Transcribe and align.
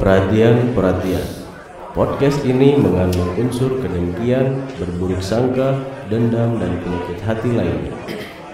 Perhatian, 0.00 0.72
perhatian. 0.72 1.20
Podcast 1.92 2.40
ini 2.48 2.72
mengandung 2.72 3.36
unsur 3.36 3.84
kedengkian, 3.84 4.64
berburuk 4.80 5.20
sangka, 5.20 5.76
dendam, 6.08 6.56
dan 6.56 6.80
penyakit 6.80 7.20
hati 7.20 7.52
lainnya. 7.52 7.92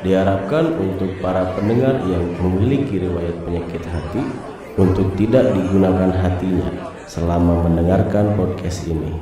Diharapkan 0.03 0.75
untuk 0.75 1.23
para 1.23 1.55
pendengar 1.55 2.03
yang 2.03 2.35
memiliki 2.43 2.99
riwayat 2.99 3.47
penyakit 3.47 3.79
hati 3.87 4.27
untuk 4.75 5.15
tidak 5.15 5.55
digunakan 5.55 6.11
hatinya 6.19 6.67
selama 7.07 7.63
mendengarkan 7.63 8.35
podcast 8.35 8.83
ini. 8.91 9.15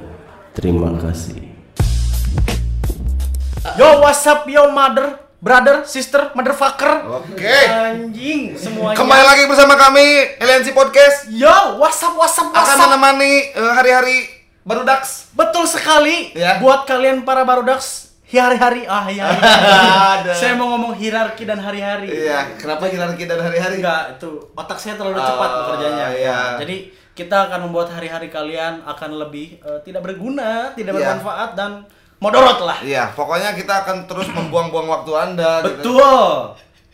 Terima 0.57 0.97
kasih. 0.97 1.45
Yo, 3.77 4.01
what's 4.01 4.25
up, 4.25 4.49
yo, 4.49 4.73
mother, 4.73 5.24
brother, 5.45 5.85
sister, 5.85 6.33
motherfucker. 6.33 7.05
Oke. 7.21 7.53
Anjing, 7.69 8.57
semuanya. 8.57 8.97
Kembali 8.97 9.21
lagi 9.23 9.45
bersama 9.45 9.77
kami 9.77 10.41
LNC 10.41 10.73
Podcast 10.73 11.29
Yo, 11.29 11.77
what's 11.77 12.01
up, 12.01 12.17
what's 12.17 12.33
up, 12.41 12.49
what's 12.49 12.65
akan 12.65 12.77
menemani 12.81 13.53
eh, 13.53 13.73
hari-hari 13.77 14.25
baru 14.65 14.89
Dax. 14.89 15.29
Betul 15.37 15.69
sekali. 15.69 16.33
Ya. 16.33 16.57
Buat 16.65 16.89
kalian 16.89 17.29
para 17.29 17.45
barudax, 17.45 18.17
hari-hari, 18.25 18.89
ah 18.89 19.05
ya. 19.07 19.29
Saya 20.33 20.57
mau 20.57 20.73
ngomong 20.73 20.97
hierarki 20.97 21.45
dan 21.45 21.61
hari-hari. 21.61 22.09
Iya, 22.09 22.57
kenapa 22.57 22.89
hierarki 22.89 23.29
dan 23.29 23.37
hari-hari? 23.39 23.85
Enggak, 23.85 24.17
itu 24.17 24.31
otak 24.57 24.81
saya 24.81 24.97
terlalu 24.97 25.21
Oh, 25.21 25.29
cepat 25.29 25.51
bekerjanya. 25.61 26.07
iya. 26.17 26.39
Jadi 26.57 26.77
kita 27.13 27.53
akan 27.53 27.69
membuat 27.69 27.93
hari-hari 27.93 28.33
kalian 28.33 28.81
akan 28.83 29.11
lebih 29.21 29.61
eh, 29.61 29.79
tidak 29.85 30.01
berguna, 30.01 30.73
tidak 30.73 30.97
Iya. 30.97 31.21
bermanfaat 31.21 31.51
dan 31.53 31.85
modorot 32.19 32.61
lah. 32.63 32.79
Iya, 32.81 33.11
pokoknya 33.13 33.55
kita 33.55 33.85
akan 33.85 34.07
terus 34.07 34.29
membuang-buang 34.31 34.87
waktu 34.87 35.13
Anda 35.15 35.63
gitu. 35.63 35.95
Betul. 35.97 36.25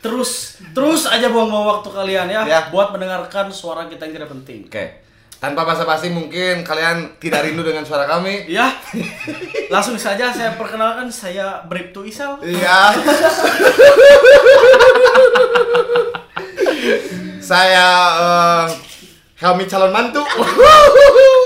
Terus 0.01 0.31
terus 0.73 1.05
aja 1.05 1.29
buang-buang 1.29 1.67
waktu 1.79 1.89
kalian 1.93 2.27
ya, 2.27 2.41
Ya. 2.49 2.61
buat 2.73 2.89
mendengarkan 2.91 3.53
suara 3.53 3.85
kita 3.85 4.09
yang 4.09 4.15
tidak 4.17 4.31
penting. 4.33 4.65
Oke. 4.65 5.05
Tanpa 5.41 5.65
basa-basi 5.65 6.13
mungkin 6.13 6.61
kalian 6.61 7.17
tidak 7.17 7.49
rindu 7.49 7.65
dengan 7.65 7.81
suara 7.81 8.05
kami. 8.05 8.45
Ya. 8.45 8.77
Langsung 9.73 9.97
saja 9.97 10.29
saya 10.29 10.53
perkenalkan 10.53 11.09
saya 11.09 11.65
Bribtu 11.65 12.05
Isal. 12.05 12.37
Iya. 12.45 12.93
Saya 17.41 17.89
eh, 18.15 18.65
Helmi 19.41 19.65
calon 19.65 19.91
mantu. 19.91 20.21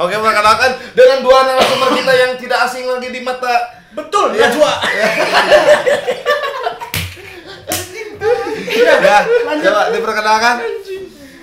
Oke, 0.00 0.16
perkenalkan 0.16 0.70
dengan 0.96 1.18
dua 1.20 1.44
narasumber 1.44 1.92
kita 1.92 2.12
yang 2.16 2.32
tidak 2.40 2.58
asing 2.64 2.88
lagi 2.88 3.12
di 3.12 3.20
mata 3.20 3.76
Betul, 3.90 4.32
Iya. 4.32 4.48
Najwa. 4.48 4.72
ya, 8.80 9.18
coba 9.60 9.80
diperkenalkan. 9.90 10.56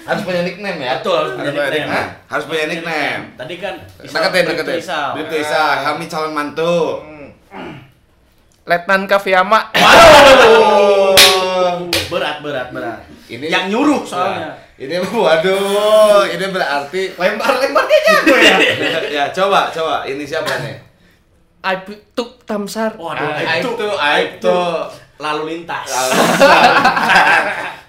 Harus 0.07 0.21
punya 0.23 0.41
nickname 0.47 0.79
ya. 0.79 1.03
Betul, 1.03 1.15
harus 1.19 1.31
punya 1.35 1.51
nickname. 1.51 1.91
Hah? 1.91 2.05
Harus 2.31 2.45
punya 2.47 2.65
nickname. 2.71 3.21
Tadi 3.35 3.55
kan 3.59 3.75
Deketin, 3.99 4.43
deketin. 4.47 4.79
Bribtu 5.19 5.35
Isal, 5.43 5.71
Helmi 5.83 6.07
calon 6.07 6.31
mantu. 6.31 7.03
Letnan 8.63 9.03
Kafiyama. 9.05 9.75
Oh. 10.47 11.13
Berat, 12.07 12.39
berat, 12.39 12.71
berat. 12.71 13.16
Ini- 13.27 13.47
yang 13.47 13.67
nyuruh 13.67 14.01
soalnya. 14.01 14.55
Ini 14.77 15.01
waduh, 15.01 16.21
ini 16.23 16.45
berarti 16.47 17.11
lempar-lemparnya 17.11 17.97
jago 18.05 18.35
ya. 18.35 18.55
ya, 19.17 19.23
coba, 19.31 19.67
coba. 19.67 20.03
Ini 20.03 20.21
siapa 20.21 20.47
nih? 20.61 20.77
Aibtu 21.59 22.23
Tamsar. 22.43 22.93
Waduh, 22.93 23.25
Ah, 23.25 23.57
itu, 23.57 23.73
Aibtu, 23.73 23.89
Aibtu. 23.97 24.57
lalu 25.17 25.41
lintas. 25.51 25.89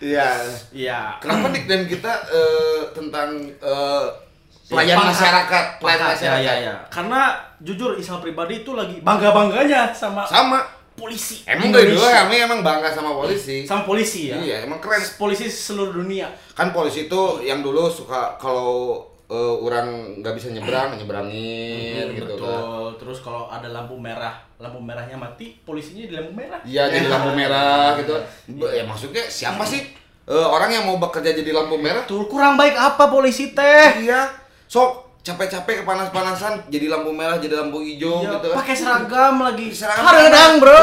Iya. 0.00 0.28
Iya. 0.70 1.00
Kenapa 1.18 1.50
nickname 1.50 1.84
kita 1.84 2.12
eh, 2.26 2.80
tentang 2.90 3.28
eh, 3.52 4.04
pelayan 4.64 4.96
Pangkat. 4.96 5.12
masyarakat, 5.12 5.64
pelayan 5.76 5.98
Pangkat, 6.00 6.16
masyarakat? 6.16 6.40
Ya, 6.40 6.54
ya, 6.54 6.64
ya. 6.64 6.74
Karena 6.88 7.20
jujur 7.60 7.90
Isal 7.94 8.18
pribadi 8.18 8.62
itu 8.62 8.72
lagi 8.72 9.02
bangga-bangganya 9.02 9.90
sama 9.90 10.22
Sama. 10.24 10.62
Polisi. 10.98 11.46
Emang 11.46 11.70
dari 11.70 11.94
dulu 11.94 12.02
kami 12.02 12.34
emang 12.42 12.60
bangga 12.60 12.90
sama 12.90 13.14
polisi. 13.14 13.62
sama 13.62 13.86
polisi 13.86 14.28
ya. 14.28 14.36
Iya, 14.36 14.56
emang 14.66 14.82
keren. 14.82 15.00
Polisi 15.14 15.46
seluruh 15.46 15.94
dunia. 15.94 16.26
Kan 16.52 16.74
polisi 16.74 17.06
itu 17.06 17.22
yang 17.40 17.62
dulu 17.62 17.86
suka 17.86 18.34
kalau 18.36 18.98
eh, 19.30 19.54
orang 19.62 20.18
nggak 20.18 20.34
bisa 20.34 20.50
nyebrang, 20.50 20.98
nyebrangin 20.98 22.18
gitu 22.18 22.34
kan. 22.34 22.42
Betul. 22.42 22.86
Terus 22.98 23.18
kalau 23.22 23.46
ada 23.48 23.68
lampu 23.70 23.94
merah, 23.94 24.36
lampu 24.58 24.82
merahnya 24.82 25.14
mati, 25.14 25.56
polisinya 25.62 26.04
di 26.04 26.14
lampu 26.18 26.32
merah. 26.34 26.60
Iya 26.66 26.90
jadi 26.90 27.06
lampu 27.14 27.30
merah 27.32 27.94
gitu. 27.96 28.14
Be- 28.58 28.72
Ya 28.74 28.84
maksudnya 28.84 29.24
siapa 29.28 29.62
sih 29.62 29.80
eh, 30.28 30.46
orang 30.48 30.68
yang 30.74 30.84
mau 30.84 30.98
bekerja 30.98 31.32
jadi 31.32 31.54
lampu 31.54 31.78
merah? 31.78 32.04
Tuh 32.04 32.26
kurang 32.26 32.58
baik 32.58 32.74
apa 32.74 33.08
polisi 33.08 33.54
teh? 33.54 34.02
Iya. 34.04 34.28
Sok 34.68 35.07
capek-capek 35.20 35.82
kepanas-panasan 35.82 36.66
jadi 36.66 36.88
lampu 36.88 37.12
merah 37.12 37.36
jadi 37.36 37.58
lampu 37.58 37.82
hijau 37.82 38.22
Ya, 38.22 38.38
gitu. 38.38 38.48
pakai 38.52 38.74
seragam 38.74 39.36
lagi. 39.38 39.68
Seragam 39.70 40.04
panas. 40.04 40.56
Bro. 40.56 40.82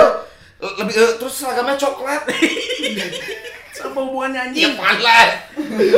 Lebih 0.80 0.94
eh, 0.94 1.14
terus 1.18 1.34
seragamnya 1.36 1.76
coklat. 1.76 2.24
Apa 3.76 4.00
hubungannya 4.02 4.50
Ya 4.56 4.72
anjing? 4.72 4.74
panas. 4.76 5.30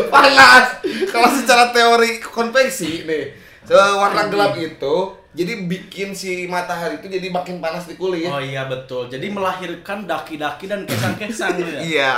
panas. 0.09 0.66
Kalau 1.08 1.30
secara 1.31 1.72
teori 1.72 2.20
konveksi 2.20 3.06
nih, 3.08 3.31
warna 3.70 4.28
gelap 4.28 4.58
itu 4.58 4.96
jadi 5.31 5.54
bikin 5.64 6.12
si 6.12 6.50
matahari 6.50 6.98
itu 6.98 7.08
jadi 7.08 7.30
makin 7.30 7.62
panas 7.62 7.86
di 7.86 7.94
kulit. 7.94 8.25
Oh 8.25 8.42
iya 8.42 8.66
betul. 8.66 9.06
Jadi 9.06 9.30
melahirkan 9.30 10.04
daki-daki 10.04 10.66
dan 10.66 10.84
kesang-kesang 10.84 11.62
gitu 11.62 11.69
ya. 11.69 11.81
Iya. 11.88 12.12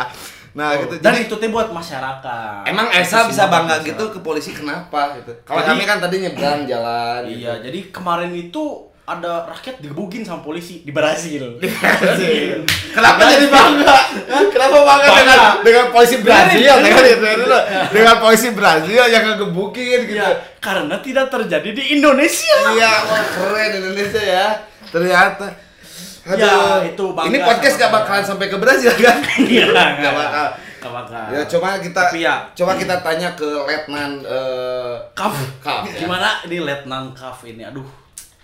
Nah, 0.49 0.73
Oh, 0.73 0.81
gitu. 0.81 0.93
Dan 0.97 1.13
Jadi 1.13 1.29
itu 1.29 1.35
teh 1.37 1.49
buat 1.49 1.69
masyarakat. 1.69 2.65
Emang 2.65 2.89
Itu 2.89 2.99
Esa 2.99 3.25
bisa 3.25 3.45
bangga 3.45 3.77
buat 3.77 3.85
gitu 3.85 3.95
masyarakat. 4.01 4.15
ke 4.17 4.25
polisi 4.25 4.51
kenapa 4.51 5.01
gitu? 5.15 5.31
Kalau 5.43 5.61
kami 5.61 5.83
kan 5.83 5.97
tadi 5.97 6.15
nyebrang 6.19 6.65
jalan. 6.65 7.21
Iya, 7.25 7.61
jadi 7.61 7.79
kemarin 7.89 8.33
itu 8.33 8.63
ada 9.05 9.41
rakyat 9.43 9.81
digebukin 9.81 10.21
sama 10.21 10.41
polisi 10.41 10.81
di 10.81 10.93
Brasil. 10.93 11.57
Gitu. 11.57 11.73
Kenapa 12.93 13.25
jadi 13.25 13.49
bangga? 13.49 13.97
Kenapa 14.49 14.77
bangga, 14.85 15.07
Bangga. 15.07 15.17
dengan 15.17 15.39
dengan 15.61 15.85
polisi 15.89 16.15
Brazil? 16.21 16.61
Dengan, 16.61 16.77
dengerin. 16.85 17.17
dengan, 17.89 18.15
polisi 18.17 18.49
Brazil 18.53 19.01
yang 19.01 19.23
ngegebukin 19.25 19.99
gitu. 20.05 20.17
Iya, 20.17 20.29
karena 20.57 20.95
tidak 21.01 21.25
terjadi 21.29 21.69
di 21.73 21.83
Indonesia. 21.93 22.57
Iya, 22.69 22.91
wah 23.05 23.23
keren 23.33 23.71
Indonesia 23.77 24.21
ya. 24.21 24.47
Ternyata. 24.89 25.68
Ya, 26.37 26.85
itu 26.85 27.05
bangga 27.15 27.29
Ini 27.31 27.37
podcast 27.41 27.75
gak 27.79 27.91
bakalan 27.93 28.25
sampai 28.25 28.45
ke 28.51 28.57
Brazil 28.61 28.93
kan? 28.93 29.17
Iya, 29.49 29.65
Gak 29.73 30.13
bakal. 30.13 30.47
Gak 30.79 30.91
bakal. 30.93 31.23
Ya 31.33 31.41
coba 31.49 31.67
kita 31.81 32.01
Tapi 32.07 32.19
ya. 32.21 32.35
coba 32.53 32.71
kita 32.77 32.95
tanya 33.01 33.29
ke 33.33 33.47
Letnan 33.65 34.11
eh 34.23 34.93
Kaf. 35.17 35.33
Kaf, 35.59 35.83
ya. 35.89 36.05
Gimana 36.05 36.43
ini 36.45 36.61
Letnan 36.61 37.11
Kaf 37.17 37.41
ini? 37.43 37.65
Aduh. 37.65 37.87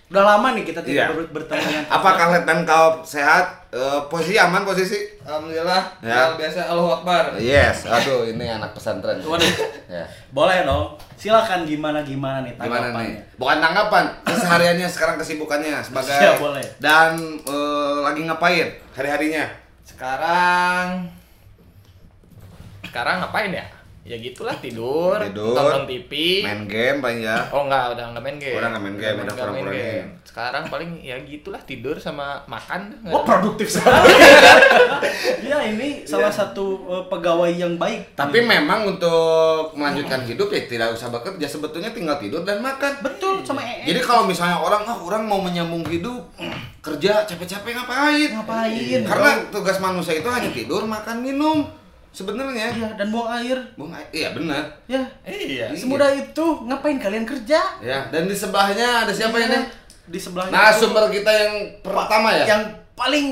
Udah 0.06 0.22
lama 0.24 0.54
nih 0.54 0.62
kita 0.64 0.80
tidak 0.80 1.10
Iya. 1.10 1.18
ber- 1.18 1.32
bertemu 1.34 1.62
dengan 1.64 1.84
Kaf. 1.84 1.94
Apakah 1.98 2.26
Letnan 2.30 2.60
kau 2.62 2.88
sehat? 3.02 3.46
Eh, 3.70 4.00
posisi 4.06 4.38
aman 4.38 4.62
posisi? 4.62 5.02
Alhamdulillah. 5.20 5.82
Ya. 6.00 6.14
Ya. 6.14 6.22
biasa 6.32 6.62
Allahu 6.64 6.90
Akbar. 6.96 7.34
Yes, 7.36 7.84
aduh 7.90 8.22
ini 8.24 8.46
anak 8.46 8.70
pesantren. 8.72 9.18
Waduh. 9.20 9.50
Ya. 9.88 10.06
Boleh 10.30 10.62
dong. 10.62 10.94
Silakan 11.16 11.64
gimana 11.64 12.00
gimana 12.02 12.40
nih 12.40 12.54
Gimana 12.54 12.94
tanggapannya. 12.94 13.10
nih? 13.10 13.36
Bukan 13.36 13.58
tanggapan, 13.58 14.06
kesehariannya 14.24 14.88
sekarang 14.88 15.16
kesibukannya 15.18 15.74
sebagai 15.80 16.14
Iya, 16.14 16.32
boleh. 16.38 16.64
Dan 16.78 17.12
eh, 17.42 17.98
lagi 18.00 18.22
ngapain 18.24 18.68
hari-harinya? 18.94 19.46
Sekarang 19.82 21.10
sekarang 22.86 23.20
ngapain 23.20 23.52
ya? 23.52 23.66
Ya 24.06 24.22
gitulah 24.22 24.54
tidur, 24.62 25.18
Tidur. 25.18 25.58
nonton 25.58 25.90
TV. 25.90 26.46
Main 26.46 26.70
game 26.70 27.02
paling 27.02 27.26
ya. 27.26 27.42
Oh 27.50 27.66
enggak, 27.66 27.98
udah 27.98 28.14
enggak 28.14 28.22
main 28.22 28.38
game. 28.38 28.54
Udah 28.54 28.70
nggak 28.70 28.84
main 28.86 28.98
game, 29.02 29.18
udah 29.18 29.24
nggak 29.26 29.34
main 29.34 29.42
kurang-kurangin. 29.66 29.82
game. 29.82 30.08
Sekarang 30.22 30.64
paling 30.70 30.90
ya 31.02 31.16
gitulah 31.26 31.62
tidur 31.66 31.98
sama 31.98 32.38
makan. 32.46 33.02
Wah 33.10 33.26
produktif 33.26 33.66
sekali. 33.74 34.14
Iya 35.42 35.58
ini 35.74 36.06
salah 36.06 36.30
satu 36.30 36.86
eh, 36.86 37.04
pegawai 37.10 37.50
yang 37.50 37.82
baik. 37.82 38.14
Tapi 38.14 38.46
memang 38.46 38.86
untuk 38.86 39.74
melanjutkan 39.74 40.22
hidup 40.22 40.54
ya 40.54 40.62
tidak 40.70 40.94
usah 40.94 41.10
bekerja, 41.10 41.50
sebetulnya 41.50 41.90
tinggal 41.90 42.22
tidur 42.22 42.46
dan 42.46 42.62
makan. 42.62 43.02
betul 43.02 43.42
sama 43.42 43.66
EE. 43.66 43.90
Jadi 43.90 44.06
kalau 44.06 44.30
misalnya 44.30 44.62
orang, 44.62 44.86
ah 44.86 45.02
orang 45.02 45.26
mau 45.26 45.42
menyambung 45.42 45.82
hidup, 45.82 46.30
kerja 46.78 47.26
capek-capek 47.26 47.74
ngapain? 47.74 48.30
ngapain? 48.38 49.02
Karena 49.02 49.32
tugas 49.50 49.82
manusia 49.82 50.14
itu 50.14 50.30
hanya 50.30 50.54
tidur, 50.54 50.86
makan, 50.86 51.26
minum. 51.26 51.66
Sebenarnya. 52.16 52.72
Iya 52.72 52.90
dan 52.96 53.12
buang 53.12 53.28
air. 53.36 53.60
Bung, 53.76 53.92
iya 54.10 54.32
benar. 54.32 54.64
Ya. 54.88 55.04
Iya. 55.22 55.76
Semudah 55.76 56.08
itu 56.10 56.46
ngapain 56.64 56.96
kalian 56.96 57.28
kerja? 57.28 57.60
Ya, 57.78 58.08
dan 58.08 58.24
di 58.24 58.32
sebelahnya 58.32 59.04
ada 59.04 59.12
siapa 59.12 59.36
Iya. 59.36 59.46
ini? 59.46 59.58
Di 60.08 60.16
sebelahnya. 60.16 60.50
Nah, 60.50 60.72
itu 60.72 60.80
sumber 60.82 61.12
kita 61.12 61.28
yang 61.28 61.54
pertama 61.84 62.32
ya? 62.32 62.46
Yang 62.48 62.62
paling 62.96 63.26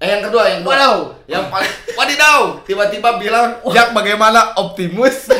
eh 0.00 0.08
yang 0.08 0.24
kedua, 0.24 0.48
yang 0.48 0.64
kedua. 0.64 0.72
Wadaw. 0.72 0.96
Yang 1.28 1.44
paling 1.46 1.72
wadidaw, 1.92 2.38
tiba-tiba 2.64 3.20
bilang, 3.20 3.60
"Jak 3.68 3.92
bagaimana 3.92 4.56
Optimus?" 4.56 5.28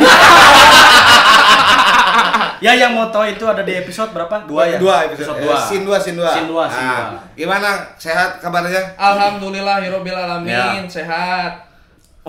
Ya 2.60 2.76
yang 2.76 2.92
mau 2.92 3.08
tahu 3.08 3.24
itu 3.24 3.40
ada 3.42 3.64
di 3.64 3.72
episode 3.72 4.12
berapa? 4.12 4.44
Dua 4.44 4.68
ya? 4.68 4.76
Dua 4.76 5.08
episode. 5.08 5.40
dua. 5.40 5.56
Eh, 5.56 5.64
Sin 5.64 5.80
dua, 5.80 5.96
sin 5.96 6.12
dua. 6.12 6.28
Sin 6.28 6.44
dua, 6.44 6.68
sin 6.68 6.76
Nah, 6.76 7.00
dua. 7.08 7.20
Gimana? 7.32 7.70
Sehat 7.96 8.36
kabarnya? 8.36 8.84
Alhamdulillah 9.00 9.80
hirobil 9.80 10.12
alamin, 10.12 10.52
Ya. 10.52 10.84
sehat. 10.84 11.69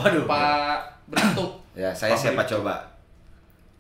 Waduh. 0.01 0.25
Pak 0.25 0.77
Bertuk. 1.07 1.51
Ya, 1.71 1.89
saya 1.91 2.11
siapa 2.13 2.41
coba? 2.43 2.81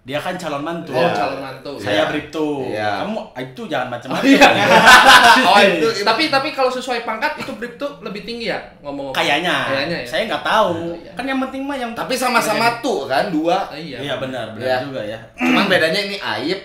Dia 0.01 0.17
kan 0.17 0.33
calon 0.33 0.61
mantu. 0.61 0.89
Oh, 0.89 0.97
Iya. 0.97 1.13
calon 1.13 1.37
mantu. 1.39 1.71
Saya 1.77 2.09
Bripto. 2.09 2.65
Iya. 2.65 3.05
Kamu 3.05 3.21
itu 3.35 3.61
jangan 3.65 3.87
macam-macam. 3.91 4.49
Oh 5.45 5.57
itu 5.59 5.87
Tapi 6.09 6.23
tapi 6.27 6.49
kalau 6.49 6.67
sesuai 6.67 7.01
pangkat 7.01 7.37
itu 7.37 7.53
Bripto 7.53 8.01
lebih 8.01 8.23
tinggi 8.23 8.49
ya 8.49 8.57
ngomong 8.81 9.13
Kayaknya. 9.13 9.69
Kayaknya 9.69 9.97
ya. 10.01 10.07
Saya 10.07 10.21
nggak 10.25 10.41
tahu. 10.41 10.97
Iya. 10.97 11.11
Kan 11.13 11.25
yang 11.25 11.39
penting 11.39 11.61
mah 11.63 11.77
yang 11.77 11.93
tapi 11.93 12.17
sama-sama 12.17 12.81
tuh 12.81 13.05
kan 13.05 13.29
dua. 13.29 13.61
Ah, 13.63 13.77
iya. 13.77 14.01
Iya 14.01 14.13
benar, 14.17 14.51
benar 14.51 14.65
Iya. 14.65 14.77
juga 14.81 15.01
ya. 15.05 15.19
Cuman 15.37 15.69
bedanya 15.69 16.01
ini 16.01 16.17
aib, 16.17 16.59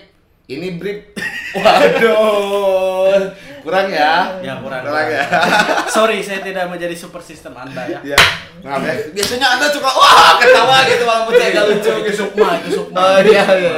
ini 0.49 0.69
brip. 0.75 1.13
Waduh. 1.57 3.21
Kurang 3.67 3.91
ya? 3.91 4.31
Ya 4.47 4.55
kurang. 4.63 4.87
Kurang 4.87 5.11
ya. 5.11 5.27
Sorry, 5.99 6.23
saya 6.23 6.39
tidak 6.39 6.71
menjadi 6.71 6.95
super 6.95 7.19
system 7.19 7.51
Anda 7.59 7.83
ya. 7.91 7.99
Ya. 8.15 8.19
Maaf 8.63 8.79
ya. 8.87 8.95
Biasanya 9.11 9.59
Anda 9.59 9.67
suka 9.67 9.91
wah 9.91 10.39
ketawa 10.39 10.87
gitu 10.87 11.03
walaupun 11.03 11.35
saya 11.35 11.51
nggak 11.51 11.67
lucu 11.75 11.91
Itu 11.91 12.01
gitu. 12.07 12.19
Sukma, 12.23 12.49
itu 12.63 12.69
Sukma. 12.79 12.99
Oh 13.03 13.19
iya 13.27 13.43
iya. 13.59 13.75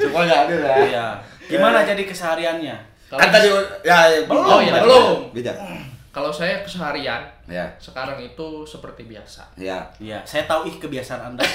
Sukma 0.00 0.20
nggak 0.24 0.40
ada 0.48 0.54
ya. 0.56 0.74
Iya. 0.80 1.06
Gimana 1.44 1.84
jadi 1.84 2.02
kesehariannya? 2.08 2.76
Kalau- 3.12 3.20
Kan 3.20 3.28
tadi 3.28 3.48
ya, 3.84 3.98
ya 4.08 4.20
Belum, 4.24 4.44
Oh 4.48 4.60
iya, 4.64 4.80
belum. 4.80 5.36
Bijak. 5.36 5.56
Kalau 6.08 6.32
saya 6.32 6.64
keseharian 6.64 7.20
Ya. 7.48 7.64
sekarang 7.80 8.16
itu 8.20 8.64
seperti 8.64 9.04
biasa. 9.04 9.44
Ya. 9.60 9.92
Iya, 10.00 10.24
saya 10.24 10.48
tahu 10.48 10.68
ih 10.68 10.76
kebiasaan 10.80 11.32
Anda. 11.32 11.44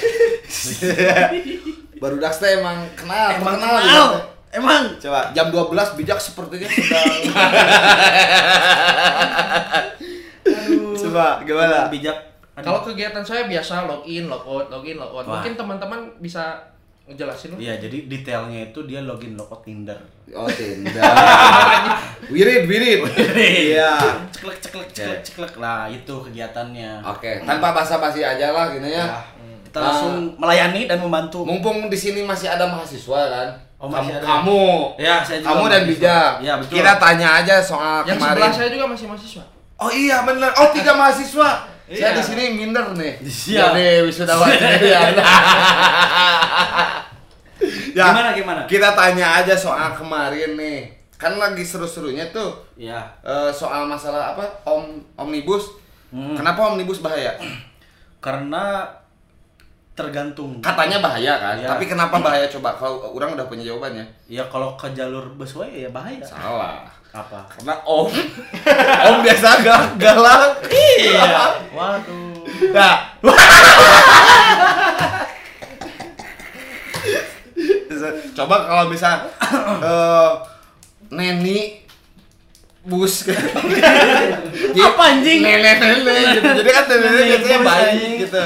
Baru 2.02 2.18
teh 2.18 2.50
emang 2.58 2.78
kenal, 2.98 3.38
Emang 3.38 3.54
terkenal 3.58 3.78
kenal. 3.82 4.10
Gitu. 4.54 4.62
Emang. 4.62 4.84
Coba 5.02 5.20
jam 5.34 5.50
12 5.50 5.98
bijak 5.98 6.18
sepertinya 6.22 6.68
sedang 6.70 7.18
Coba 10.94 11.26
gimana? 11.42 11.90
Bijak. 11.90 12.18
Kalau 12.54 12.86
kegiatan 12.86 13.26
saya 13.26 13.50
biasa 13.50 13.90
login, 13.90 14.30
logout, 14.30 14.70
login, 14.70 14.94
logout. 14.94 15.26
Mungkin 15.26 15.58
teman-teman 15.58 16.06
bisa 16.22 16.54
ngejelasin 17.04 17.60
Iya, 17.60 17.76
jadi 17.76 18.08
detailnya 18.08 18.72
itu 18.72 18.80
dia 18.88 19.02
login 19.04 19.34
logout 19.34 19.66
Tinder. 19.66 19.98
Oh 20.32 20.46
Tinder. 20.46 21.02
wirid, 22.32 22.64
wirid. 22.70 23.00
Iya. 23.34 23.98
Ceklek 24.30 24.62
ceklek 24.62 24.88
ceklek 24.94 25.20
ceklek 25.26 25.54
lah 25.58 25.90
itu 25.90 26.14
kegiatannya. 26.14 27.02
Oke, 27.04 27.42
tanpa 27.42 27.74
basa-basi 27.74 28.22
aja 28.22 28.54
lah 28.54 28.72
gini 28.72 28.88
ya. 28.88 29.04
Ya, 29.04 29.20
kita 29.66 29.78
langsung 29.82 30.38
melayani 30.38 30.86
dan 30.86 31.02
membantu. 31.02 31.42
Mumpung 31.42 31.90
di 31.90 31.98
sini 31.98 32.22
masih 32.22 32.48
ada 32.48 32.70
mahasiswa 32.70 33.20
kan. 33.28 33.48
Oh, 33.76 33.86
kamu, 33.86 33.94
masih 34.00 34.12
ada. 34.14 34.24
kamu, 34.24 34.62
Ya, 34.96 35.14
saya 35.20 35.38
juga 35.38 35.48
kamu 35.50 35.64
dan 35.68 35.82
bijak. 35.84 36.32
Iya, 36.40 36.52
betul. 36.56 36.74
Kita 36.74 36.92
tanya 36.96 37.28
aja 37.36 37.56
soal 37.60 38.00
Yang 38.02 38.16
kemarin. 38.16 38.32
sebelah 38.40 38.52
saya 38.52 38.68
juga 38.72 38.86
masih 38.88 39.06
mahasiswa. 39.06 39.44
Oh 39.76 39.90
iya 39.90 40.16
bener. 40.22 40.50
Oh 40.54 40.68
tiga 40.70 40.92
mahasiswa. 41.00 41.50
Saya 41.84 42.00
Iya. 42.00 42.16
di 42.16 42.22
sini 42.22 42.44
minder 42.54 42.86
nih. 42.94 43.12
Siap. 43.20 43.76
Jadi 43.76 43.86
wisudawan 44.02 44.48
sendirian. 44.56 45.12
ya. 47.92 48.08
Gimana 48.08 48.30
gimana? 48.38 48.60
Kita 48.64 48.92
tanya 48.92 49.42
aja 49.42 49.54
soal 49.54 49.92
kemarin 49.92 50.56
nih. 50.56 50.80
Kan 51.14 51.36
lagi 51.36 51.60
seru-serunya 51.60 52.28
tuh 52.30 52.56
Iya. 52.74 52.98
eh, 53.20 53.50
soal 53.50 53.84
masalah 53.84 54.32
apa? 54.32 54.44
Om 54.64 54.84
omnibus. 55.16 55.76
Hmm. 56.08 56.32
Kenapa 56.32 56.72
omnibus 56.72 56.98
bahaya? 57.00 57.34
Karena 58.18 58.86
tergantung. 59.94 60.58
Katanya 60.58 60.98
bahaya 60.98 61.38
kan. 61.38 61.54
Iya. 61.54 61.70
Tapi 61.70 61.86
kenapa 61.86 62.18
bahaya 62.18 62.50
coba? 62.50 62.74
Kalau 62.74 63.14
orang 63.14 63.38
udah 63.38 63.46
punya 63.46 63.62
jawabannya. 63.62 64.02
Ya 64.26 64.42
kalau 64.50 64.74
ke 64.74 64.90
jalur 64.90 65.22
busway 65.38 65.86
ya 65.86 65.90
bahaya. 65.94 66.18
Salah. 66.26 66.82
Apa? 67.14 67.46
Karena 67.46 67.78
om 67.86 68.10
om 69.06 69.16
biasa 69.22 69.62
gak 69.62 69.94
galak. 70.02 70.66
Iya. 70.66 71.54
Waduh. 71.78 72.42
Nah. 72.74 73.14
Coba 78.34 78.66
kalau 78.66 78.90
bisa 78.90 79.30
eh, 79.80 80.30
Neni 81.14 81.86
bus 82.84 83.30
Apa, 83.30 85.02
anjing? 85.06 85.40
Nenek 85.40 85.78
nenek 85.80 86.36
gitu. 86.36 86.50
Jadi 86.60 86.70
kan 86.74 86.84
nenek 86.90 87.40
Nenek 87.46 87.62
baik 87.62 88.26
gitu. 88.26 88.42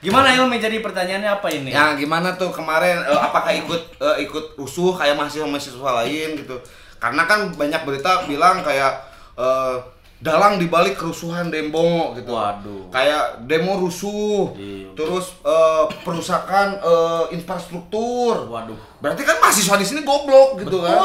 Gimana 0.00 0.32
Ilmi 0.32 0.56
jadi 0.56 0.80
pertanyaannya 0.80 1.30
apa 1.30 1.48
ini? 1.52 1.68
Ya 1.68 1.92
gimana 1.92 2.32
tuh 2.32 2.48
kemarin 2.48 3.04
eh, 3.04 3.20
apakah 3.20 3.52
ikut 3.52 4.00
eh, 4.00 4.16
ikut 4.24 4.56
rusuh 4.56 4.96
kayak 4.96 5.16
mahasiswa-mahasiswa 5.20 5.90
lain 6.04 6.40
gitu. 6.40 6.56
Karena 6.96 7.28
kan 7.28 7.52
banyak 7.52 7.84
berita 7.84 8.24
bilang 8.24 8.64
kayak 8.64 8.96
eh, 9.36 9.76
dalang 10.20 10.56
dibalik 10.60 10.96
kerusuhan 10.96 11.52
demo 11.52 12.16
gitu. 12.16 12.32
Waduh. 12.32 12.88
Kayak 12.88 13.44
demo 13.44 13.76
rusuh. 13.76 14.56
Iya. 14.56 14.96
Terus 14.96 15.36
eh, 15.44 15.84
perusakan 16.00 16.80
eh, 16.80 17.24
infrastruktur. 17.36 18.48
Waduh. 18.48 18.76
Berarti 19.04 19.24
kan 19.28 19.36
mahasiswa 19.36 19.76
di 19.76 19.84
sini 19.84 20.00
goblok 20.00 20.64
gitu 20.64 20.80
kan. 20.80 20.96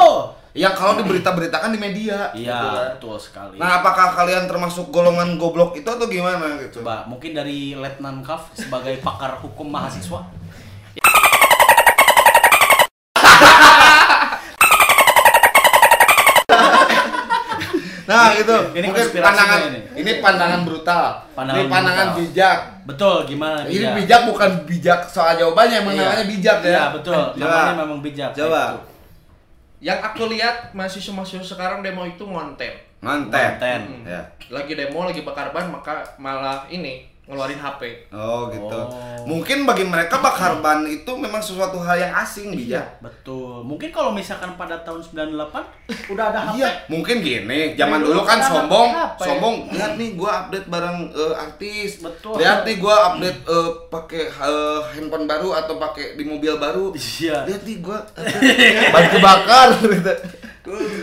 Yang 0.56 0.74
kalau 0.74 0.96
diberita-beritakan 0.96 1.68
di 1.68 1.78
media 1.78 2.32
gitu 2.32 2.48
Iya, 2.48 2.56
kan. 2.56 2.72
betul 2.96 3.16
sekali. 3.20 3.60
Nah, 3.60 3.84
apakah 3.84 4.16
kalian 4.16 4.48
termasuk 4.48 4.88
golongan 4.88 5.36
goblok 5.36 5.76
itu 5.76 5.84
atau 5.84 6.08
gimana 6.08 6.56
gitu? 6.58 6.80
Coba 6.80 7.04
mungkin 7.04 7.30
dari 7.30 7.76
Letnan 7.76 8.24
Kaf 8.24 8.56
sebagai 8.56 8.96
pakar 8.98 9.36
hukum 9.36 9.68
mahasiswa. 9.68 10.24
Nah, 18.06 18.30
itu 18.32 18.54
Ini 18.70 18.86
mungkin 18.86 19.06
pandangan 19.18 19.58
ini. 19.66 19.80
ini. 19.98 20.12
pandangan 20.22 20.60
brutal. 20.62 21.06
Pandangan 21.34 21.58
ini 21.58 21.66
pandangan 21.66 22.06
brutal. 22.06 22.20
bijak. 22.22 22.58
Betul, 22.86 23.16
gimana 23.26 23.58
Ini 23.66 23.86
bijak 23.98 24.20
bukan 24.30 24.50
bijak 24.62 25.00
soal 25.10 25.34
jawabannya, 25.34 25.82
emang 25.82 25.92
Iya. 25.92 26.02
namanya 26.06 26.24
bijak 26.24 26.58
ya. 26.62 26.70
Iya, 26.70 26.84
betul. 26.94 27.22
Namanya 27.34 27.74
memang 27.76 27.98
bijak. 27.98 28.30
Coba. 28.30 28.78
Yang 29.80 29.98
aku 30.12 30.22
lihat 30.32 30.72
mahasiswa-mahasiswa 30.72 31.44
sekarang 31.44 31.84
demo 31.84 32.04
itu 32.08 32.24
ngonten. 32.24 32.72
Manten. 33.04 33.32
Konten. 33.32 33.80
Hmm. 33.84 34.04
Ya. 34.08 34.20
Lagi 34.48 34.72
demo, 34.72 35.04
lagi 35.04 35.20
bakar 35.20 35.52
ban, 35.52 35.68
maka 35.68 36.00
malah 36.16 36.64
ini 36.72 37.15
ngeluarin 37.26 37.58
HP. 37.58 38.06
Oh, 38.14 38.46
gitu. 38.54 38.70
Oh. 38.70 39.26
Mungkin 39.26 39.66
bagi 39.66 39.82
mereka 39.82 40.22
bakar 40.22 40.62
ban 40.62 40.86
itu 40.86 41.10
memang 41.18 41.42
sesuatu 41.42 41.82
hal 41.82 41.98
yang 41.98 42.14
asing 42.14 42.54
bijak. 42.54 43.02
Betul. 43.02 43.66
Mungkin 43.66 43.90
kalau 43.90 44.14
misalkan 44.14 44.54
pada 44.54 44.78
tahun 44.86 45.02
98 45.02 45.34
udah 46.14 46.24
ada 46.30 46.38
HP. 46.46 46.54
Iya, 46.62 46.70
mungkin 46.86 47.16
gini. 47.26 47.74
Zaman 47.74 47.98
dulu 47.98 48.22
dulu 48.22 48.22
kan 48.22 48.38
kan 48.38 48.46
sombong, 48.46 48.88
HP. 48.94 49.18
sombong. 49.26 49.56
Lihat 49.74 49.92
nih 49.98 50.10
gua 50.14 50.30
update 50.46 50.66
barang 50.70 50.98
eh, 51.10 51.34
artis. 51.34 51.90
Betul. 51.98 52.34
Lihat 52.38 52.62
nih 52.62 52.76
gua 52.78 52.94
update 53.10 53.40
eh, 53.42 53.70
pakai 53.90 54.22
eh, 54.30 54.80
handphone 54.94 55.26
baru 55.26 55.48
atau 55.58 55.74
pakai 55.82 56.14
di 56.14 56.22
mobil 56.22 56.54
baru. 56.62 56.94
Iya. 56.94 57.42
Lihat 57.42 57.62
nih 57.66 57.76
gua 57.82 57.98
update 58.06 58.94
baju 58.94 59.16
bakar 59.18 59.68
gitu. 59.82 60.14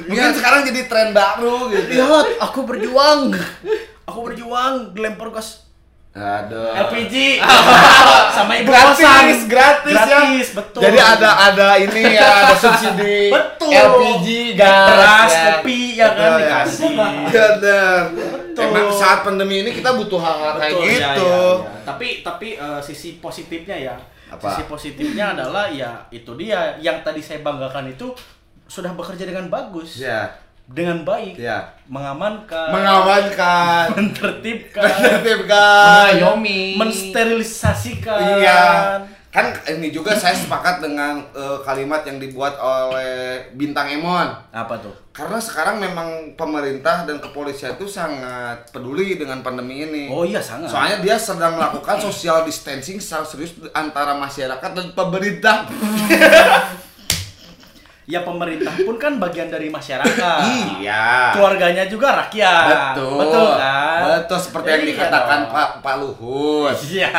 Mungkin 0.08 0.32
sekarang 0.40 0.64
jadi 0.72 0.88
tren 0.88 1.12
baru 1.12 1.72
gitu. 1.72 2.00
Lihat, 2.00 2.40
aku 2.40 2.64
berjuang. 2.64 3.32
Aku 4.04 4.20
berjuang 4.20 4.92
dilempar 4.92 5.32
gas 5.32 5.64
Aduh. 6.14 6.70
LPG 6.78 7.42
sama 8.38 8.54
ibu 8.62 8.70
gratis, 8.70 9.02
kosan. 9.02 9.50
gratis, 9.50 9.98
Gratis, 9.98 10.48
ya. 10.54 10.56
betul. 10.62 10.82
Jadi 10.86 11.00
ada 11.02 11.30
ada 11.50 11.68
ini 11.82 12.02
ya, 12.14 12.30
ada 12.46 12.54
subsidi 12.54 13.34
Betul. 13.34 13.74
LPG, 13.74 14.28
gas, 14.54 15.34
ya. 15.34 15.44
kopi, 15.58 15.98
ya 15.98 16.08
kan, 16.14 16.14
Betul, 16.14 16.38
dikasih. 16.38 16.94
Iya, 17.34 17.48
dan 17.58 18.04
Betul. 18.14 18.62
Emang 18.70 18.94
saat 18.94 19.26
pandemi 19.26 19.66
ini 19.66 19.74
kita 19.74 19.98
butuh 19.98 20.22
hal-hal 20.22 20.54
kayak 20.62 20.74
Betul, 20.78 20.86
ya, 20.86 20.94
gitu. 20.94 21.26
ya, 21.26 21.34
ya. 21.34 21.82
Tapi 21.82 22.08
tapi 22.22 22.48
eh, 22.62 22.82
sisi 22.86 23.18
positifnya 23.18 23.74
ya. 23.74 23.96
Apa? 24.30 24.54
Sisi 24.54 24.64
positifnya 24.70 25.34
adalah 25.34 25.66
ya 25.66 26.06
itu 26.14 26.38
dia 26.38 26.78
yang 26.78 27.02
tadi 27.02 27.26
saya 27.26 27.42
banggakan 27.42 27.90
itu 27.90 28.14
sudah 28.70 28.94
bekerja 28.94 29.26
dengan 29.26 29.50
bagus. 29.50 29.98
Ya, 29.98 30.30
Dengan 30.64 31.04
baik. 31.04 31.36
ya. 31.36 31.60
Mengamankan. 31.92 32.72
Mengamankan, 32.72 33.86
menertibkan. 34.00 34.84
menertibkan, 34.84 36.18
Mengayomi. 36.18 36.80
mensterilisasikan. 36.80 38.40
Iya. 38.40 38.64
Kan 39.34 39.50
ini 39.66 39.90
juga 39.90 40.14
saya 40.14 40.38
sepakat 40.38 40.78
dengan 40.78 41.18
eh, 41.34 41.58
kalimat 41.66 42.06
yang 42.06 42.22
dibuat 42.22 42.54
oleh 42.62 43.42
Bintang 43.58 43.90
Emon. 43.90 44.30
Apa 44.54 44.78
tuh? 44.78 44.94
Karena 45.10 45.42
sekarang 45.42 45.82
memang 45.82 46.38
pemerintah 46.38 47.02
dan 47.10 47.18
kepolisian 47.18 47.74
itu 47.74 47.90
sangat 47.90 48.70
peduli 48.70 49.18
dengan 49.18 49.42
pandemi 49.42 49.82
ini. 49.90 50.06
Oh 50.06 50.22
iya 50.22 50.38
sangat. 50.38 50.70
Soalnya 50.70 51.02
dia 51.02 51.18
sedang 51.18 51.58
melakukan 51.58 51.98
social 51.98 52.46
distancing 52.46 53.02
secara 53.02 53.26
serius 53.26 53.58
antara 53.74 54.14
masyarakat 54.14 54.70
dan 54.70 54.94
pemerintah. 54.94 55.66
ya 58.04 58.20
pemerintah 58.28 58.76
pun 58.84 58.96
kan 59.00 59.16
bagian 59.16 59.48
dari 59.48 59.72
masyarakat. 59.72 60.40
iya. 60.80 61.32
Keluarganya 61.32 61.88
juga 61.88 62.26
rakyat. 62.26 62.96
Betul. 62.98 63.18
Betul 63.24 63.48
kan? 63.56 64.00
Betul 64.04 64.40
seperti 64.40 64.68
yang 64.68 64.84
Iya 64.84 64.92
dikatakan 64.96 65.40
dong. 65.48 65.52
Pak 65.56 65.70
Pak 65.80 65.96
Luhut. 66.04 66.76
Iya. 66.84 67.12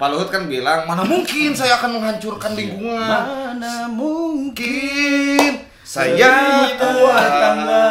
Pak 0.00 0.08
Luhut 0.10 0.28
kan 0.30 0.42
bilang, 0.50 0.86
"Mana 0.90 1.02
mungkin 1.06 1.54
saya 1.54 1.78
akan 1.78 2.00
menghancurkan 2.00 2.52
lingkungan." 2.58 2.98
Mana 2.98 3.86
mungkin 3.90 5.62
saya 5.84 6.26
tangga. 7.38 7.86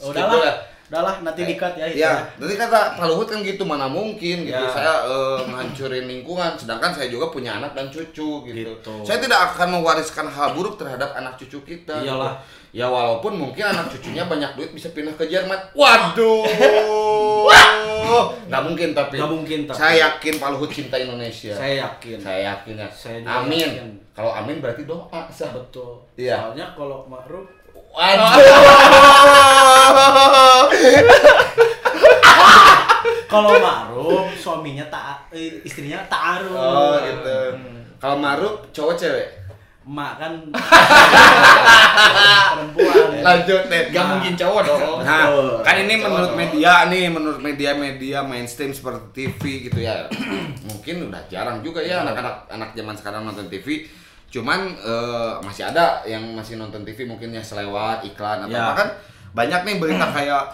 Gitu 0.00 0.10
Udahlah. 0.10 0.69
Lah. 0.90 1.00
Udahlah 1.06 1.16
nanti 1.22 1.46
dikat 1.46 1.72
ya 1.78 1.86
itu. 1.86 2.02
Ya, 2.02 2.26
tadi 2.34 2.54
kata 2.58 2.98
Pak 2.98 3.06
Luhut 3.06 3.30
kan 3.30 3.38
gitu, 3.46 3.62
mana 3.62 3.86
mungkin 3.86 4.42
gitu. 4.42 4.58
Ya. 4.58 4.66
Saya 4.66 5.06
eh, 5.06 5.38
menghancurin 5.46 6.04
lingkungan, 6.10 6.58
sedangkan 6.58 6.90
saya 6.90 7.06
juga 7.06 7.30
punya 7.30 7.62
anak 7.62 7.78
dan 7.78 7.86
cucu 7.86 8.42
gitu. 8.42 8.74
Gitu. 8.74 8.94
Saya 9.06 9.22
tidak 9.22 9.54
akan 9.54 9.78
mewariskan 9.78 10.26
hal 10.26 10.52
buruk 10.58 10.74
terhadap 10.74 11.14
anak 11.14 11.38
cucu 11.38 11.62
kita. 11.62 12.02
Iyalah. 12.02 12.34
gitu. 12.42 12.58
Ya 12.70 12.86
walaupun 12.86 13.34
mungkin 13.34 13.66
anak 13.66 13.90
cucunya 13.90 14.30
banyak 14.30 14.54
duit 14.54 14.70
bisa 14.70 14.94
pindah 14.94 15.14
ke 15.18 15.26
Jerman. 15.26 15.58
Waduh. 15.74 16.46
Nggak 18.50 18.62
mungkin 18.66 18.88
tapi. 18.90 19.16
Nggak 19.18 19.30
mungkin, 19.30 19.58
tapi. 19.70 19.78
Saya 19.78 19.94
yakin 20.10 20.34
Pak 20.42 20.48
Luhut 20.54 20.70
cinta 20.70 20.96
Indonesia. 20.98 21.54
Saya 21.54 21.86
yakin. 21.86 22.18
Saya 22.18 22.40
yakin 22.54 22.74
ya. 22.78 22.88
Saya 22.90 23.18
amin. 23.22 23.70
Kalau 24.10 24.34
amin 24.34 24.58
berarti 24.58 24.82
doa. 24.84 25.22
sah. 25.30 25.54
Betul. 25.54 26.02
Iya. 26.18 26.50
Soalnya 26.50 26.66
kalau 26.74 27.06
Ma'ruf. 27.06 27.46
Kalau 33.30 33.54
Ma'ruf 33.62 34.26
suaminya 34.34 34.86
tak 34.90 35.30
eh, 35.34 35.62
istrinya 35.62 36.02
ta'aruf. 36.10 36.54
Oh 36.54 36.98
gitu. 37.02 37.38
Hmm. 37.54 37.80
Kalau 38.00 38.16
Maruf 38.16 38.64
cowok 38.72 38.94
cewek? 38.96 39.28
Mak 39.80 40.12
kan 40.22 40.32
perempuan. 42.52 43.06
Lanjut 43.20 43.62
deh. 43.68 43.82
Gak 43.90 44.06
mungkin 44.06 44.32
cowok 44.36 44.60
dong. 44.64 44.98
Nah, 45.02 45.24
kan 45.64 45.76
ini 45.82 45.94
menurut 45.98 46.32
media 46.36 46.86
nih, 46.86 47.08
menurut 47.10 47.40
media-media 47.40 48.22
mainstream 48.22 48.70
seperti 48.76 49.28
TV 49.34 49.68
gitu 49.68 49.80
ya. 49.80 50.06
Mungkin 50.68 51.10
udah 51.10 51.24
jarang 51.32 51.64
juga 51.64 51.80
ya 51.80 52.04
anak-anak 52.06 52.48
anak 52.52 52.70
zaman 52.76 52.94
sekarang 52.96 53.22
nonton 53.24 53.48
TV. 53.50 53.88
Cuman 54.30 54.60
eh, 54.76 55.32
masih 55.42 55.66
ada 55.66 56.00
yang 56.04 56.22
masih 56.32 56.54
nonton 56.54 56.82
TV 56.82 57.02
mungkin 57.02 57.30
ya 57.30 57.42
selewat 57.42 58.02
iklan 58.04 58.46
atau 58.46 58.54
Ya. 58.54 58.62
apa 58.64 58.74
kan 58.76 58.88
banyak 59.30 59.60
nih 59.64 59.76
berita 59.76 60.06
kayak 60.16 60.44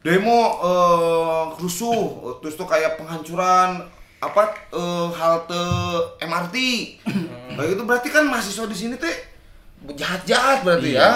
demo 0.00 0.40
eh, 0.62 1.42
rusuh 1.58 2.02
terus 2.38 2.54
tuh 2.54 2.64
kayak 2.64 2.94
penghancuran 2.94 3.82
apa 4.16 4.42
eh, 4.72 5.08
halte 5.12 5.64
MRT. 6.20 6.56
Kayak 7.56 7.68
gitu 7.72 7.82
berarti 7.82 8.08
kan 8.10 8.24
mahasiswa 8.24 8.64
di 8.64 8.76
sini 8.76 8.94
teh 8.94 9.16
jahat-jahat 9.88 10.60
berarti 10.60 10.92
ya. 10.92 11.10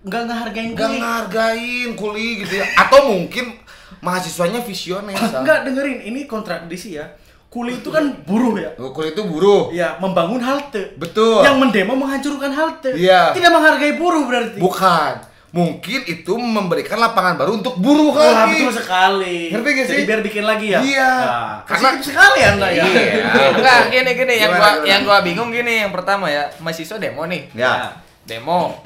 Enggak 0.00 0.22
ngehargain 0.26 0.70
Gak 0.72 0.86
gue. 0.86 0.96
ngehargain 0.96 1.90
kuli 1.92 2.28
gitu 2.40 2.56
ya 2.56 2.66
atau 2.78 3.10
mungkin 3.10 3.58
mahasiswanya 3.98 4.62
visioner. 4.62 5.12
Enggak 5.42 5.66
dengerin, 5.66 5.98
ini 6.00 6.24
kontradiksi 6.24 6.96
ya. 6.96 7.04
Kuli 7.50 7.74
itu 7.76 7.90
kan 7.90 8.14
buruh 8.22 8.54
ya. 8.54 8.70
Oh, 8.78 8.94
kuli 8.94 9.10
itu 9.10 9.26
buruh 9.26 9.74
Ya, 9.74 9.98
membangun 9.98 10.38
halte. 10.38 10.94
betul 10.94 11.42
Yang 11.42 11.56
mendemo 11.58 11.98
menghancurkan 11.98 12.54
halte. 12.54 12.94
Iya. 12.94 13.34
Tidak 13.34 13.50
menghargai 13.50 13.98
buruh 13.98 14.22
berarti. 14.24 14.56
bukan 14.56 15.26
mungkin 15.50 16.06
itu 16.06 16.38
memberikan 16.38 16.94
lapangan 16.94 17.34
baru 17.34 17.58
untuk 17.58 17.74
buruh 17.74 18.14
kali 18.14 18.54
betul 18.54 18.70
sekali. 18.72 19.50
Ngerti 19.50 19.66
gak 19.68 19.82
sih? 19.82 19.94
Jadi 19.96 20.02
biar 20.06 20.20
bikin 20.22 20.44
lagi 20.46 20.66
ya? 20.70 20.78
Iya. 20.78 21.10
Nah, 21.10 21.54
Karena- 21.66 21.98
sekali 21.98 22.40
Anda 22.40 22.68
ya. 22.70 22.84
Iya. 22.86 23.14
Enggak, 23.58 23.78
gini 23.90 24.10
gini 24.14 24.34
yang 24.38 24.50
gua 24.54 24.70
yang 24.86 25.02
gua 25.02 25.18
bingung 25.20 25.50
gini 25.50 25.82
yang 25.82 25.90
pertama 25.90 26.30
ya, 26.30 26.46
mahasiswa 26.56 27.02
demo 27.02 27.26
nih. 27.26 27.50
ya 27.52 27.90
Demo. 28.22 28.78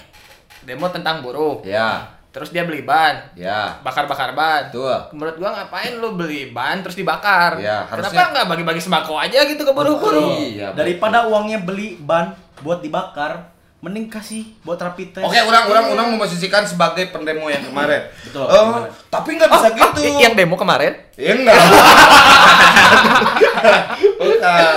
Demo 0.64 0.88
tentang 0.88 1.21
buruh. 1.21 1.61
ya 1.61 2.00
Terus 2.34 2.50
dia 2.50 2.66
beli 2.66 2.82
ban, 2.82 3.14
ya 3.38 3.78
bakar-bakar 3.80 4.34
ban. 4.34 4.66
Betul. 4.66 5.14
Menurut 5.14 5.38
gua 5.38 5.54
ngapain 5.54 5.94
lu 5.94 6.18
beli 6.18 6.50
ban 6.50 6.82
terus 6.82 6.98
dibakar? 6.98 7.62
Ya, 7.62 7.86
Kenapa 7.86 8.10
harusnya- 8.10 8.32
nggak 8.34 8.46
bagi-bagi 8.50 8.82
sembako 8.82 9.14
aja 9.14 9.46
gitu 9.46 9.62
ke 9.62 9.70
buruh-buruh? 9.70 10.42
Iya, 10.42 10.74
Daripada 10.74 11.30
uangnya 11.30 11.62
beli 11.62 11.94
ban 11.94 12.34
buat 12.58 12.82
dibakar, 12.82 13.53
mending 13.84 14.08
kasih 14.08 14.48
buat 14.64 14.80
rapid 14.80 15.12
test. 15.12 15.24
Oke, 15.24 15.36
orang 15.36 15.68
orang 15.68 15.84
orang 15.92 16.06
memposisikan 16.10 16.64
sebagai 16.64 17.12
pendemo 17.12 17.46
yang 17.46 17.60
kemarin. 17.62 18.08
Betul, 18.24 18.40
Eh, 18.42 18.56
kemarin. 18.56 18.90
tapi 19.12 19.28
nggak 19.36 19.50
bisa 19.50 19.68
Oh, 19.68 19.76
gitu. 19.76 20.00
oh, 20.00 20.18
yang 20.18 20.32
demo 20.32 20.56
kemarin? 20.56 20.92
Ya 21.14 21.36
enggak. 21.36 21.56
bukan. 24.16 24.74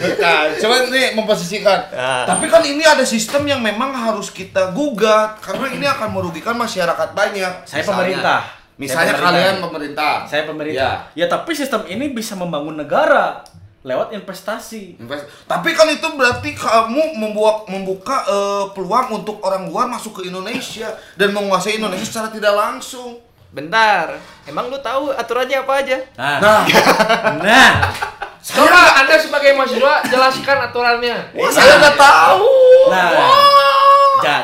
Bukan. 0.00 0.46
Coba 0.58 0.74
nih 0.88 1.06
memposisikan. 1.14 1.78
Ah. 1.90 2.24
Tapi 2.26 2.46
kan 2.46 2.62
ini 2.62 2.82
ada 2.82 3.02
sistem 3.02 3.46
yang 3.46 3.60
memang 3.60 3.92
harus 3.92 4.28
kita 4.28 4.70
gugat 4.70 5.38
karena 5.40 5.66
ini 5.70 5.86
akan 5.86 6.08
merugikan 6.10 6.54
masyarakat 6.54 7.08
banyak. 7.12 7.52
Saya 7.62 7.80
Misalnya- 7.80 7.86
pemerintah. 7.86 8.40
Misalnya 8.74 9.12
Saya 9.12 9.20
kalian 9.20 9.56
pemerintah. 9.60 9.62
pemerintah. 9.62 10.14
Saya 10.24 10.42
pemerintah. 10.42 10.94
Ya. 11.12 11.26
tapi 11.28 11.52
sistem 11.52 11.84
ini 11.86 12.10
bisa 12.10 12.32
membangun 12.32 12.74
negara 12.74 13.44
lewat 13.80 14.12
investasi. 14.12 14.96
Invest- 14.96 15.24
Tapi 15.44 15.72
kan 15.72 15.88
itu 15.88 16.04
berarti 16.10 16.52
kamu 16.52 17.16
membuat 17.16 17.64
membuka 17.66 18.22
eh, 18.22 18.64
peluang 18.70 19.16
untuk 19.16 19.40
orang 19.40 19.64
luar 19.66 19.86
masuk 19.86 20.20
ke 20.20 20.28
Indonesia 20.28 20.88
dan 21.14 21.32
menguasai 21.32 21.76
Indonesia 21.76 22.04
secara 22.04 22.28
tidak 22.28 22.52
langsung. 22.52 23.16
Bentar, 23.50 24.14
emang 24.44 24.70
lu 24.70 24.78
tahu 24.78 25.10
aturannya 25.10 25.58
apa 25.58 25.72
aja? 25.76 25.98
Nah, 26.14 26.38
Nah, 26.38 26.60
nah, 27.40 27.70
Coba 28.40 28.80
Anda 28.96 29.16
sebagai 29.16 29.52
mahasiswa 29.52 30.06
jelaskan 30.06 30.56
aturannya. 30.64 31.16
saya 31.50 31.76
nggak 31.76 31.96
tahu. 31.98 32.48
nah. 32.88 33.10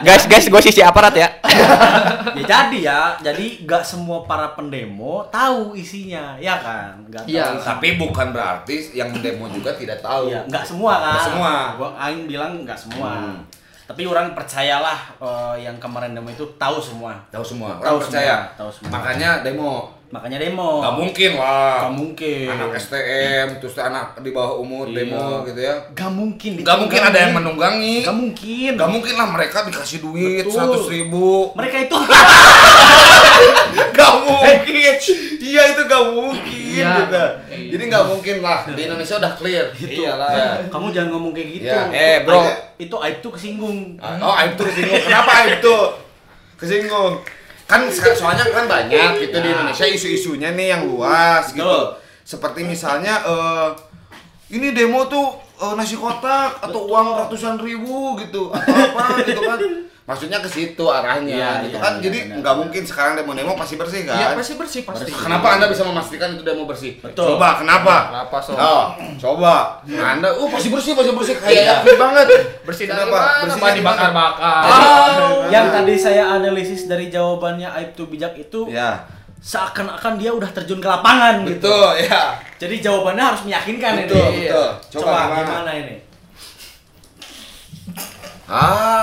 Guys, 0.01 0.25
guys, 0.25 0.47
gue 0.47 0.61
sisi 0.63 0.81
aparat 0.81 1.13
ya. 1.13 1.29
ya 2.33 2.43
jadi 2.43 2.79
ya, 2.79 3.01
jadi 3.23 3.63
nggak 3.63 3.83
semua 3.83 4.23
para 4.23 4.53
pendemo 4.53 5.25
tahu 5.29 5.73
isinya, 5.73 6.37
ya 6.37 6.57
kan? 6.57 6.97
Tahu. 7.07 7.25
Iya. 7.27 7.55
isi- 7.55 7.65
Tapi 7.65 7.89
bukan 7.97 8.27
berarti 8.31 8.75
yang 8.93 9.11
demo 9.15 9.47
juga 9.49 9.73
tidak 9.73 9.99
tahu. 9.99 10.29
Iya, 10.29 10.41
nggak 10.45 10.65
semua 10.65 10.93
kan? 10.97 11.13
Nggak 11.13 11.27
semua. 11.27 11.53
Gua 11.75 11.89
aing 11.99 12.25
bilang 12.27 12.53
nggak 12.63 12.79
semua. 12.79 13.11
Hmm. 13.15 13.41
Tapi 13.87 14.03
orang 14.03 14.35
percayalah 14.35 14.99
eh, 15.17 15.63
yang 15.63 15.77
kemarin 15.77 16.11
demo 16.11 16.27
itu 16.27 16.45
tahu 16.57 16.77
semua. 16.77 17.15
Tahu 17.31 17.43
semua. 17.43 17.79
Tahu 17.79 17.97
Orang 17.97 18.03
percaya. 18.03 18.37
semua, 18.43 18.59
tahu 18.59 18.71
semua. 18.73 18.91
Makanya 18.93 19.31
demo. 19.41 19.96
Makanya 20.17 20.41
demo. 20.41 20.81
Gak 20.81 20.97
mungkin 20.97 21.31
lah. 21.37 21.77
Nggak 21.85 21.93
mungkin. 21.93 22.47
Anak 22.49 22.71
STM 22.81 23.47
terus 23.61 23.77
anak 23.77 24.17
di 24.25 24.33
bawah 24.33 24.57
umur 24.57 24.89
Iya. 24.89 24.97
demo 25.05 25.45
gitu 25.45 25.61
ya. 25.61 25.77
Gak 25.93 26.09
mungkin. 26.09 26.53
Gak 26.65 26.79
mungkin 26.81 27.01
ada 27.05 27.19
yang 27.21 27.33
menunggangi. 27.37 28.01
Gak 28.01 28.17
mungkin. 28.17 28.71
Gak 28.81 28.89
mungkin 28.89 29.13
lah 29.13 29.29
mereka 29.29 29.69
dikasih 29.69 30.01
duit 30.01 30.49
seratus 30.49 30.89
ribu. 30.89 31.53
Mereka 31.53 31.77
itu 31.85 31.97
Gak 33.93 34.13
mungkin. 34.25 34.95
Iya 35.37 35.63
itu 35.77 35.83
gak 35.85 36.05
mungkin. 36.09 36.65
Iya. 36.81 36.93
Gitu. 37.05 37.25
Jadi 37.77 37.83
gak 37.93 38.05
mungkin 38.09 38.37
lah. 38.41 38.59
Di 38.65 38.83
Indonesia 38.89 39.15
udah 39.21 39.33
clear. 39.37 39.67
Iyalah. 39.77 40.31
Ya. 40.33 40.49
kamu 40.73 40.87
jangan 40.97 41.09
ngomong 41.13 41.33
kayak 41.37 41.49
gitu. 41.61 41.69
Ya. 41.69 41.93
Eh, 41.93 42.17
bro. 42.25 42.41
Itu 42.81 42.97
aib 43.05 43.21
tuh 43.21 43.37
kesinggung. 43.37 44.01
Oh, 44.01 44.33
aib 44.41 44.57
tuh 44.57 44.65
kesinggung. 44.65 44.97
Kenapa 45.05 45.31
aib 45.45 45.61
tuh? 45.61 45.85
Kesinggung. 46.57 47.21
Kan 47.67 47.91
so- 47.91 48.15
soalnya 48.15 48.47
kan 48.47 48.65
banyak 48.65 49.21
gitu 49.21 49.37
di 49.37 49.49
Indonesia 49.51 49.85
isu-isunya 49.85 50.55
nih 50.55 50.67
yang 50.73 50.83
luas 50.87 51.51
gitu. 51.51 51.67
Betul. 51.67 51.99
Seperti 52.23 52.61
misalnya 52.63 53.23
eh 53.23 53.69
ini 54.51 54.71
demo 54.71 55.07
tuh 55.07 55.35
eh, 55.59 55.75
nasi 55.75 55.95
kotak 55.95 56.63
atau 56.63 56.87
uang 56.87 57.19
ratusan 57.19 57.59
ribu 57.59 58.15
gitu 58.19 58.51
atau 58.51 58.75
apa 58.75 59.05
gitu 59.23 59.41
kan. 59.41 59.59
Maksudnya 60.07 60.39
ke 60.39 60.47
situ 60.47 60.85
arahnya 60.87 61.35
Iya, 61.35 61.51
gitu 61.61 61.75
iya, 61.75 61.83
kan. 61.83 61.93
iya, 61.93 62.01
Jadi 62.01 62.19
benar. 62.23 62.37
nggak 62.39 62.55
mungkin 62.57 62.83
sekarang 62.87 63.13
demo-demo 63.19 63.53
pasti 63.53 63.75
bersih 63.75 64.07
kan. 64.07 64.15
Iya 64.15 64.27
pasti 64.33 64.55
bersih 64.55 64.81
pasti. 64.83 65.11
Kenapa 65.11 65.47
Anda 65.53 65.67
bisa 65.67 65.83
memastikan 65.83 66.29
itu 66.31 66.43
demo 66.43 66.63
bersih? 66.63 66.95
Betul. 67.01 67.35
Coba 67.35 67.59
kenapa? 67.59 67.95
Kenapa, 68.09 68.37
Sob? 68.39 68.55
Oh, 68.55 68.85
coba. 69.19 69.83
Anda, 69.85 70.31
uh 70.31 70.47
pasti 70.47 70.71
bersih, 70.71 70.95
pasti 70.95 71.11
bersih. 71.11 71.35
Kayak 71.37 71.51
Iya. 71.53 71.75
yakin 71.83 71.97
banget. 71.99 72.27
Bersih 72.63 72.85
dari 72.85 73.03
Kenapa? 73.03 73.19
mana? 73.19 73.35
Bersihnya 73.43 73.51
Apa 73.51 73.67
di 73.69 73.83
mana? 73.83 73.99
dibakar-bakar? 73.99 74.63
Oh. 74.63 75.35
Yang 75.49 75.67
tadi 75.73 75.95
saya 75.97 76.25
analisis 76.33 76.81
dari 76.87 77.07
jawabannya 77.09 77.69
aib 77.75 77.91
tuh 77.93 78.07
bijak 78.07 78.35
itu 78.37 78.71
Ya, 78.71 79.03
seakan-akan 79.37 80.13
dia 80.17 80.31
udah 80.31 80.49
terjun 80.49 80.79
ke 80.79 80.87
lapangan 80.87 81.43
gitu. 81.43 81.67
betul 81.67 81.91
ya. 82.01 82.39
Jadi 82.57 82.79
jawabannya 82.79 83.25
harus 83.27 83.43
meyakinkan 83.43 84.07
Betul, 84.07 84.23
ini. 84.33 84.47
betul. 84.47 84.71
Coba, 84.89 85.03
Coba 85.03 85.19
gimana? 85.35 85.43
gimana? 85.43 85.73
ini? 85.77 85.97
Ah. 88.47 88.96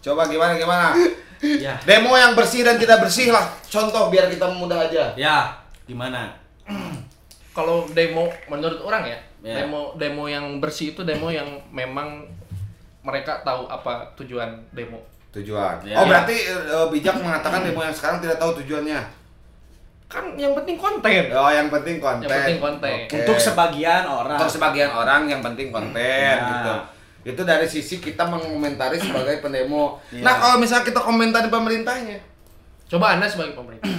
Coba 0.00 0.26
gimana 0.26 0.56
gimana? 0.56 0.92
Ya. 1.40 1.72
Demo 1.88 2.12
yang 2.12 2.36
bersih 2.36 2.60
dan 2.60 2.76
tidak 2.76 3.00
bersih 3.00 3.32
lah. 3.32 3.48
Contoh 3.64 4.12
biar 4.12 4.28
kita 4.28 4.44
mudah 4.44 4.76
aja. 4.76 5.08
Ya, 5.16 5.48
gimana? 5.88 6.36
Kalau 7.56 7.88
demo 7.88 8.28
menurut 8.44 8.76
orang 8.84 9.08
ya, 9.08 9.16
Ya. 9.40 9.64
demo 9.64 9.96
demo 9.96 10.28
yang 10.28 10.60
bersih 10.60 10.92
itu 10.92 11.00
demo 11.00 11.32
yang 11.32 11.48
memang 11.72 12.28
mereka 13.00 13.40
tahu 13.40 13.64
apa 13.72 14.12
tujuan 14.20 14.52
demo. 14.76 15.00
Tujuan. 15.32 15.80
Ya. 15.80 15.96
Oh, 15.96 16.04
berarti 16.04 16.36
eh, 16.44 16.86
bijak 16.92 17.16
mengatakan 17.16 17.64
demo 17.64 17.80
yang 17.80 17.96
sekarang 17.96 18.20
tidak 18.20 18.36
tahu 18.36 18.60
tujuannya. 18.60 19.00
Kan 20.12 20.36
yang 20.36 20.52
penting 20.52 20.76
konten. 20.76 21.24
Oh, 21.32 21.48
yang 21.48 21.72
penting 21.72 21.96
konten. 21.96 22.28
Yang 22.28 22.36
penting 22.36 22.58
konten. 22.60 22.96
Oke. 23.08 23.16
Untuk 23.16 23.38
sebagian 23.40 24.04
orang. 24.04 24.36
Untuk 24.36 24.52
sebagian 24.52 24.92
orang 24.92 25.24
yang 25.24 25.40
penting 25.40 25.72
konten 25.72 25.96
Ya. 25.96 26.36
gitu. 26.36 26.74
Itu 27.20 27.44
dari 27.44 27.68
sisi 27.68 28.00
kita 28.00 28.24
mengomentari 28.24 28.96
sebagai 29.02 29.44
pendemo. 29.44 30.00
Ya. 30.12 30.24
Nah, 30.24 30.34
kalau 30.40 30.56
misalnya 30.60 30.84
kita 30.88 31.00
komentari 31.00 31.48
pemerintahnya. 31.52 32.18
Coba 32.90 33.16
Anda 33.16 33.28
sebagai 33.28 33.52
pemerintah. 33.52 33.88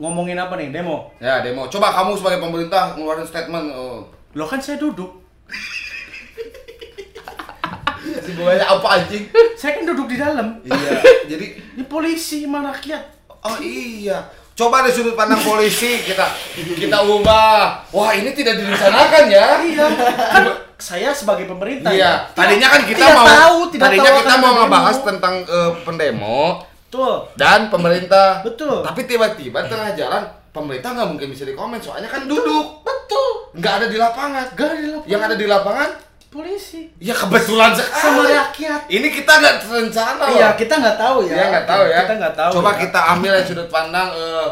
Ngomongin 0.00 0.38
apa 0.38 0.54
nih? 0.58 0.70
Demo. 0.70 1.10
Ya, 1.18 1.42
demo. 1.42 1.66
Coba 1.66 1.90
kamu 1.90 2.18
sebagai 2.18 2.40
pemerintah 2.42 2.94
ngeluarin 2.94 3.26
statement. 3.26 3.66
Oh. 3.74 4.06
Lo 4.34 4.46
kan 4.46 4.62
saya 4.62 4.78
duduk. 4.78 5.10
Sebenarnya 8.24 8.64
apa 8.64 8.88
anjing? 9.00 9.26
Saya 9.58 9.80
kan 9.80 9.84
duduk 9.84 10.06
di 10.06 10.16
dalam. 10.16 10.62
Iya. 10.62 11.02
Jadi 11.30 11.46
Ini 11.78 11.84
polisi 11.86 12.46
sama 12.46 12.70
rakyat. 12.70 13.02
Oh 13.42 13.58
iya. 13.62 14.26
Coba 14.58 14.82
dari 14.82 14.90
sudut 14.90 15.14
pandang 15.14 15.38
polisi 15.38 16.02
kita 16.02 16.26
kita 16.58 16.98
ubah. 17.06 17.86
Wah, 17.94 18.10
ini 18.10 18.34
tidak 18.34 18.58
direncanakan 18.58 19.24
ya. 19.30 19.46
Iya. 19.62 19.86
Kan 20.34 20.44
saya 20.78 21.10
sebagai 21.10 21.50
pemerintah 21.50 21.90
Iya. 21.90 22.30
ya. 22.30 22.32
Tadinya 22.32 22.68
kan 22.70 22.82
kita 22.86 23.02
tidak 23.02 23.18
mau 23.18 23.26
tahu, 23.26 23.58
tidak 23.74 23.84
tadinya 23.90 24.10
tahu 24.10 24.18
kita 24.22 24.34
mau 24.38 24.52
ngebahas 24.62 24.96
tentang 25.02 25.34
eh, 25.42 25.70
pendemo 25.82 26.40
Betul. 26.86 27.14
dan 27.34 27.60
pemerintah. 27.66 28.28
Betul. 28.46 28.86
Tapi 28.86 29.00
tiba-tiba 29.04 29.58
tengah 29.66 29.90
jalan 29.98 30.22
pemerintah 30.54 30.94
nggak 30.94 31.08
mungkin 31.10 31.28
bisa 31.34 31.42
dikomen 31.42 31.82
soalnya 31.82 32.06
kan 32.06 32.30
duduk. 32.30 32.86
Betul. 32.86 33.58
Nggak 33.58 33.72
ada 33.82 33.86
di 33.90 33.98
lapangan. 33.98 34.46
Gak 34.54 34.66
ada 34.70 34.76
di 34.78 34.86
lapangan. 34.88 35.10
Yang 35.10 35.20
ada 35.26 35.36
di 35.36 35.46
lapangan 35.50 35.90
polisi 36.28 36.92
ya 37.00 37.16
kebetulan 37.16 37.72
sekali. 37.72 38.02
sama 38.04 38.22
rakyat. 38.28 38.80
Ini 38.86 39.08
kita 39.10 39.32
nggak 39.40 39.56
terencana 39.64 40.22
loh. 40.28 40.36
Iya, 40.36 40.48
kita 40.54 40.74
nggak 40.78 40.96
tahu 41.00 41.16
ya. 41.24 41.34
Iya 41.34 41.44
nggak 41.50 41.66
tahu 41.66 41.82
ya. 41.88 41.98
Kita 42.04 42.14
nggak 42.22 42.34
tahu. 42.36 42.52
Coba 42.60 42.70
ya. 42.70 42.78
kita 42.86 43.00
ambil 43.16 43.30
dari 43.34 43.46
sudut 43.48 43.68
pandang 43.72 44.08
eh 44.14 44.48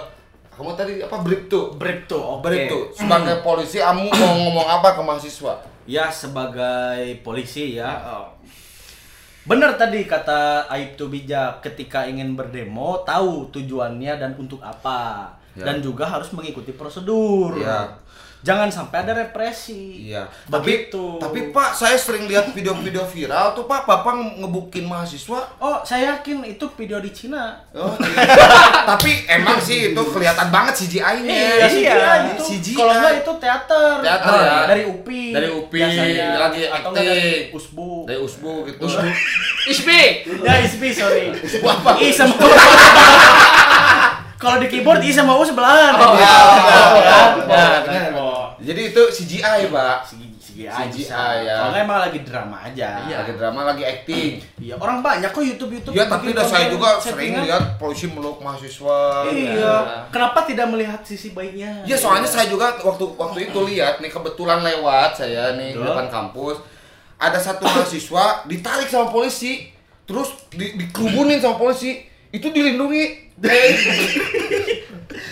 kamu 0.56 0.72
tadi 0.72 0.92
apa 0.98 1.20
Bripto? 1.20 1.76
Bripto, 1.76 2.16
oke. 2.16 2.42
Bripto. 2.42 2.78
Sebagai 2.90 3.40
polisi 3.40 3.76
kamu 3.76 4.08
mau 4.08 4.32
ngomong 4.40 4.66
apa 4.66 4.96
ke 4.96 5.02
mahasiswa? 5.04 5.54
Ya 5.84 6.08
sebagai 6.08 7.20
polisi 7.20 7.76
ya. 7.76 7.92
eh, 7.92 8.26
Benar 9.46 9.78
tadi 9.78 10.02
kata 10.02 10.66
Aib 10.66 10.98
tuh 10.98 11.06
bijak 11.06 11.62
ketika 11.62 12.02
ingin 12.02 12.34
berdemo 12.34 13.06
tahu 13.06 13.46
tujuannya 13.52 14.18
dan 14.18 14.32
untuk 14.34 14.58
apa 14.58 15.30
Ya. 15.56 15.64
dan 15.64 15.80
juga 15.80 16.04
harus 16.04 16.28
mengikuti 16.36 16.76
prosedur. 16.76 17.56
Ya. 17.56 17.88
Jangan 18.46 18.70
sampai 18.70 19.02
ada 19.02 19.12
represi. 19.16 20.06
Iya. 20.06 20.30
Tapi 20.46 20.86
Begitu. 20.86 21.18
tapi 21.18 21.50
Pak, 21.50 21.74
saya 21.74 21.98
sering 21.98 22.24
lihat 22.24 22.46
video-video 22.48 23.02
viral 23.04 23.50
tuh 23.52 23.66
Pak, 23.66 23.82
Bapak 23.84 24.14
ngebukin 24.38 24.86
mahasiswa. 24.86 25.58
Oh, 25.58 25.82
saya 25.82 26.14
yakin 26.14 26.46
itu 26.46 26.62
video 26.72 27.02
di 27.02 27.10
Cina. 27.10 27.58
Oh, 27.72 27.90
iya. 27.98 28.22
tapi 28.94 29.26
emang 29.26 29.58
sih 29.58 29.90
itu 29.90 30.02
kelihatan 30.06 30.46
banget 30.48 30.78
CGI-nya. 30.78 31.26
Iya, 31.26 31.66
CGI 31.66 32.18
itu. 32.30 32.42
CGI. 32.46 32.76
Kalau 32.76 32.92
enggak 32.94 33.14
itu 33.18 33.32
teater. 33.36 33.94
Teater, 33.98 34.30
Ah, 34.30 34.38
ya. 34.38 34.58
Dari 34.68 34.82
UPI. 34.86 35.24
Dari 35.32 35.48
UPI, 35.50 35.74
biasanya. 35.74 36.28
lagi 36.38 36.62
atau 36.64 36.90
dari. 36.92 37.50
USBU. 37.50 38.06
Dari 38.06 38.18
Usbu 38.20 38.52
gitu. 38.64 38.86
Isbi. 39.74 40.00
Ya, 40.38 40.52
ISBI, 40.62 40.90
sorry. 40.94 41.34
Usbu 41.34 41.66
apa? 41.66 41.98
I 41.98 42.08
sama 42.08 42.38
Kalau 44.36 44.60
di 44.60 44.68
keyboard 44.68 45.00
I 45.00 45.10
sama 45.10 45.32
U 45.32 45.42
sebelahan. 45.42 45.96
Oh, 45.96 46.12
Ya, 46.14 46.36
benar, 46.60 46.86
kan? 47.02 47.30
benar, 47.40 47.48
Ya, 47.48 47.80
benar. 47.82 48.08
oh. 48.14 48.25
Jadi 48.62 48.80
itu 48.94 49.02
CGI, 49.12 49.68
Pak. 49.68 49.98
CGI, 50.08 50.68
CGI, 50.68 51.36
ya. 51.44 51.56
Kalau 51.60 51.70
nggak 51.74 51.84
emang 51.84 51.98
lagi 52.00 52.20
drama 52.24 52.56
aja. 52.64 52.88
Iya, 53.04 53.16
lagi 53.24 53.34
drama, 53.36 53.60
lagi 53.68 53.84
acting. 53.84 54.32
Iya, 54.56 54.74
orang 54.80 55.04
banyak 55.04 55.30
kok 55.32 55.44
YouTube 55.44 55.72
YouTube. 55.76 55.92
Ya, 55.92 56.08
tapi 56.08 56.32
udah 56.32 56.46
saya 56.48 56.72
juga 56.72 56.96
sering 56.96 57.36
lihat 57.44 57.76
polisi 57.76 58.08
meluk 58.08 58.40
mahasiswa. 58.40 59.28
Iya. 59.28 59.74
Kenapa 60.08 60.48
tidak 60.48 60.66
melihat 60.72 61.00
sisi 61.04 61.36
baiknya? 61.36 61.84
Ya 61.84 61.96
soalnya 62.00 62.28
saya 62.28 62.48
juga 62.48 62.76
waktu 62.80 63.04
waktu 63.16 63.52
itu 63.52 63.58
lihat 63.68 64.00
nih 64.00 64.08
kebetulan 64.08 64.64
lewat 64.64 65.18
saya 65.18 65.52
nih 65.58 65.76
di 65.76 65.82
depan 65.82 66.08
kampus 66.08 66.76
ada 67.16 67.40
satu 67.40 67.64
mahasiswa 67.64 68.44
ditarik 68.44 68.88
sama 68.92 69.08
polisi 69.08 69.72
terus 70.06 70.36
di, 70.52 70.76
dikerubunin 70.78 71.40
sama 71.40 71.56
polisi 71.58 72.04
itu 72.36 72.46
dilindungi 72.46 73.04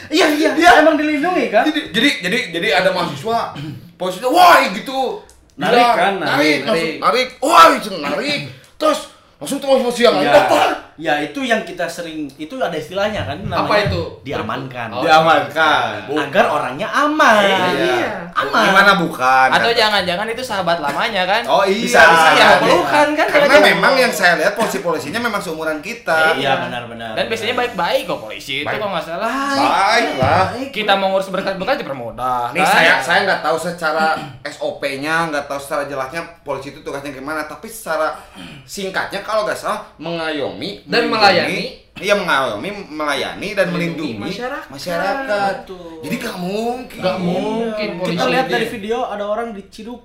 Iya, 0.09 0.27
iya, 0.33 0.51
Iya. 0.55 0.71
emang 0.81 0.97
dilindungi 0.97 1.45
kan? 1.49 1.65
jadi 1.69 1.81
jadi 1.91 2.09
jadi 2.23 2.39
jadi 2.53 2.69
ada 2.83 2.91
mahasiswa 2.93 3.53
polisi 3.95 4.19
itu 4.21 4.29
wah 4.29 4.61
gitu 4.73 5.21
Narik 5.55 5.87
kan, 5.87 6.19
narik 6.19 6.67
narik, 6.67 6.67
narik. 6.67 6.95
narik 6.99 7.29
wah 7.39 7.71
narik 7.79 8.41
terus 8.75 9.07
langsung 9.39 9.61
terus 9.63 9.97
yang 10.01 10.15
lain 10.19 10.27
Ya, 10.27 10.35
"Bapak!" 10.35 10.94
Ya 10.95 11.19
itu 11.19 11.43
yang 11.43 11.63
kita 11.63 11.85
sering 11.85 12.31
itu 12.35 12.55
ada 12.57 12.73
istilahnya 12.73 13.27
kan 13.27 13.39
namanya 13.43 13.67
Apa 13.67 13.75
itu? 13.91 14.03
diamankan. 14.23 14.89
Oh. 14.91 15.03
diamankan 15.03 16.07
Agar 16.07 16.45
orangnya 16.47 16.87
aman. 16.87 17.43
Iya. 17.43 18.13
Aman. 18.35 18.63
gimana 18.67 18.93
bukan 18.99 19.49
Atau 19.51 19.71
jangan-jangan 19.71 20.27
itu 20.27 20.43
sahabat 20.43 20.79
lamanya 20.79 21.23
kan? 21.23 21.43
Oh 21.47 21.63
iya, 21.63 21.83
Bisa, 21.87 22.01
bisa, 22.07 22.29
Iya, 22.31 22.47
bisa. 22.47 22.63
pelukan 22.63 23.09
kan 23.15 23.27
Karena 23.27 23.57
memang 23.61 23.95
yang 23.95 24.13
saya 24.15 24.39
lihat 24.39 24.55
polisi-polisinya 24.55 25.19
memang 25.19 25.43
seumuran 25.43 25.79
kita. 25.79 26.39
Iya 26.39 26.63
benar-benar. 26.63 27.15
Dan 27.15 27.27
biasanya 27.27 27.55
baik-baik 27.57 28.03
kok 28.07 28.21
polisi 28.23 28.63
itu 28.63 28.67
Baik. 28.67 28.79
kok 28.79 28.89
nggak 28.91 29.05
salah. 29.05 29.31
Baik 29.59 30.13
lah. 30.19 30.45
Kita 30.71 30.93
mau 30.95 31.11
ngurus 31.11 31.31
berkas-berkas 31.31 31.79
dipermudah. 31.79 32.55
Nih 32.55 32.63
kan? 32.63 32.71
saya 32.71 32.93
saya 33.01 33.19
nggak 33.27 33.41
tahu 33.43 33.57
secara 33.59 34.15
SOP-nya, 34.45 35.31
nggak 35.31 35.45
tahu 35.47 35.59
secara 35.59 35.83
jelasnya 35.85 36.23
polisi 36.43 36.71
itu 36.71 36.81
tugasnya 36.81 37.11
gimana, 37.11 37.45
tapi 37.45 37.67
secara 37.67 38.15
singkatnya 38.63 39.21
kalau 39.21 39.43
nggak 39.45 39.57
salah 39.57 39.83
mengayomi 39.97 40.84
Dan 40.85 41.09
melindungi- 41.09 41.13
melayani. 41.13 41.63
Iya 41.95 42.15
mengayomi, 42.17 42.71
melayani 42.91 43.49
dan 43.55 43.71
melindungi, 43.71 44.19
masyarakat. 44.19 44.67
masyarakat. 44.67 45.55
Betul. 45.63 46.03
Jadi 46.03 46.15
nggak 46.19 46.37
mungkin. 46.37 46.99
Nggak 46.99 47.19
mungkin 47.21 47.89
Kita 47.89 48.01
polisi 48.03 48.27
lihat 48.29 48.47
dari 48.49 48.67
video 48.69 48.99
ada 49.05 49.25
orang 49.25 49.49
diciduk 49.51 50.03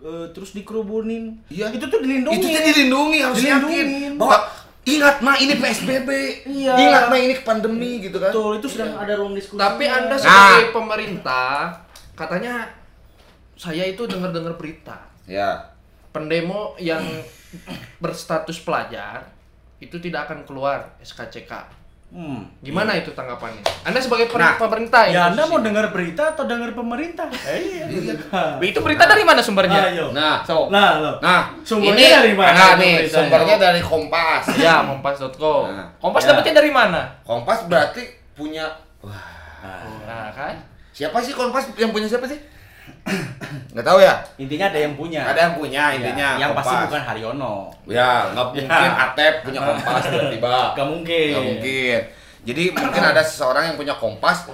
eh, 0.00 0.26
terus 0.30 0.52
dikerubunin. 0.52 1.40
Iya. 1.48 1.72
Itu 1.72 1.88
tuh 1.88 1.98
dilindungi. 1.98 2.36
Itu 2.36 2.46
tuh 2.46 2.60
dilindungi 2.62 3.18
harus 3.18 3.40
Dilindungin. 3.40 3.86
yakin 3.88 4.12
bahwa 4.14 4.36
ingat 4.84 5.16
mah 5.18 5.36
ini 5.38 5.54
PSBB. 5.56 6.08
Iya. 6.44 6.74
Ingat 6.78 7.04
mah 7.08 7.18
ini 7.18 7.34
pandemi 7.40 7.92
gitu 7.98 8.16
kan. 8.18 8.28
Betul, 8.28 8.60
itu 8.60 8.68
sedang 8.68 8.92
ada 8.94 9.12
ruang 9.14 9.32
diskusi. 9.32 9.56
Tapi 9.56 9.84
Anda 9.86 10.12
Nah. 10.12 10.20
sebagai 10.20 10.66
pemerintah 10.70 11.54
katanya 12.12 12.68
saya 13.54 13.80
itu 13.82 14.04
dengar-dengar 14.04 14.54
berita 14.54 15.08
Ya. 15.24 15.72
pendemo 16.10 16.76
yang 16.76 17.00
berstatus 17.96 18.60
pelajar 18.60 19.33
itu 19.84 19.96
tidak 19.98 20.24
akan 20.24 20.42
keluar 20.42 20.96
SKCK. 20.98 21.52
Hmm. 22.08 22.46
Gimana 22.60 22.94
itu 22.94 23.10
tanggapannya? 23.10 23.58
Anda 23.82 23.98
sebagai 23.98 24.30
per- 24.30 24.38
Nah, 24.38 24.54
pemerintah 24.54 25.02
Ya, 25.04 25.26
Anda 25.26 25.44
mau 25.44 25.58
dengar 25.58 25.90
berita 25.90 26.30
atau 26.30 26.46
dengar 26.46 26.70
pemerintah? 26.70 27.26
Eh, 27.50 27.82
iya. 27.82 27.84
Itu 28.62 28.78
berita 28.80 29.02
dari 29.02 29.26
mana 29.26 29.42
sumbernya? 29.42 29.90
Ayo. 29.90 30.14
Nah, 30.14 30.38
So, 30.40 30.70
Nah, 30.70 31.02
lo. 31.02 31.18
Nah, 31.18 31.50
Sumbernya 31.60 32.22
dari 32.22 32.32
mana 32.32 32.54
Nah, 32.54 32.70
nih, 32.78 33.02
beritanya? 33.02 33.14
sumbernya 33.18 33.56
dari 33.58 33.80
Kompas. 33.82 34.44
ya 34.54 34.86
kompas.com. 34.86 35.62
Nah, 35.68 35.86
Kompas 35.98 36.22
ya. 36.22 36.28
dapetnya 36.30 36.54
dari 36.54 36.70
mana? 36.70 37.02
Kompas 37.20 37.66
berarti 37.66 38.02
punya 38.32 38.70
Nah, 40.06 40.30
kan? 40.30 40.54
siapa 40.90 41.18
sih 41.18 41.34
Kompas 41.34 41.66
yang 41.74 41.90
punya 41.90 42.06
siapa 42.06 42.24
sih? 42.24 42.38
Nggak 43.74 43.84
tahu 43.84 43.98
ya. 44.00 44.14
Intinya 44.38 44.66
ada 44.70 44.78
yang 44.78 44.94
punya. 44.94 45.20
Ada 45.26 45.40
yang 45.50 45.54
punya 45.58 45.82
intinya. 45.92 46.28
Ya, 46.38 46.42
yang 46.46 46.50
pasti 46.54 46.70
Kompas. 46.70 46.86
bukan 46.88 47.02
Haryono. 47.02 47.54
Ya, 47.86 48.10
nggak 48.30 48.46
Ya. 48.54 48.62
mungkin 48.64 48.92
Atep 48.96 49.34
punya 49.42 49.60
Kompas 49.66 50.02
tiba-tiba. 50.06 50.56
Gak 50.72 50.86
mungkin. 50.88 51.28
Nggak 51.34 51.44
mungkin. 51.44 51.98
Jadi 52.44 52.64
mungkin 52.70 53.02
ada 53.02 53.22
seseorang 53.24 53.64
yang 53.72 53.76
punya 53.76 53.94
Kompas 53.96 54.46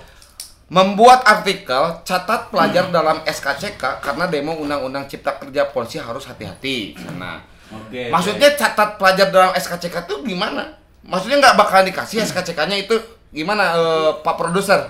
membuat 0.70 1.26
artikel 1.26 1.98
catat 2.06 2.46
pelajar 2.48 2.86
dalam 2.88 3.18
SKCK 3.26 3.98
karena 3.98 4.30
demo 4.30 4.54
Undang-Undang 4.54 5.10
Cipta 5.10 5.34
Kerja 5.36 5.66
Polisi 5.66 5.98
harus 5.98 6.22
hati-hati 6.24 6.94
sana. 6.94 7.42
Oke. 7.70 8.10
Maksudnya 8.10 8.54
catat 8.54 8.94
pelajar 8.94 9.30
dalam 9.30 9.50
SKCK 9.52 10.06
itu 10.06 10.14
gimana? 10.24 10.70
Maksudnya 11.02 11.42
nggak 11.42 11.56
bakalan 11.58 11.90
dikasih 11.90 12.22
SKCK-nya 12.22 12.86
itu 12.86 12.94
gimana 13.30 13.74
eh, 13.74 14.10
Pak 14.22 14.34
Produser? 14.38 14.86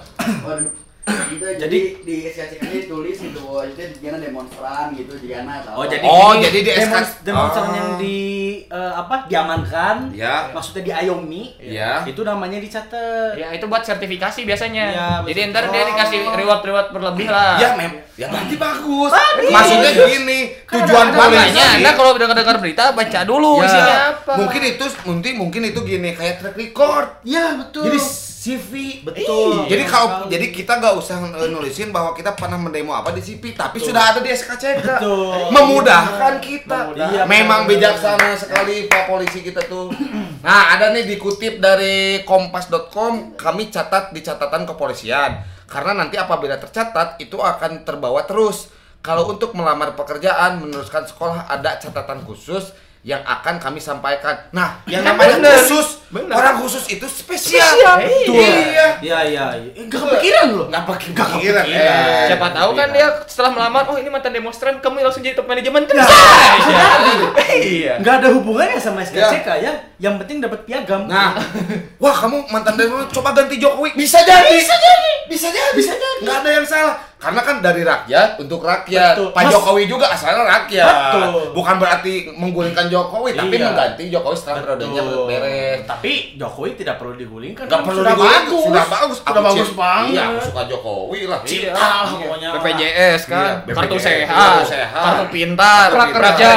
Gitu 1.02 1.46
jadi 1.56 1.78
di 2.00 2.14
SKCK 2.26 2.62
ini 2.62 2.80
tulis 2.84 3.16
gitu 3.16 3.40
oh, 3.40 3.62
itu 3.62 3.80
jangan 3.98 4.20
demonstran 4.20 4.92
gitu 4.92 5.12
jangan 5.20 5.62
tahu 5.62 5.74
Oh, 5.74 5.84
jadi 5.84 6.02
Oh, 6.02 6.32
jadi 6.34 6.58
di 6.60 6.70
SK 6.70 6.94
demonstran 7.22 7.66
Oh. 7.66 7.74
yang 7.74 7.90
di 7.96 8.18
eh, 8.66 8.92
apa? 8.92 9.26
diamankan. 9.26 10.12
Ya. 10.12 10.50
Maksudnya 10.50 10.82
diayomi. 10.84 11.56
Ya. 11.58 12.04
Itu 12.04 12.22
namanya 12.22 12.58
dicatat. 12.58 13.34
Ya 13.34 13.50
itu 13.50 13.64
buat 13.64 13.82
sertifikasi 13.82 14.40
biasanya. 14.44 14.84
Iya, 14.90 15.08
Jadi 15.24 15.40
ntar 15.50 15.64
dia 15.68 15.82
dikasih 15.84 16.20
reward-reward 16.28 16.88
berlebih 16.90 17.26
lah. 17.26 17.56
Ya 17.56 17.74
mem, 17.74 17.98
ya 18.14 18.26
berarti 18.28 18.54
bagus. 18.54 19.10
Maksudnya 19.46 19.90
gini, 19.96 20.40
tujuan 20.64 21.06
Ada 21.08 21.16
polisi. 21.16 21.34
makanya 21.34 21.66
Anda 21.74 21.90
kalau 21.92 22.12
dengar-dengar 22.14 22.56
berita 22.58 22.84
baca 22.92 23.20
dulu 23.24 23.52
Ya, 23.58 23.66
isinya 23.66 23.96
apa. 24.12 24.32
Mungkin 24.36 24.62
itu 24.68 24.84
mungkin 25.04 25.32
mungkin 25.38 25.62
itu 25.64 25.80
gini 25.82 26.10
kayak 26.12 26.34
track 26.38 26.56
record. 26.56 27.06
Ya, 27.24 27.56
betul. 27.56 27.88
Jadi 27.88 27.98
CV. 28.40 29.04
Betul. 29.04 29.68
Jadi 29.68 29.84
Betul 29.84 29.92
kalau 29.92 30.08
jadi 30.32 30.46
kita 30.48 30.80
nggak 30.80 30.94
usah 30.96 31.20
nulisin 31.52 31.92
bahwa 31.92 32.16
kita 32.16 32.32
pernah 32.32 32.56
mendemo 32.56 32.96
apa 32.96 33.12
di 33.12 33.20
CV, 33.20 33.52
tapi 33.52 33.76
sudah 33.76 34.16
ada 34.16 34.24
di 34.24 34.32
SKCK. 34.32 34.80
Betul. 34.80 35.52
Memudahkan 35.52 36.40
kita. 36.40 36.88
Memudahkan. 36.88 37.20
Iya, 37.20 37.22
memang 37.28 37.68
bijaksana 37.68 38.32
sekali 38.40 38.88
Pak 38.88 39.12
polisi 39.12 39.44
kita 39.44 39.60
tuh. 39.68 39.92
Nah, 40.40 40.72
ada 40.72 40.88
nih 40.96 41.04
dikutip 41.04 41.60
dari 41.60 42.24
kompas.com, 42.24 43.36
kami 43.36 43.68
catat 43.68 44.08
di 44.08 44.24
catatan 44.24 44.64
kepolisian. 44.64 45.36
Karena 45.68 45.92
nanti 45.92 46.16
apabila 46.16 46.56
tercatat 46.56 47.20
itu 47.20 47.36
akan 47.36 47.84
terbawa 47.84 48.24
terus. 48.24 48.72
Kalau 49.04 49.28
untuk 49.28 49.52
melamar 49.52 49.92
pekerjaan, 49.92 50.64
meneruskan 50.64 51.04
sekolah 51.04 51.44
ada 51.44 51.76
catatan 51.76 52.24
khusus 52.24 52.72
yang 53.00 53.24
akan 53.24 53.56
kami 53.56 53.80
sampaikan. 53.80 54.36
Nah, 54.52 54.84
yang 54.84 55.00
namanya 55.08 55.40
Bener. 55.40 55.56
khusus, 55.58 56.04
Bener. 56.12 56.36
orang 56.36 56.60
khusus 56.60 56.84
itu 56.86 57.08
spesial. 57.08 57.64
Spesial. 57.64 57.96
Betul. 57.96 58.36
Iya. 58.36 58.52
Iya. 58.52 58.86
Iya, 59.00 59.18
iya. 59.24 59.44
Eh, 59.72 59.88
Gak 59.88 60.04
kepikiran 60.04 60.46
loh. 60.52 60.66
Nggak 60.68 60.82
kepikiran. 60.86 61.16
kepikiran. 61.16 61.64
Eh, 61.64 62.24
Siapa 62.28 62.46
tahu 62.52 62.70
kan 62.76 62.88
dia 62.92 63.06
setelah 63.24 63.50
melamar, 63.50 63.88
oh 63.88 63.96
ini 63.96 64.08
mantan 64.08 64.32
demonstran, 64.32 64.76
kamu 64.78 65.00
langsung 65.00 65.24
jadi 65.24 65.32
top 65.32 65.48
manajemen 65.48 65.88
kan? 65.88 65.96
Ya. 65.96 66.04
Iya. 67.50 67.98
nggak 67.98 68.14
ada 68.22 68.28
hubungannya 68.30 68.78
sama 68.78 69.02
SKCK 69.02 69.48
ya. 69.58 69.72
Yang 69.98 70.14
penting 70.22 70.38
dapat 70.38 70.62
piagam. 70.64 71.04
Nah, 71.04 71.34
wah 72.02 72.14
kamu 72.14 72.46
mantan 72.48 72.76
demo 72.76 73.04
coba 73.10 73.32
ganti 73.32 73.56
Jokowi. 73.56 73.96
Bisa 73.96 74.22
jadi. 74.22 74.54
Bisa 74.54 74.72
jadi. 74.72 75.10
Bisa 75.26 75.48
jadi. 75.48 75.72
Bisa 75.74 75.92
jadi. 75.92 76.20
Nggak 76.22 76.36
ada 76.40 76.50
yang 76.52 76.66
salah. 76.66 76.96
Karena 77.20 77.40
kan 77.42 77.60
dari 77.60 77.84
rakyat 77.84 78.40
untuk 78.40 78.60
rakyat. 78.60 79.12
Betul. 79.12 79.28
Pak 79.30 79.42
Mas- 79.44 79.52
Jokowi 79.52 79.82
juga 79.84 80.08
asalnya 80.08 80.40
rakyat. 80.42 80.88
Betul. 80.88 81.52
Bukan 81.52 81.74
berarti 81.76 82.12
menggulingkan 82.32 82.88
Jokowi, 82.88 83.30
tapi 83.34 83.54
Iya. 83.54 83.68
mengganti 83.68 84.04
Jokowi 84.08 84.32
setelah 84.34 84.64
periodenya 84.64 85.02
beres. 85.28 85.78
Tapi 85.84 86.12
Jokowi 86.34 86.70
tidak 86.74 86.96
perlu 86.96 87.14
digulingkan. 87.14 87.64
Nggak 87.64 87.76
kan 87.76 87.84
perlu 87.84 88.00
sudah 88.00 88.12
digulingkan, 88.16 88.40
bagus. 88.42 88.62
Sudah 88.64 88.86
bagus. 88.86 89.18
Sudah 89.20 89.30
Aku 89.30 89.40
bagus 89.44 89.68
cinta- 89.68 89.76
banget. 89.78 90.10
Iya, 90.10 90.22
aku 90.24 90.40
suka 90.42 90.62
Jokowi 90.66 91.20
lah. 91.26 91.38
Cinta 91.42 91.60
Iya. 91.60 91.72
lah 91.76 92.00
pokoknya. 92.10 92.48
BPJS 92.50 93.20
kan, 93.26 93.52
Iya, 93.60 93.74
kartu 93.76 93.94
BPJS, 93.94 94.06
sehat, 94.06 94.40
kartu 94.40 94.64
sehat. 94.66 95.02
kartu 95.04 95.24
pintar, 95.30 95.86
Kartu 95.92 96.12
kerja. 96.16 96.48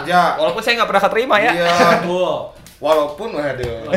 kerja. 0.00 0.20
Walaupun 0.34 0.60
saya 0.60 0.72
nggak 0.74 0.88
pernah 0.88 1.02
keterima 1.04 1.36
ya. 1.38 1.52
Iya. 1.52 1.68
Betul. 2.00 2.55
Walaupun 2.76 3.32
waduh. 3.32 3.88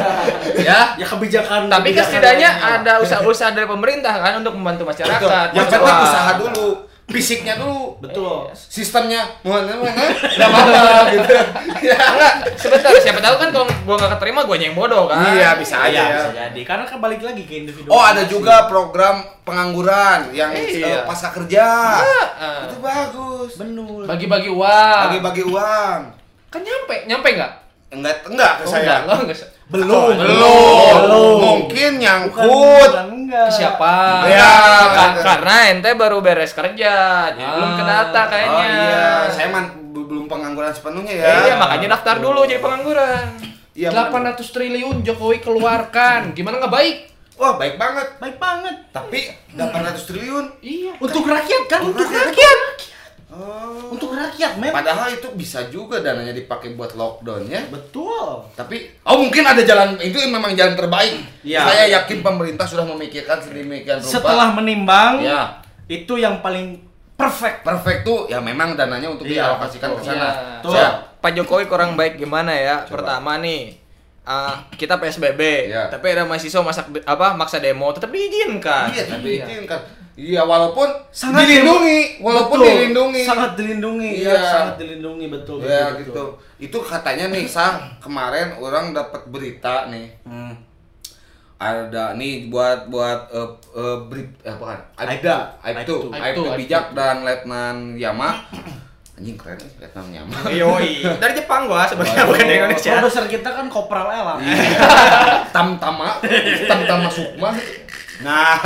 ya. 0.68 0.94
Ya 0.94 1.06
kebijakan. 1.06 1.66
Tapi 1.66 1.90
kan 1.90 2.06
kebijakan 2.06 2.06
setidaknya 2.06 2.50
ada 2.54 2.92
usaha-usaha 3.02 3.50
dari 3.50 3.66
pemerintah 3.66 4.14
kan 4.14 4.38
untuk 4.38 4.54
membantu 4.54 4.86
Betul. 4.86 5.04
masyarakat. 5.04 5.46
Yang 5.52 5.66
penting 5.68 6.04
usaha 6.06 6.30
dulu. 6.38 6.68
Fisiknya 7.08 7.56
dulu. 7.56 7.96
Betul. 7.98 8.52
Sistemnya 8.52 9.24
mana 9.40 9.74
mana 9.74 9.90
enggak 10.12 10.44
apa-apa 10.44 11.08
gitu. 11.08 11.32
Ya. 11.80 11.96
Enggak, 11.96 12.34
sebentar. 12.54 12.92
Siapa 12.94 13.16
tahu 13.18 13.34
kan 13.40 13.48
kalau 13.48 13.64
gua 13.82 13.96
nggak 13.96 14.12
keterima 14.20 14.40
gua 14.44 14.54
yang 14.54 14.76
bodoh 14.76 15.08
kan. 15.08 15.24
Iya, 15.32 15.56
bisa 15.56 15.82
aja 15.82 15.88
Iya, 15.88 16.04
ya. 16.04 16.16
bisa 16.20 16.30
jadi. 16.36 16.60
Karena 16.62 16.84
kan 16.84 17.00
balik 17.00 17.24
lagi 17.24 17.42
ke 17.42 17.64
individu. 17.64 17.88
Oh 17.88 18.04
ada 18.04 18.28
juga 18.28 18.68
program 18.68 19.24
pengangguran 19.42 20.30
yang 20.30 20.52
Iya. 20.52 21.00
eh, 21.00 21.02
pasca 21.08 21.32
kerja. 21.32 21.66
Heeh. 21.96 22.60
Itu 22.68 22.76
bagus. 22.78 23.56
Benar. 23.56 24.04
Bagi-bagi 24.04 24.50
uang. 24.52 25.02
Bagi-bagi 25.08 25.42
uang. 25.48 26.00
Kan 26.48 26.60
nyampe, 26.60 27.08
nyampe 27.08 27.28
enggak? 27.32 27.52
Enggak 27.88 28.20
enggak 28.22 28.52
ke 28.60 28.62
Oh, 28.62 28.68
saya. 28.68 28.84
enggak, 28.84 28.98
enggak, 29.02 29.18
enggak. 29.24 29.48
Belum. 29.68 30.12
Belum. 30.12 30.92
Belum. 30.98 31.36
Mungkin 31.40 31.90
Bukan, 31.90 31.92
nyangkut. 31.98 32.44
bukan, 32.88 33.06
enggak. 33.10 33.46
Ke 33.46 33.52
siapa? 33.54 33.94
Ya, 34.26 34.44
Ka- 34.86 35.04
ada. 35.10 35.20
karena 35.22 35.54
ente 35.70 35.90
baru 35.94 36.18
beres 36.18 36.52
kerja, 36.52 36.94
jadi 37.30 37.42
Ah. 37.42 37.52
belum 37.54 37.70
ke 37.74 37.84
data 37.84 38.20
kayaknya. 38.26 38.52
Oh 38.54 38.64
iya, 38.84 39.06
saya 39.26 39.48
man, 39.48 39.64
belum 39.90 40.24
pengangguran 40.26 40.68
sepenuhnya 40.70 41.14
ya. 41.14 41.26
Iya, 41.42 41.54
makanya 41.56 41.88
daftar 41.94 42.16
dulu 42.18 42.44
jadi 42.44 42.60
pengangguran. 42.60 43.26
Iya, 43.72 43.88
800 43.88 44.48
triliun 44.48 44.96
Jokowi 45.00 45.38
keluarkan. 45.38 46.32
Gimana 46.32 46.58
nggak 46.58 46.74
baik? 46.74 46.96
Wah, 47.36 47.54
baik 47.54 47.78
banget. 47.78 48.08
Baik 48.18 48.36
banget. 48.36 48.74
Tapi 48.90 49.20
800 49.54 50.02
triliun. 50.04 50.44
Iya. 50.58 50.92
Untuk 50.98 51.22
rakyat 51.22 51.62
kan? 51.66 51.80
Untuk 51.82 52.02
Untuk 52.02 52.10
rakyat. 52.10 52.34
rakyat. 52.34 52.60
Oh. 53.28 53.92
Untuk 53.92 54.16
rakyat, 54.16 54.56
men. 54.56 54.72
Padahal 54.72 55.12
itu 55.12 55.28
bisa 55.36 55.68
juga 55.68 56.00
dananya 56.00 56.32
dipakai 56.32 56.72
buat 56.72 56.96
lockdown 56.96 57.44
ya. 57.44 57.60
Betul. 57.68 58.40
Tapi 58.56 58.88
oh 59.04 59.20
mungkin 59.20 59.44
ada 59.44 59.60
jalan 59.60 60.00
itu 60.00 60.16
memang 60.24 60.56
jalan 60.56 60.72
terbaik. 60.72 61.20
Iya. 61.44 61.60
Saya 61.60 61.84
yakin 62.00 62.24
pemerintah 62.24 62.64
sudah 62.64 62.88
memikirkan 62.88 63.36
sedemikian 63.38 64.00
rupa. 64.00 64.08
Setelah 64.08 64.48
menimbang, 64.56 65.20
ya 65.20 65.60
itu 65.84 66.16
yang 66.16 66.40
paling 66.40 66.80
perfect. 67.14 67.68
perfect 67.68 68.00
tuh 68.02 68.28
ya 68.28 68.40
memang 68.40 68.72
dananya 68.72 69.12
untuk 69.12 69.28
Iya, 69.28 69.44
dialokasikan 69.44 69.88
ke 69.92 70.00
sana. 70.00 70.16
Iya. 70.16 70.30
Betul. 70.60 70.72
Saya- 70.72 70.96
Pak 71.18 71.32
Jokowi 71.34 71.64
kurang 71.66 71.98
baik 71.98 72.14
gimana 72.16 72.54
ya? 72.54 72.86
Coba. 72.86 73.02
Pertama 73.02 73.42
nih, 73.42 73.74
ah, 74.22 74.62
kita 74.72 74.96
PSBB, 74.96 75.68
Iya. 75.68 75.90
tapi 75.90 76.14
ada 76.14 76.22
mahasiswa 76.24 76.62
masak 76.62 76.86
apa 77.02 77.34
maksa 77.34 77.58
demo 77.58 77.90
tetap 77.90 78.08
diizinkan. 78.08 78.88
Iya, 78.88 79.04
tapi 79.04 79.42
kan 79.66 79.82
Iya, 80.18 80.42
walaupun 80.42 80.90
Sangat 81.14 81.46
dilindungi, 81.46 82.18
walaupun 82.18 82.58
Betul. 82.58 82.74
dilindungi. 82.74 83.22
Sangat 83.22 83.54
dilindungi. 83.54 84.10
Iya. 84.18 84.34
Ya, 84.34 84.42
sangat 84.50 84.74
dilindungi 84.82 85.26
betul. 85.30 85.62
Ya 85.62 85.94
betul, 85.94 85.98
gitu. 86.02 86.10
betul. 86.10 86.28
Itu 86.58 86.78
katanya 86.82 87.30
nih, 87.30 87.46
Sa, 87.46 87.78
kemarin 88.02 88.58
orang 88.58 88.90
dapat 88.90 89.30
berita 89.30 89.86
nih. 89.86 90.10
Hmm. 90.26 90.58
Ada 91.58 92.18
nih 92.18 92.50
buat 92.50 92.90
buat 92.90 93.30
eh 93.30 93.50
eh, 93.74 93.98
beri- 94.10 94.34
eh, 94.42 94.50
apa 94.50 94.64
kan? 94.74 94.80
Aibda. 95.06 95.36
Aibtu, 95.62 96.10
Aibtu. 96.10 96.14
Aibtu 96.14 96.42
Aibtu, 96.46 96.58
bijak 96.66 96.84
dan 96.98 97.22
Letnan 97.22 97.94
Yama. 97.94 98.42
Anjing 99.14 99.34
keren 99.34 99.58
Letnan 99.78 100.06
Yama. 100.10 100.34
Yoi. 100.62 101.02
Dari 101.18 101.34
Jepang 101.34 101.66
gua 101.66 101.86
sebenarnya 101.86 102.26
bukan 102.26 102.42
dari 102.42 102.58
Indonesia. 102.58 102.90
Produser 102.98 103.26
kita 103.26 103.50
kan 103.54 103.66
Kopral 103.66 104.06
Ella. 104.06 104.34
Tam-tama, 105.54 106.18
tam-tama 106.66 107.06
Sukma. 107.06 107.50
Nah, 108.22 108.58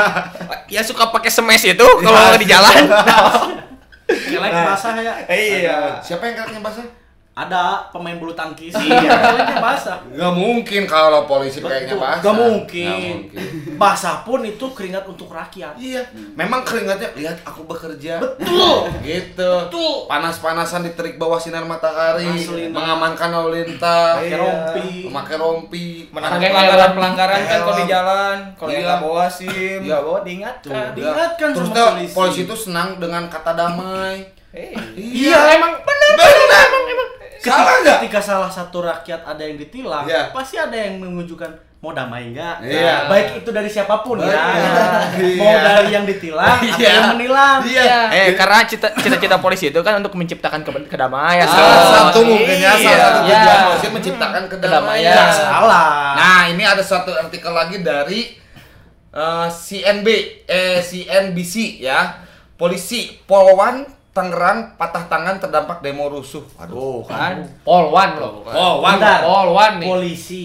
Ya 0.68 0.80
suka 0.80 1.12
pakai 1.12 1.28
semes 1.28 1.60
itu 1.64 1.86
kalau 2.00 2.36
di 2.40 2.46
jalan. 2.48 2.72
kelek 4.12 4.52
basah 4.52 4.92
ya. 5.00 5.14
Iya. 5.28 5.78
Siapa 6.04 6.22
yang 6.28 6.34
keraknya 6.36 6.60
basah? 6.60 6.84
Ada 7.32 7.88
pemain 7.88 8.12
bulu 8.14 8.36
tangkis. 8.36 8.76
Iya, 8.76 9.08
keleknya 9.08 9.56
basah. 9.58 10.04
Gak 10.04 10.34
mungkin 10.34 10.84
kalau 10.84 11.24
polisi 11.24 11.58
kayaknya 11.58 11.96
Betul. 11.96 12.04
basah. 12.04 12.20
Gak 12.20 12.36
mungkin. 12.36 12.84
Nggak 12.84 13.00
mungkin. 13.08 13.46
Basah 13.80 14.16
pun 14.20 14.40
itu 14.42 14.66
keringat 14.68 15.04
untuk 15.06 15.32
rakyat. 15.32 15.72
Iya, 15.74 16.04
memang 16.36 16.60
keringatnya 16.60 17.08
lihat 17.16 17.40
aku 17.40 17.64
bekerja. 17.64 18.20
Betul. 18.20 18.84
Gitu. 19.00 19.48
Betul. 19.64 20.04
Panas-panasan 20.04 20.84
di 20.84 20.92
terik 20.92 21.16
bawah 21.16 21.40
sinar 21.40 21.64
matahari, 21.64 22.28
Asli, 22.28 22.68
nah. 22.68 22.84
mengamankan 22.84 23.32
lalu 23.32 23.64
lintas, 23.64 24.20
Pakai 24.20 24.36
rompi. 24.36 24.88
memakai 25.02 25.36
rompi, 25.36 25.86
Pakai 26.06 26.36
pelanggaran-pelanggaran 26.44 27.38
kan 27.40 27.58
kalau 27.58 27.72
di 27.72 27.80
helm. 27.80 27.88
jalan, 27.90 28.36
kalau 28.52 28.70
Iya. 28.70 28.80
nggak 28.82 28.98
bawa 29.00 29.24
SIM, 29.26 29.80
Iya. 29.80 29.96
bawa 29.98 30.18
diingatkan. 30.20 30.84
Diingatkan 30.92 31.48
Terus 31.50 31.70
polisi. 31.70 32.12
polisi 32.12 32.40
itu 32.44 32.56
senang 32.60 33.00
dengan 33.00 33.24
kata 33.26 33.56
damai. 33.56 34.20
Eh, 34.52 34.76
Iya, 34.92 35.56
emang 35.56 35.80
benar. 35.80 36.12
Benar. 36.12 36.28
Ketika, 36.28 36.60
Salah 37.44 37.74
nggak? 37.80 37.96
ketika 38.00 38.20
salah 38.20 38.46
satu 38.48 38.78
rakyat 38.80 39.20
ada 39.24 39.42
yang 39.42 39.56
ditilang, 39.56 40.04
Iya. 40.04 40.30
pasti 40.30 40.54
ada 40.54 40.72
yang 40.72 40.96
menunjukkan 40.96 41.50
mau 41.78 41.90
damai 41.90 42.30
enggak? 42.30 42.62
Iya. 42.62 43.06
Baik 43.06 43.42
itu 43.42 43.50
dari 43.50 43.66
siapa 43.66 44.00
pun 44.00 44.14
ya. 44.16 44.30
Benar. 44.30 45.02
Mau 45.34 45.50
Iya. 45.50 45.60
dari 45.60 45.88
yang 45.90 46.04
ditilang 46.04 46.54
atau 46.54 46.78
Iya. 46.78 46.90
yang 46.92 47.10
menilang. 47.12 47.58
Iya. 47.64 47.98
Eh, 48.08 48.28
karena 48.32 48.62
cita- 48.62 48.94
cita-cita 48.94 49.36
polisi 49.36 49.66
itu 49.66 49.80
kan 49.80 49.98
untuk 49.98 50.14
menciptakan 50.14 50.62
ke- 50.62 50.86
kedamaian. 50.86 51.42
Salah 51.42 51.82
satu 52.06 52.22
Iya. 52.22 52.28
mungkin 52.28 52.56
ya, 52.56 52.72
salah 52.72 52.98
satu 53.00 53.18
Iya. 53.20 53.34
tujuan 53.34 53.58
polisi 53.66 53.88
menciptakan 53.90 54.42
kedamaian. 54.44 54.62
Kedamaian. 54.62 55.12
Nggak 55.12 55.32
salah. 55.34 55.90
Nah, 56.14 56.42
ini 56.48 56.62
ada 56.62 56.82
suatu 56.82 57.10
artikel 57.12 57.50
lagi 57.50 57.76
dari 57.80 58.20
eh, 59.12 59.48
CNB, 59.50 60.08
eh 60.46 60.80
CNBC 60.80 61.54
ya. 61.78 62.16
Polisi 62.54 63.12
Polwan 63.26 63.84
Tangerang 64.12 64.76
patah 64.76 65.08
tangan 65.08 65.40
terdampak 65.40 65.80
demo 65.80 66.12
rusuh. 66.12 66.44
Aduh. 66.60 67.00
Tuh 67.00 67.00
kan, 67.08 67.40
Polwan 67.64 68.20
loh. 68.20 68.44
Polwan. 68.44 69.00
Polwan 69.00 69.72
nih. 69.80 69.88
Polisi 69.88 70.44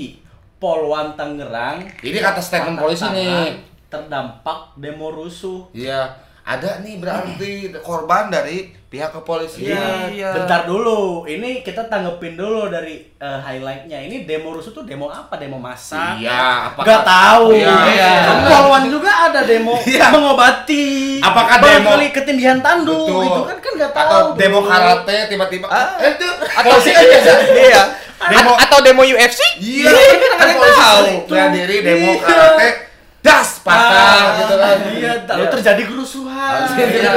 Polwan 0.55 1.19
Tangerang. 1.19 1.83
Ini 1.99 2.17
kata 2.23 2.39
statement 2.39 2.79
polisi 2.79 3.03
tangan, 3.03 3.19
nih. 3.19 3.59
Terdampak 3.91 4.73
demo 4.79 5.11
rusuh. 5.11 5.67
Iya, 5.75 6.15
ada 6.47 6.79
nih 6.79 6.95
berarti 6.95 7.51
korban 7.77 8.31
dari 8.31 8.71
pihak 8.87 9.11
kepolisian. 9.11 10.07
Iya. 10.07 10.31
Bentar 10.31 10.63
dulu, 10.63 11.27
ini 11.27 11.59
kita 11.59 11.83
tanggepin 11.85 12.33
dulu 12.33 12.71
dari 12.71 13.03
eh, 13.13 13.39
highlightnya. 13.43 13.99
Ini 13.99 14.23
demo 14.23 14.55
rusuh 14.55 14.71
tuh 14.71 14.87
demo 14.87 15.11
apa? 15.11 15.35
Demo 15.35 15.59
massa? 15.59 16.15
Iya, 16.15 16.71
apakah 16.71 16.87
Gak 16.87 17.03
tahu. 17.03 17.51
Iya. 17.51 17.67
Iya. 17.67 18.11
Kan 18.23 18.37
Polwan 18.47 18.83
juga 18.87 19.11
ada 19.27 19.43
demo 19.43 19.75
Iya. 19.85 20.07
mengobati. 20.07 21.19
Apakah 21.19 21.55
demo- 21.59 21.99
ketindihan 22.07 22.63
tanduk 22.63 22.95
Betul. 22.95 23.27
itu 23.27 23.41
kan 23.43 23.57
kan 23.59 23.71
nggak 23.75 23.91
tahu. 23.91 24.07
Atau 24.07 24.23
demo 24.39 24.59
karate 24.63 25.17
tiba-tiba 25.27 25.67
Ah. 25.67 25.99
eh 25.99 26.15
itu 26.15 26.27
Atau 26.55 26.71
polisi 26.71 26.89
kan. 26.89 27.03
Iya. 27.67 27.83
Demo- 28.17 28.55
A- 28.55 28.63
atau 28.63 28.79
demo 28.79 29.03
UFC? 29.03 29.39
Iya, 29.59 29.91
kan 29.91 29.99
kan 30.31 30.47
nggak 30.47 30.55
polisi 30.55 30.79
tahu. 30.79 31.03
bela 31.27 31.45
diri 31.51 31.75
demo 31.83 32.07
Iya. 32.09 32.23
karate 32.23 32.67
das 33.19 33.59
patah 33.59 33.91
Ah, 33.91 34.23
gitu 34.37 34.55
kan. 34.55 34.77
Iya, 34.87 35.11
lalu 35.25 35.43
Iya. 35.43 35.51
terjadi 35.51 35.81
kerusuhan. 35.83 36.63
Iya. 36.71 37.11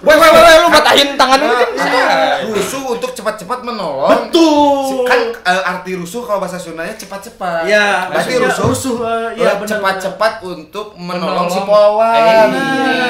Woi, 0.00 0.16
woi, 0.16 0.30
woi, 0.32 0.54
lu 0.58 0.68
patahin 0.68 1.14
tangan 1.14 1.38
lu 1.38 1.52
kan 1.52 1.68
bisa. 1.70 1.88
Ah, 1.94 2.34
rusuh 2.42 2.82
untuk 2.90 3.10
cepat-cepat 3.12 3.62
menolong. 3.62 4.10
Betul. 4.26 5.04
Kan 5.04 5.20
eh, 5.36 5.62
arti 5.68 5.92
rusuh 5.94 6.22
kalau 6.22 6.38
bahasa 6.38 6.56
Sundanya 6.56 6.94
cepat-cepat. 6.94 7.64
Iya, 7.64 8.08
berarti 8.08 8.32
rusuh 8.36 8.64
rusuh, 8.66 8.94
iya, 9.32 9.46
eh, 9.46 9.56
benar, 9.56 9.68
cepat-cepat 9.70 10.32
untuk 10.42 10.96
menolong, 10.96 11.46
Menolong. 11.46 11.48
si 11.48 11.60
polwan. 11.62 12.16
Eh, 12.16 12.44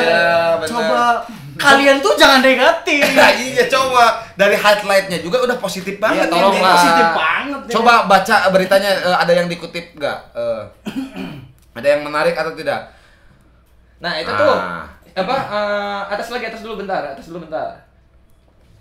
iya, 0.05 0.29
benar. 0.59 0.69
Coba 0.69 1.01
kalian 1.57 1.97
tuh 1.99 2.13
jangan 2.15 2.43
negatif. 2.43 3.01
Nah, 3.15 3.31
iya 3.33 3.65
coba 3.65 4.05
dari 4.35 4.55
highlightnya 4.55 5.19
juga 5.19 5.39
udah 5.41 5.57
positif 5.57 5.97
banget 5.97 6.27
Iya, 6.27 6.33
tolong 6.35 6.53
ini. 6.53 6.61
lah. 6.61 6.75
Positif 6.75 7.09
banget. 7.15 7.61
ya. 7.63 7.73
Coba 7.73 7.93
baca 8.05 8.37
beritanya 8.51 8.91
eh, 9.01 9.17
ada 9.17 9.33
yang 9.33 9.47
dikutip 9.47 9.95
nggak? 9.95 10.19
Eh, 10.35 10.63
ada 11.75 11.87
yang 11.87 12.03
menarik 12.03 12.33
atau 12.33 12.53
tidak? 12.53 12.91
Nah, 13.97 14.15
itu 14.17 14.29
Ah. 14.29 14.39
tuh 14.39 14.55
apa 15.15 15.37
eh, 15.37 16.01
atas 16.11 16.29
lagi 16.29 16.45
atas 16.47 16.61
dulu 16.61 16.81
bentar, 16.81 17.03
atas 17.09 17.27
dulu 17.27 17.43
bentar. 17.43 17.83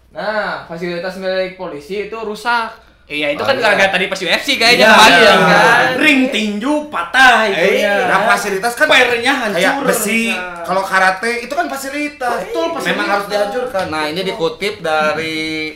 Nah, 0.10 0.66
fasilitas 0.66 1.18
milik 1.18 1.54
polisi 1.54 2.06
itu 2.06 2.18
rusak. 2.18 2.70
Iya, 3.04 3.36
itu 3.36 3.42
Oh, 3.42 3.46
kan 3.46 3.60
iya. 3.60 3.64
gara-gara 3.68 3.92
tadi 3.92 4.08
pas 4.08 4.16
UFC 4.16 4.56
kayaknya 4.56 4.88
Iya, 4.88 5.20
iya. 5.20 5.34
kan. 5.36 5.86
Ring 6.00 6.32
tinju 6.32 6.88
patah 6.88 7.44
itunya. 7.46 8.08
Nah, 8.08 8.26
fasilitas 8.28 8.74
kan 8.74 8.88
Pernya 8.88 9.34
hancur. 9.36 9.60
kayak 9.60 9.76
besi. 9.84 10.32
Nah. 10.32 10.64
Kalau 10.64 10.82
karate 10.82 11.44
itu 11.44 11.52
kan 11.52 11.68
fasilitas. 11.68 12.40
Betul, 12.48 12.72
fasilitas. 12.72 12.88
Memang 12.90 13.08
harus 13.10 13.28
dihancurkan. 13.28 13.86
Nah, 13.92 14.04
ini 14.08 14.22
dikutip 14.24 14.80
dari 14.80 15.76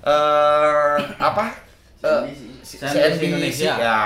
eh, 0.00 0.94
apa? 1.18 1.44
Eh, 1.98 2.20
CNBC 2.62 2.84
CNBC 2.84 3.22
Indonesia. 3.24 3.72
ya. 3.74 4.00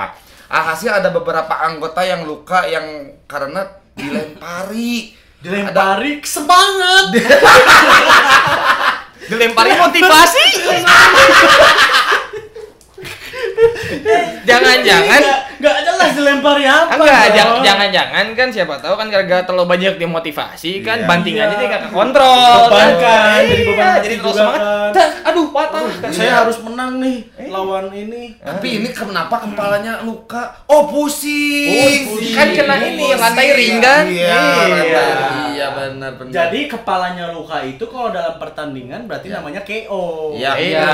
Alhasil 0.52 0.92
ada 0.92 1.08
beberapa 1.08 1.64
anggota 1.64 2.04
yang 2.04 2.28
luka 2.28 2.68
yang 2.68 3.16
karena 3.24 3.72
dilempari. 3.96 5.16
Dilempari 5.40 6.20
semangat. 6.28 7.16
Dilempari 9.32 9.72
motivasi. 9.80 10.44
Jangan-jangan 14.42 15.22
Enggak 15.62 15.78
jelas 15.86 16.10
dilempari 16.12 16.66
apa. 16.66 16.98
Enggak, 16.98 17.38
jangan-jangan 17.62 18.26
kan 18.34 18.48
siapa 18.50 18.74
tahu 18.82 18.98
kan 18.98 19.06
gara-gara 19.06 19.46
terlalu 19.46 19.70
banyak 19.70 19.94
dimotivasi 19.94 20.82
kan 20.82 20.98
Iya. 20.98 21.06
bantingannya 21.06 21.54
Iya. 21.54 21.62
dia 21.62 21.74
gak 21.78 21.94
kontrol. 21.94 22.66
Beban 22.66 22.90
kan. 22.90 22.98
kan, 22.98 23.40
jadi 23.46 23.62
Iya, 23.62 23.70
beban 23.70 23.94
jadi 23.96 24.16
terus 24.18 24.26
juga 24.26 24.40
semangat. 24.42 24.58
kan. 24.58 24.90
Dah, 24.90 25.08
aduh 25.22 25.46
patah. 25.54 25.82
Kan. 26.02 26.10
Saya 26.10 26.32
harus 26.42 26.58
menang 26.58 26.98
nih 26.98 27.18
lawan 27.46 27.86
ini. 27.94 28.34
Tapi 28.36 28.68
ini 28.74 28.88
kenapa 28.90 29.38
kepalanya 29.38 30.02
luka? 30.02 30.42
Oh, 30.66 30.90
pusing. 30.90 32.10
Pusing. 32.10 32.34
Kan 32.34 32.48
kena 32.52 32.76
ini, 32.82 33.04
yang 33.06 33.22
lantai 33.22 33.48
ring 33.54 33.78
kan? 33.78 34.02
Iya, 34.04 34.42
Iya. 34.66 35.06
Iya, 35.52 35.66
benar 35.70 36.10
benar. 36.18 36.32
Jadi 36.32 36.66
kepalanya 36.66 37.30
luka 37.30 37.62
itu 37.62 37.84
kalau 37.84 38.10
dalam 38.10 38.34
pertandingan 38.34 39.06
berarti 39.06 39.30
namanya 39.30 39.62
KO. 39.62 40.34
Iya. 40.34 40.58
Iya. 40.58 40.90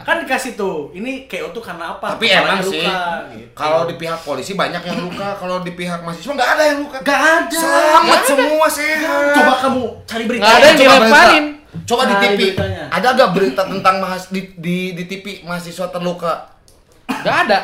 Kan 0.00 0.24
dikasih 0.24 0.56
tuh, 0.56 0.88
ini 0.90 1.28
KO 1.28 1.52
tuh 1.52 1.60
karena 1.60 1.92
apa? 1.92 2.16
Tapi 2.18 2.34
emang 2.34 2.58
sih, 2.66 2.82
luka, 2.82 3.30
gitu. 3.30 3.54
kalau 3.54 3.86
di 3.86 3.94
pihak 3.94 4.18
polisi 4.26 4.58
banyak 4.58 4.82
yang 4.82 4.98
luka, 5.06 5.38
kalau 5.38 5.62
di 5.62 5.70
pihak 5.70 6.02
mahasiswa 6.02 6.34
nggak 6.34 6.50
ada 6.58 6.62
yang 6.66 6.78
luka. 6.82 6.98
Gak 7.06 7.20
ada. 7.22 7.54
Selamat 7.62 8.20
semua 8.26 8.66
sehat. 8.66 9.34
Coba 9.38 9.54
kamu 9.62 9.82
cari 10.02 10.24
berita. 10.26 10.42
Nggak 10.42 10.50
ada 10.58 10.66
yang 10.66 10.74
Coba 10.74 10.90
dilemparin. 10.98 11.44
berita. 11.46 11.86
Coba 11.86 12.02
di 12.02 12.14
TV. 12.18 12.34
beritanya. 12.34 12.84
Ada 12.90 13.08
gak 13.14 13.30
berita 13.38 13.62
tentang 13.70 13.94
mahas 14.02 14.22
di, 14.34 14.50
di 14.58 14.98
di 14.98 15.04
TV 15.06 15.46
mahasiswa 15.46 15.86
terluka? 15.94 16.58
Enggak 17.06 17.36
ada. 17.46 17.58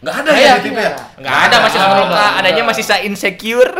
Nggak 0.00 0.16
ada 0.24 0.30
ya 0.32 0.52
di 0.56 0.62
TV 0.72 0.78
ya? 0.80 0.92
Enggak 1.20 1.36
ada 1.44 1.56
masih 1.68 1.78
terluka, 1.84 2.24
adanya 2.40 2.62
masih 2.64 2.84
saya 2.88 3.04
insecure. 3.04 3.72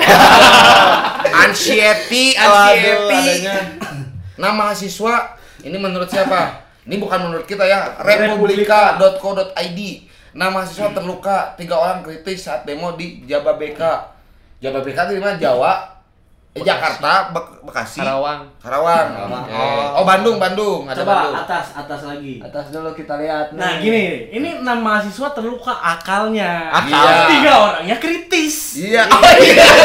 Anxiety, 1.49 2.37
Anxiety. 2.37 3.49
Nah 4.37 4.53
mahasiswa, 4.53 5.41
ini 5.65 5.77
menurut 5.81 6.13
siapa? 6.13 6.69
Ini 6.85 7.01
bukan 7.01 7.19
menurut 7.33 7.49
kita 7.49 7.65
ya. 7.65 7.97
Republika.co.id. 8.01 9.81
Nah 10.37 10.49
mahasiswa 10.53 10.93
terluka, 10.93 11.55
tiga 11.57 11.79
orang 11.81 12.05
kritis 12.05 12.45
saat 12.45 12.69
demo 12.69 12.93
di 12.95 13.25
Jababeka. 13.25 14.13
Jababeka 14.59 15.09
itu 15.09 15.19
di 15.19 15.23
mana? 15.23 15.39
Jawa, 15.39 15.98
eh, 16.51 16.63
Jakarta, 16.63 17.31
Bek- 17.31 17.61
Bekasi, 17.63 18.01
Karawang. 18.01 18.49
Karawang. 18.59 19.07
Oh, 19.47 20.01
oh 20.01 20.05
Bandung, 20.05 20.37
Bandung, 20.37 20.85
ada 20.85 20.97
Coba 20.99 21.13
Bandung. 21.23 21.35
atas, 21.39 21.67
atas 21.75 22.01
lagi. 22.03 22.41
Atas 22.41 22.65
dulu 22.69 22.91
kita 22.93 23.15
lihat 23.17 23.53
nih. 23.53 23.59
Nah 23.59 23.73
gini, 23.77 24.05
ini 24.31 24.49
enam 24.59 24.81
mahasiswa 24.81 25.29
terluka 25.31 25.71
akalnya. 25.71 26.69
Akal. 26.71 26.89
Iya. 26.89 27.29
Tiga 27.29 27.53
orangnya 27.63 27.97
kritis. 27.99 28.57
Iya. 28.79 29.05
Oh 29.07 29.21
iya. 29.39 29.67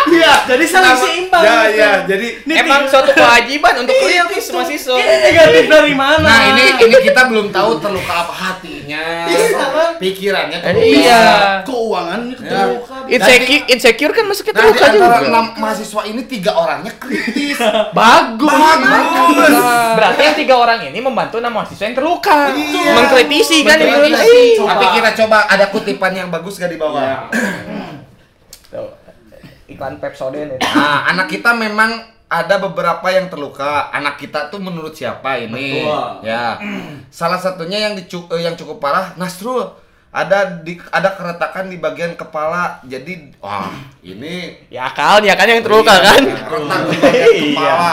Iya. 0.00 0.32
Jadi 0.48 0.64
saling 0.64 0.96
seimbang. 0.96 1.44
Ya, 1.44 1.56
gitu. 1.62 1.76
ya. 1.76 1.92
Jadi 2.02 2.26
Ini 2.42 2.54
Emang 2.58 2.82
tiga- 2.82 2.90
suatu 2.90 3.10
kewajiban 3.12 3.74
untuk 3.84 3.94
Iya, 3.94 4.22
kritis 4.26 4.48
betul. 4.48 4.56
mahasiswa. 4.56 4.96
Ini 4.96 5.14
negatif 5.22 5.64
dari 5.68 5.94
mana? 5.94 6.24
Nah 6.24 6.40
ini 6.50 6.64
ini 6.80 6.96
kita 7.04 7.22
belum 7.28 7.46
tahu 7.48 7.70
terluka 7.78 8.14
apa 8.18 8.32
hatinya, 8.34 9.04
pikirannya 9.96 10.58
terluka. 10.58 10.88
Iya. 10.88 11.22
keuangannya 11.62 12.34
terluka. 12.34 12.96
Insecure, 13.06 13.64
insecure 13.68 14.12
kan 14.12 14.24
masuk 14.24 14.44
ke 14.46 14.50
Nah 14.50 14.56
di 14.56 14.62
terluka 14.64 14.84
antara 14.88 14.96
juga. 15.12 15.28
enam 15.28 15.46
mahasiswa 15.60 16.02
ini 16.08 16.24
tiga 16.24 16.56
orangnya 16.56 16.90
kritis. 16.96 17.60
Bagus. 17.98 18.48
Bagus. 18.50 19.52
Berarti 19.94 20.20
yang 20.24 20.36
tiga 20.40 20.54
orang 20.56 20.80
ini 20.88 20.98
membantu 20.98 21.36
enam 21.36 21.52
mahasiswa 21.52 21.84
yang 21.84 21.96
terluka. 21.96 22.48
Iya. 22.56 22.96
Mengkritisi 22.96 23.62
kan 23.62 23.76
itu. 23.76 24.00
Ih. 24.16 24.56
Tapi 24.58 24.86
kita 24.96 25.10
coba 25.24 25.44
ada 25.44 25.68
kutipan 25.68 26.16
yang 26.16 26.28
bagus 26.32 26.56
gak 26.56 26.72
di 26.72 26.80
bawah? 26.80 27.28
Tuh, 28.72 28.90
Iklan 29.68 30.00
Pepsodent 30.00 30.56
ini. 30.56 30.62
Nah 30.62 31.10
anak 31.12 31.28
kita 31.28 31.52
memang 31.52 32.00
ada 32.30 32.62
beberapa 32.62 33.10
yang 33.10 33.26
terluka. 33.26 33.90
Anak 33.90 34.14
kita 34.16 34.46
tuh 34.48 34.62
menurut 34.62 34.94
siapa 34.94 35.36
ini? 35.42 35.82
Betul. 35.82 36.30
Ya. 36.30 36.56
Salah 37.10 37.42
satunya 37.42 37.90
yang 37.90 37.98
dicu- 37.98 38.30
eh, 38.30 38.46
yang 38.46 38.54
cukup 38.54 38.78
parah 38.78 39.18
Nasrul 39.18 39.66
ada 40.10 40.58
di 40.58 40.74
ada 40.90 41.14
keretakan 41.14 41.70
di 41.70 41.76
bagian 41.76 42.14
kepala. 42.14 42.82
Jadi 42.82 43.30
wah 43.38 43.70
ini 44.02 44.66
Ya 44.66 44.86
akalnya 44.86 45.34
kan 45.34 45.46
yang 45.46 45.62
terluka 45.62 45.92
Iya, 45.92 46.02
kan. 46.04 46.20
retak 46.26 46.80
di 46.84 46.96
bagian 46.98 47.30
Iya. 47.30 47.46
kepala 47.54 47.92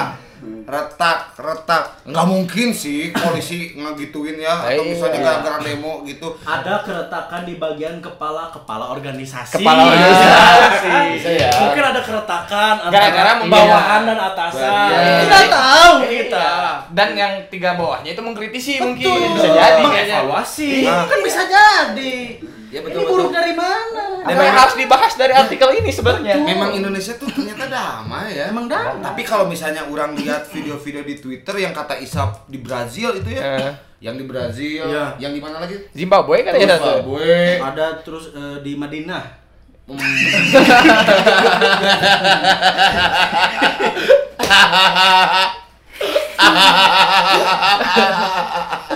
retak 0.67 1.31
retak 1.39 1.95
nggak 2.03 2.25
mungkin 2.27 2.75
sih 2.75 3.15
polisi 3.15 3.71
ngegituin 3.79 4.35
ya 4.35 4.67
atau 4.67 4.83
Iya. 4.83 4.91
misalnya 4.91 5.19
gara-gara 5.23 5.57
demo 5.63 6.03
gitu 6.03 6.27
Ada 6.43 6.83
keretakan 6.83 7.47
di 7.47 7.55
bagian 7.55 8.03
kepala 8.03 8.51
kepala 8.51 8.91
organisasi. 8.91 9.63
Kepala 9.63 9.87
organisasi. 9.87 10.89
Bisa 11.15 11.29
ya. 11.31 11.49
Mungkin 11.63 11.83
ada 11.87 12.01
keretakan 12.03 12.73
antara 12.83 12.91
Gara-gara 12.91 13.31
bawahan 13.47 14.01
dan 14.03 14.19
atasan. 14.19 14.91
Iya. 14.91 14.99
Tidak 15.23 15.43
tahu 15.47 15.93
kita. 16.03 16.15
Kita. 16.27 16.47
Dan 16.91 17.09
yang 17.15 17.33
tiga 17.47 17.79
bawahnya 17.79 18.11
itu 18.11 18.19
mengkritisi 18.19 18.83
mungkin. 18.83 19.07
Betul. 19.07 19.39
Bisa 19.39 19.49
jadi. 19.55 19.81
Mengevaluasi. 19.87 20.71
Nah. 20.83 21.07
Kan 21.07 21.19
bisa 21.23 21.41
jadi. 21.47 22.15
Ya, 22.67 22.77
Ini 22.77 22.83
betul, 22.83 23.01
buruk 23.05 23.25
betul. 23.25 23.33
dari 23.33 23.53
mana? 23.53 24.01
Apa 24.21 24.41
yang 24.41 24.55
harus 24.57 24.75
dibahas 24.75 25.13
dari 25.15 25.31
artikel 25.31 25.67
ini 25.73 25.89
sebenarnya? 25.89 26.35
memang 26.35 26.69
Indonesia 26.73 27.13
tuh 27.15 27.27
ternyata 27.27 27.65
damai 27.65 28.33
ya 28.33 28.47
Emang 28.47 28.67
damai. 28.67 28.99
tapi 28.99 29.21
kalau 29.23 29.45
misalnya 29.45 29.81
orang 29.83 30.13
lihat 30.13 30.45
video-video 30.45 31.01
di 31.01 31.15
Twitter 31.15 31.53
yang 31.57 31.71
kata 31.71 31.97
Isap 31.97 32.43
di 32.45 32.57
Brazil 32.57 33.15
itu 33.15 33.29
ya 33.31 33.41
Eh. 33.57 33.71
yang 33.99 34.13
di 34.13 34.23
Brazil 34.23 34.83
Iya. 34.83 35.15
yang 35.17 35.31
di 35.31 35.39
mana 35.39 35.57
lagi 35.59 35.73
Zimbabwe 35.89 36.43
kan 36.43 36.51
ya. 36.53 36.75
Zimbabwe 36.75 37.57
Ada 37.57 37.85
terus 38.03 38.29
eh, 38.29 38.55
di 38.59 38.75
Madinah. 38.75 39.23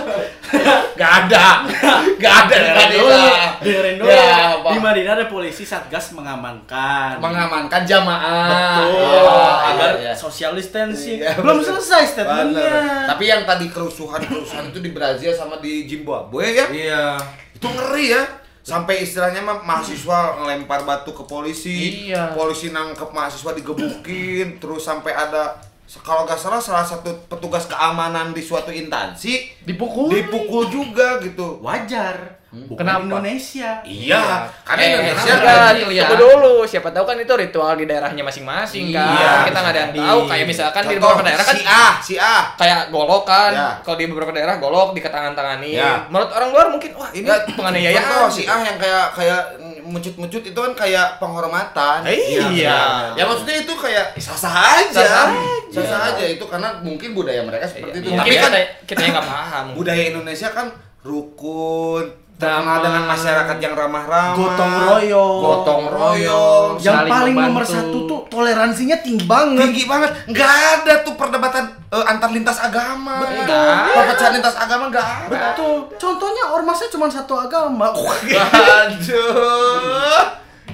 Gak 1.00 1.12
ada 1.26 1.66
Gak 2.22 2.34
ada 2.46 2.54
di 2.54 2.62
Dengerin. 2.62 3.02
Madinah. 3.02 3.50
Dengerin 3.58 3.94
dulu. 3.96 4.08
Ya, 4.08 4.36
apa? 4.54 4.68
di 4.68 4.78
Madinah 4.78 5.12
ada 5.14 5.26
polisi 5.26 5.62
satgas 5.62 6.12
mengamankan. 6.12 7.18
mengamankan 7.18 7.82
jamaah 7.82 8.46
Betul. 8.78 8.92
Oh, 9.22 9.54
agar 9.66 9.90
iya, 9.96 10.02
iya. 10.02 10.12
social 10.14 10.52
distancing. 10.52 11.18
Iya, 11.18 11.34
Belum 11.36 11.58
betul. 11.58 11.74
selesai 11.74 12.02
statementnya. 12.12 12.62
Bener. 12.62 13.06
Tapi 13.08 13.24
yang 13.24 13.42
tadi 13.42 13.66
kerusuhan-kerusuhan 13.66 14.68
itu 14.68 14.78
di 14.78 14.90
Brazil 14.90 15.32
sama 15.32 15.58
di 15.58 15.84
Zimbabwe 15.84 16.44
ya, 16.54 16.66
Iya. 16.68 17.04
itu 17.52 17.66
ngeri 17.66 18.06
ya. 18.12 18.24
Sampai 18.62 19.02
istilahnya 19.02 19.42
mah 19.42 19.58
mahasiswa 19.60 20.38
ngelempar 20.38 20.86
batu 20.86 21.10
ke 21.10 21.26
polisi, 21.26 22.06
Iya. 22.06 22.30
polisi 22.30 22.70
nangkep 22.70 23.10
mahasiswa 23.10 23.50
digebukin, 23.52 24.56
terus 24.56 24.86
sampai 24.86 25.10
ada 25.10 25.58
kalau 26.00 26.24
nggak 26.24 26.40
salah 26.40 26.56
salah 26.56 26.86
satu 26.86 27.12
petugas 27.28 27.68
keamanan 27.68 28.32
di 28.32 28.40
suatu 28.40 28.72
instansi 28.72 29.44
Dipukul. 29.68 30.08
dipukul 30.08 30.72
juga 30.72 31.20
gitu. 31.20 31.60
Wajar. 31.60 32.41
Bukan 32.52 32.84
Kenapa? 32.84 33.00
Indonesia. 33.02 33.80
Iya, 33.80 34.44
karena 34.60 34.80
Eh, 34.82 34.88
Indonesia 34.92 35.32
enggak, 35.32 35.56
kan 35.56 35.72
tunggu 35.74 36.16
dulu. 36.20 36.54
Siapa 36.62 36.88
tahu 36.92 37.04
kan 37.04 37.16
itu 37.16 37.32
ritual 37.32 37.72
di 37.74 37.84
daerahnya 37.84 38.20
masing-masing 38.20 38.92
kan. 38.92 39.08
Iya, 39.10 39.32
Kita 39.48 39.58
nggak 39.58 39.72
ada 39.72 39.80
yang 39.82 39.92
tahu. 39.94 40.18
Kayak 40.28 40.46
misalkan 40.46 40.82
di 40.82 40.88
Contoh, 40.92 41.08
beberapa 41.08 41.24
daerah 41.24 41.44
kan 41.44 41.56
si 41.56 41.64
A, 41.64 41.84
si 41.98 42.14
A. 42.16 42.36
kayak 42.54 42.80
golok 42.88 43.24
kan. 43.24 43.50
Ya. 43.50 43.68
Kalau 43.80 43.96
di 43.96 44.04
beberapa 44.04 44.30
daerah 44.30 44.54
golok 44.56 44.92
diketangan-tangani. 44.92 45.70
Ya. 45.72 46.04
Menurut 46.06 46.28
orang 46.30 46.48
luar 46.50 46.66
mungkin 46.68 46.92
wah 46.92 47.08
ini 47.10 47.24
Ya, 47.24 47.40
penganiayaan. 47.48 48.04
contoh, 48.04 48.28
si 48.28 48.44
A 48.44 48.56
yang 48.60 48.76
kayak 48.76 49.04
kayak 49.12 49.42
mencut-mencut 49.82 50.42
itu 50.44 50.60
kan 50.60 50.72
kayak 50.76 51.06
penghormatan. 51.16 52.04
Iya. 52.04 53.16
Ya 53.16 53.24
maksudnya 53.24 53.56
itu 53.58 53.72
kayak 53.74 54.12
sah-sah 54.14 54.52
aja. 54.78 54.92
Sah-sah 54.92 55.28
Sah-sah 55.72 56.00
aja 56.12 56.24
itu 56.26 56.44
karena 56.44 56.68
mungkin 56.78 57.16
budaya 57.16 57.40
mereka 57.40 57.64
seperti 57.64 57.96
itu. 57.98 58.12
Mungkin 58.12 58.28
Tapi 58.28 58.36
kan 58.36 58.52
kita, 58.52 58.60
kita 58.86 59.00
yang 59.02 59.14
nggak 59.16 59.24
paham. 59.26 59.64
budaya 59.72 60.02
Indonesia 60.06 60.48
kan 60.48 60.68
rukun, 61.02 62.04
Terkenal 62.38 62.82
dengan 62.82 63.06
masyarakat 63.06 63.56
yang 63.62 63.74
ramah-ramah. 63.78 64.34
Gotong 64.34 64.74
royong. 64.82 65.38
Gotong 65.40 65.84
royong. 65.94 66.70
Yang 66.82 66.98
paling 67.06 67.34
nomor 67.38 67.62
membantu. 67.62 67.74
satu 67.78 67.98
tuh 68.10 68.20
toleransinya 68.26 68.98
tinggi 68.98 69.30
banget. 69.30 69.62
tinggi 69.70 69.84
banget. 69.86 70.10
Nggak 70.26 70.50
ada 70.50 70.92
tuh 71.06 71.14
perdebatan 71.14 71.70
eh, 71.70 72.04
antar 72.10 72.30
lintas 72.34 72.58
agama. 72.58 73.22
Betul. 73.22 73.70
Perpecahan 73.94 74.32
lintas 74.34 74.56
agama 74.58 74.90
nggak 74.90 75.06
ada. 75.06 75.30
Betul. 75.30 75.86
Contohnya 76.00 76.44
ormasnya 76.50 76.88
cuma 76.90 77.06
satu 77.06 77.38
agama. 77.38 77.86
Waduh. 77.96 80.26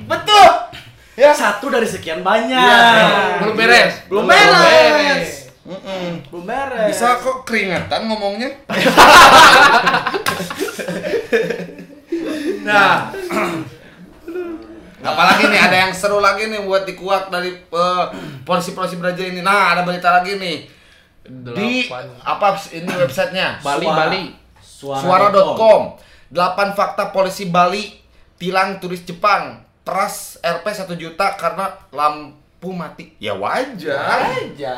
Betul. 0.09 0.49
Ya. 1.18 1.35
Satu 1.35 1.66
dari 1.68 1.85
sekian 1.85 2.23
banyak. 2.25 2.57
Iya. 2.57 3.44
Belum 3.44 3.55
beres. 3.59 3.92
Belum 4.07 4.25
Belum 4.25 4.33
beres. 4.33 4.57
beres. 4.57 5.53
Belum 6.33 6.44
beres. 6.49 6.88
Bisa 6.97 7.21
kok 7.21 7.44
keringetan 7.44 8.09
ngomongnya. 8.09 8.57
nah, 12.69 13.12
apalagi 15.11 15.45
nih 15.49 15.61
ada 15.61 15.77
yang 15.87 15.93
seru 15.95 16.19
lagi 16.19 16.51
nih 16.51 16.62
buat 16.64 16.87
dikuak 16.88 17.31
dari 17.31 17.55
eh, 17.55 18.05
polisi-polisi 18.43 18.99
Brazil 18.99 19.31
ini. 19.31 19.41
Nah, 19.41 19.77
ada 19.77 19.83
berita 19.87 20.11
lagi 20.11 20.38
nih. 20.38 20.59
Di 21.29 21.93
apa 22.25 22.57
ini 22.73 22.88
websitenya? 22.88 23.61
Bali, 23.61 23.85
Suara. 23.85 23.99
Bali. 24.09 24.25
Suara.com 24.62 25.83
8 26.33 26.77
fakta 26.77 27.11
polisi 27.12 27.49
Bali 27.49 27.99
tilang 28.37 28.79
turis 28.79 29.03
Jepang 29.05 29.64
Peras 29.83 30.37
RP 30.45 30.64
1 30.64 30.93
juta 31.01 31.35
karena 31.35 31.73
lampu 31.93 32.48
mati 32.66 33.14
Ya 33.23 33.38
wajar 33.38 34.35
Aja. 34.35 34.75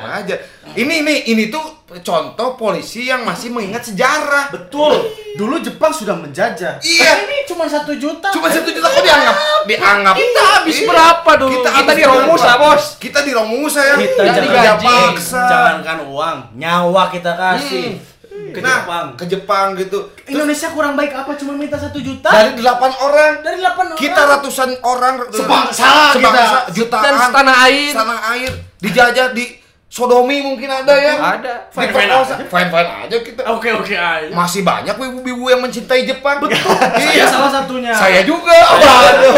Wajar 0.00 0.38
Ini 0.72 1.04
nih 1.04 1.18
ini 1.28 1.52
tuh 1.52 1.60
contoh 2.00 2.56
polisi 2.56 3.04
yang 3.04 3.20
masih 3.24 3.52
mengingat 3.52 3.84
sejarah 3.84 4.48
Betul. 4.48 5.04
Dulu 5.36 5.60
Jepang 5.60 5.92
sudah 5.94 6.18
menjajah. 6.18 6.80
Iya. 6.82 7.12
Ini 7.28 7.46
cuma 7.46 7.68
satu 7.68 7.94
juta. 7.94 8.26
Cuma 8.34 8.50
satu 8.50 8.72
juta 8.72 8.90
kok 8.90 9.04
dianggap 9.04 9.36
dianggap 9.70 10.14
Kita 10.16 10.42
habis 10.42 10.76
Iya. 10.82 10.86
berapa 10.88 11.30
dulu? 11.38 11.52
Kita, 11.54 11.68
Kita 11.70 11.92
di 11.94 12.04
Romusa? 12.04 12.50
Bos. 12.58 12.84
Kita 12.98 13.18
di 13.22 13.32
Romusa 13.36 13.80
ya. 13.84 13.94
Kita 14.00 14.22
jangan 14.24 14.78
paksa. 14.80 15.42
Jangankan 15.46 15.98
uang, 16.10 16.38
nyawa 16.58 17.02
kita 17.12 17.32
kasih 17.38 18.17
ke 18.50 18.58
nah, 18.58 18.78
Jepang. 18.78 19.06
ke 19.12 19.24
Jepang 19.24 19.66
gitu. 19.74 19.98
Terus 20.16 20.28
Indonesia 20.30 20.68
kurang 20.70 20.94
baik 20.94 21.12
apa 21.12 21.30
cuma 21.34 21.52
minta 21.52 21.74
satu 21.74 21.98
juta? 21.98 22.28
dari 22.28 22.52
delapan 22.54 22.90
orang 22.98 23.32
Dari 23.40 23.58
8 23.58 23.74
orang. 23.74 23.96
kita 23.96 24.20
ratusan 24.28 24.70
orang 24.80 25.14
Sebangsa 25.28 25.88
sebangsa 26.12 26.44
kita. 26.64 26.74
jutaan 26.74 27.02
Dan 27.02 27.14
setanah 27.18 27.56
air. 27.64 27.92
tanah 27.92 28.18
air 28.32 28.52
dijajah 28.78 29.28
di 29.30 29.44
sodomi 29.86 30.38
mungkin 30.40 30.68
ada 30.68 30.92
ya 30.92 31.14
Ada. 31.16 31.54
Fine-fine 31.68 32.06
diperkosa 32.06 32.34
aja. 32.34 32.44
fine 32.46 32.68
fine 32.68 32.90
aja 33.02 33.16
kita 33.18 33.40
Oke 33.48 33.68
oke 33.72 33.94
aja. 33.94 34.28
masih 34.30 34.60
banyak 34.60 34.94
wibu-wibu 34.94 35.48
yang 35.48 35.60
mencintai 35.60 36.04
Jepang 36.04 36.38
betul 36.38 36.60
Saya 36.60 37.08
iya 37.10 37.24
salah 37.24 37.50
satunya. 37.50 37.90
saya 37.90 38.20
juga 38.22 38.52
waduh 38.52 39.34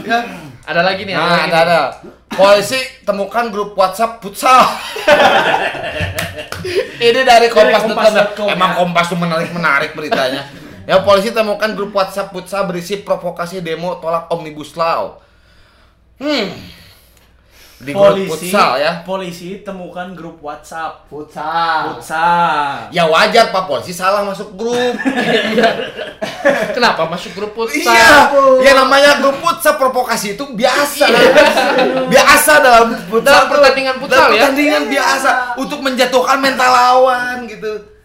Ya. 0.00 0.20
Ada 0.62 0.80
lagi 0.82 1.02
nih. 1.02 1.12
nah 1.12 1.26
lagi 1.26 1.42
ada 1.44 1.48
nih. 1.48 1.64
ada 1.64 1.80
polisi 2.30 2.76
temukan 3.02 3.48
grup 3.48 3.72
WhatsApp 3.72 4.20
futsal 4.20 4.62
ini 7.06 7.20
dari 7.22 7.48
Kompas, 7.52 7.82
Kompas.com, 7.86 8.48
emang 8.50 8.70
ya. 8.74 8.78
Kompas 8.82 9.06
tuh 9.10 9.18
menarik 9.18 9.50
menarik 9.54 9.90
beritanya. 9.94 10.48
Ya 10.88 11.04
polisi 11.04 11.30
temukan 11.30 11.68
grup 11.76 11.92
WhatsApp 11.92 12.32
futsal 12.32 12.64
berisi 12.64 13.04
provokasi 13.04 13.60
demo 13.60 14.00
tolak 14.00 14.32
omnibus 14.32 14.72
law. 14.74 15.20
Hmm 16.16 16.78
di 17.78 17.94
grup 17.94 18.10
polisi, 18.10 18.50
futsal 18.50 18.70
ya 18.74 18.92
polisi 19.06 19.48
temukan 19.62 20.10
grup 20.10 20.42
WhatsApp. 20.42 21.06
Futsal. 21.06 21.94
Futsal. 21.94 22.90
ya 22.90 23.06
wajar 23.06 23.54
pak 23.54 23.64
polisi 23.64 23.94
salah 23.94 24.26
masuk 24.26 24.50
grup 24.52 24.98
Kenapa 26.74 27.06
masuk 27.06 27.34
grup 27.34 27.54
futsal? 27.54 27.86
iya 27.86 28.30
ya 28.62 28.72
namanya 28.74 29.18
grup 29.18 29.38
futsal 29.38 29.78
provokasi 29.78 30.34
itu 30.34 30.44
biasa 30.48 31.06
biasa 32.06 32.52
dalam 32.58 32.86
futsal 33.06 33.46
Dalam 33.46 33.46
pertandingan 33.46 33.96
futsal 33.98 34.18
Dalam 34.18 34.30
ya? 34.30 34.38
pertandingan 34.42 34.84
biasa 34.88 35.30
untuk 35.56 35.78
menjatuhkan 35.78 36.38
mental 36.38 36.70
lawan 36.70 37.46
gitu. 37.46 37.97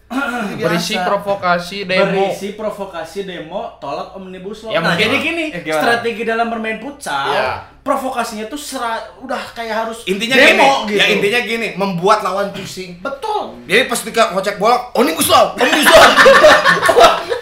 Berisi 0.54 0.94
provokasi 0.94 1.88
demo. 1.88 2.28
Berisi 2.30 2.54
provokasi 2.54 3.24
demo 3.24 3.80
tolak 3.80 4.14
omnibus 4.14 4.68
law. 4.68 4.72
Ya, 4.76 4.80
nah, 4.84 4.94
jadi 4.94 5.16
gini, 5.18 5.50
eh, 5.50 5.64
gimana? 5.64 5.80
strategi 5.80 6.22
dalam 6.22 6.46
bermain 6.52 6.78
futsal, 6.78 7.32
Iya. 7.32 7.50
provokasinya 7.82 8.46
tuh 8.46 8.60
sera, 8.60 9.00
udah 9.18 9.40
kayak 9.52 9.74
harus 9.84 10.04
intinya 10.06 10.36
demo 10.36 10.84
gini 10.86 10.96
gitu. 10.96 11.00
ya 11.00 11.04
intinya 11.10 11.40
gini 11.42 11.68
membuat 11.74 12.24
lawan 12.24 12.48
pusing 12.48 12.96
betul. 13.04 13.60
jadi 13.68 13.84
pas 13.84 14.00
ketika 14.00 14.32
ngocek 14.32 14.56
bola 14.56 14.88
omnibus 14.96 15.28
law 15.28 15.52
omnibus 15.52 15.84
law 15.84 16.08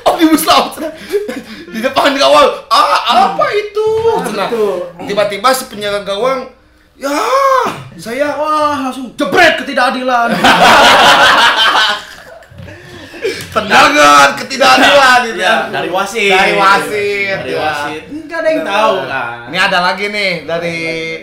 omnibus 0.11 0.43
law 0.43 0.63
di 1.71 1.79
depan 1.79 2.11
gawang 2.19 2.51
ah 2.67 3.31
apa 3.31 3.47
itu 3.55 3.87
Nah, 4.33 4.49
tiba-tiba 4.99 5.49
si 5.55 5.71
penjaga 5.71 6.03
gawang 6.03 6.51
ya 6.97 7.13
saya 7.95 8.35
Wah, 8.35 8.89
langsung 8.89 9.13
jebret 9.15 9.63
ketidakadilan. 9.63 10.33
tendangan 13.53 14.29
ketidakadilan 14.41 15.19
gitu 15.29 15.41
ya, 15.45 15.57
dari 15.69 15.89
wasit. 15.93 16.33
Dari 16.33 16.55
wasit, 16.57 17.37
Dari 17.45 17.55
wasit. 17.55 18.03
Enggak 18.09 18.39
ada 18.41 18.49
yang 18.49 18.65
tahu 18.65 18.95
kan. 19.05 19.39
Ini 19.53 19.59
ada 19.61 19.79
lagi 19.85 20.05
nih 20.09 20.33
dari 20.49 20.79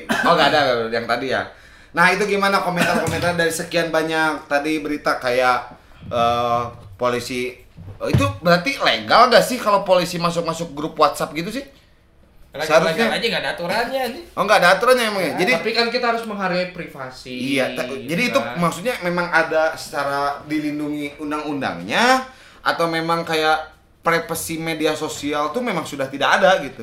oh 0.05 0.33
nggak 0.37 0.49
ada 0.53 0.61
yang 0.93 1.05
tadi 1.09 1.27
ya. 1.33 1.43
Nah 1.89 2.05
itu 2.13 2.23
gimana 2.29 2.61
komentar-komentar 2.61 3.33
dari 3.33 3.49
sekian 3.49 3.89
banyak 3.89 4.45
tadi 4.45 4.77
berita 4.77 5.17
kayak 5.17 5.73
eh, 6.13 6.61
polisi 6.99 7.49
oh, 7.97 8.07
itu 8.11 8.25
berarti 8.45 8.77
legal 8.77 9.31
gak 9.33 9.41
sih 9.41 9.57
kalau 9.57 9.81
polisi 9.81 10.21
masuk-masuk 10.21 10.77
grup 10.77 10.93
WhatsApp 10.99 11.33
gitu 11.33 11.49
sih? 11.49 11.65
Seharusnya- 12.49 13.13
aja 13.13 13.25
nggak 13.29 13.43
ada 13.45 13.51
aturannya 13.53 14.03
nih. 14.09 14.23
Oh 14.33 14.41
nggak 14.41 14.57
ada 14.57 14.69
aturannya 14.73 15.05
emang 15.05 15.21
ya. 15.21 15.33
Jadi 15.37 15.51
Tapi 15.53 15.71
kan 15.71 15.87
kita 15.87 16.05
harus 16.09 16.23
menghargai 16.25 16.73
privasi. 16.73 17.29
iya. 17.53 17.69
gitu 17.71 17.93
jadi 18.03 18.23
itu 18.27 18.39
kan. 18.39 18.57
maksudnya 18.57 18.97
memang 19.01 19.29
ada 19.29 19.75
secara 19.75 20.41
dilindungi 20.43 21.19
undang-undangnya 21.19 22.25
atau 22.59 22.85
memang 22.85 23.21
kayak 23.21 23.69
privasi 23.99 24.57
media 24.57 24.93
sosial 24.93 25.49
tuh 25.49 25.61
memang 25.61 25.85
sudah 25.85 26.07
tidak 26.07 26.41
ada 26.41 26.57
gitu. 26.59 26.81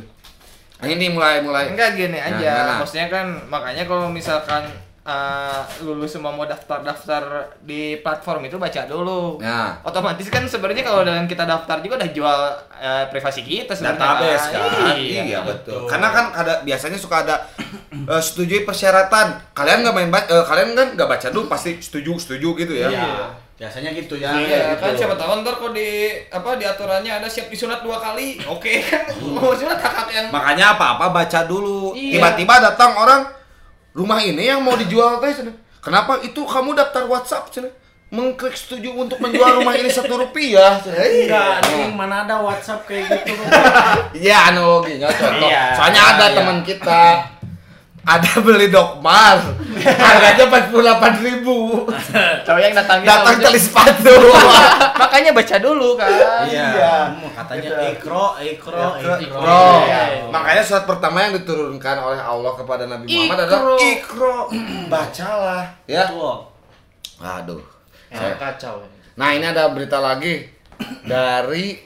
Nah, 0.76 0.86
ini 0.86 1.08
mulai 1.08 1.40
mulai. 1.40 1.72
Enggak 1.72 1.96
gini 1.96 2.14
Nah, 2.14 2.28
aja. 2.30 2.52
gimana? 2.52 2.72
Maksudnya 2.78 3.08
kan 3.08 3.26
makanya 3.48 3.84
kalau 3.84 4.06
misalkan 4.06 4.62
eh, 5.06 5.56
lulus 5.80 6.10
semua 6.10 6.28
mau 6.28 6.42
daftar-daftar 6.44 7.22
di 7.60 7.80
platform 7.96 8.42
itu 8.44 8.56
baca 8.56 8.82
dulu. 8.84 9.38
Nah. 9.38 9.78
Otomatis 9.80 10.26
kan 10.26 10.42
sebenarnya 10.44 10.82
kalau 10.82 11.00
dengan 11.00 11.24
kita 11.24 11.42
daftar 11.42 11.78
juga 11.78 11.94
udah 11.96 12.10
jual 12.10 12.40
eh, 12.74 13.04
privasi 13.06 13.40
kita 13.40 13.70
sebenarnya. 13.70 13.96
database 13.96 14.46
kan 14.50 14.62
Iya. 14.92 15.22
iya, 15.24 15.40
betul 15.40 15.86
karena 15.86 16.08
kan 16.08 16.24
ada 16.32 16.60
biasanya 16.60 16.96
suka 16.96 17.22
ada 17.22 17.36
eh, 18.12 18.20
setujui 18.20 18.62
persyaratan 18.62 19.26
kalian 19.52 19.80
nggak 19.80 19.94
main 19.94 20.10
ba- 20.10 20.26
eh, 20.26 20.42
kalian 20.42 20.74
kan 20.74 20.88
nggak 20.92 21.08
baca 21.08 21.26
dulu 21.28 21.46
pasti 21.46 21.78
setuju 21.78 22.12
setuju 22.16 22.48
gitu 22.56 22.74
ya 22.74 22.88
Iya. 22.88 23.14
Biasanya 23.56 23.88
gitu 23.90 24.20
ya. 24.20 24.36
Iya, 24.36 24.76
kan 24.76 24.92
gitu. 24.92 25.00
siapa 25.00 25.16
tahu 25.16 25.40
ntar 25.40 25.56
kok 25.56 25.72
di 25.72 25.88
apa 26.28 26.60
di 26.60 26.64
aturannya 26.64 27.08
ada 27.10 27.24
siap 27.24 27.48
disunat 27.48 27.80
dua 27.80 27.96
kali. 27.96 28.36
Oke 28.44 28.84
kan. 28.84 29.08
Mau 29.16 29.48
sunat 29.50 29.80
kakak 29.80 30.08
yang 30.10 30.26
makanya 30.28 30.76
apa 30.76 31.00
apa 31.00 31.08
baca 31.08 31.40
dulu 31.42 31.96
Iya. 31.96 32.20
tiba-tiba 32.20 32.60
datang 32.60 32.92
orang 32.92 33.24
rumah 33.96 34.20
ini 34.20 34.52
yang 34.52 34.60
mau 34.60 34.76
dijual 34.76 35.16
teh 35.24 35.32
cenah. 35.32 35.56
kenapa 35.80 36.20
itu 36.20 36.44
kamu 36.44 36.76
daftar 36.76 37.08
WhatsApp 37.08 37.48
cenah? 37.48 37.72
mengklik 38.06 38.54
setuju 38.54 38.94
untuk 38.94 39.18
menjual 39.18 39.58
rumah 39.58 39.74
ini 39.74 39.90
satu 39.90 40.14
rupiah. 40.14 40.78
Enggak, 40.78 41.58
nih 41.66 41.90
mana 41.90 42.22
ada 42.22 42.38
WhatsApp 42.38 42.86
kayak 42.86 43.26
gitu. 43.26 43.34
Iya 44.30 44.54
analoginya 44.54 45.10
contoh. 45.10 45.50
Soalnya 45.50 46.02
ada 46.14 46.26
teman 46.30 46.62
kita 46.62 47.26
ada 48.06 48.30
beli 48.38 48.70
dokmar 48.70 49.42
harganya 49.76 50.46
empat 50.46 50.70
puluh 50.70 50.80
delapan 50.80 51.12
ribu 51.18 51.56
cowok 52.40 52.60
yang 52.60 52.72
datangnya 52.72 53.06
datang 53.10 53.34
tahunya- 53.34 53.44
teli 53.44 53.60
sepatu 53.60 54.14
Makanya 54.96 55.30
baca 55.30 55.56
dulu 55.58 55.92
kan. 55.92 56.08
Iya. 56.44 57.12
Hmm, 57.12 57.28
Katanya 57.30 57.68
ikro, 57.90 58.32
ikro, 58.38 58.96
ikro. 58.96 59.28
Bro, 59.28 59.68
Iya. 59.84 60.24
makanya 60.26 60.62
surat 60.62 60.84
pertama 60.84 61.20
yang 61.20 61.36
diturunkan 61.36 61.96
oleh 61.98 62.16
Allah 62.16 62.52
kepada 62.54 62.84
Nabi 62.86 63.04
Muhammad 63.06 63.44
adalah 63.44 63.76
Iqra. 63.76 63.92
ikro 63.92 64.36
bacalah 64.92 65.62
ya 65.84 66.04
Betul. 66.06 66.36
aduh 67.18 67.62
Ya, 68.06 68.32
kacau. 68.34 68.80
nah 69.14 69.28
ini 69.30 69.44
ada 69.44 69.68
berita 69.68 69.98
lagi 69.98 70.46
dari 71.02 71.76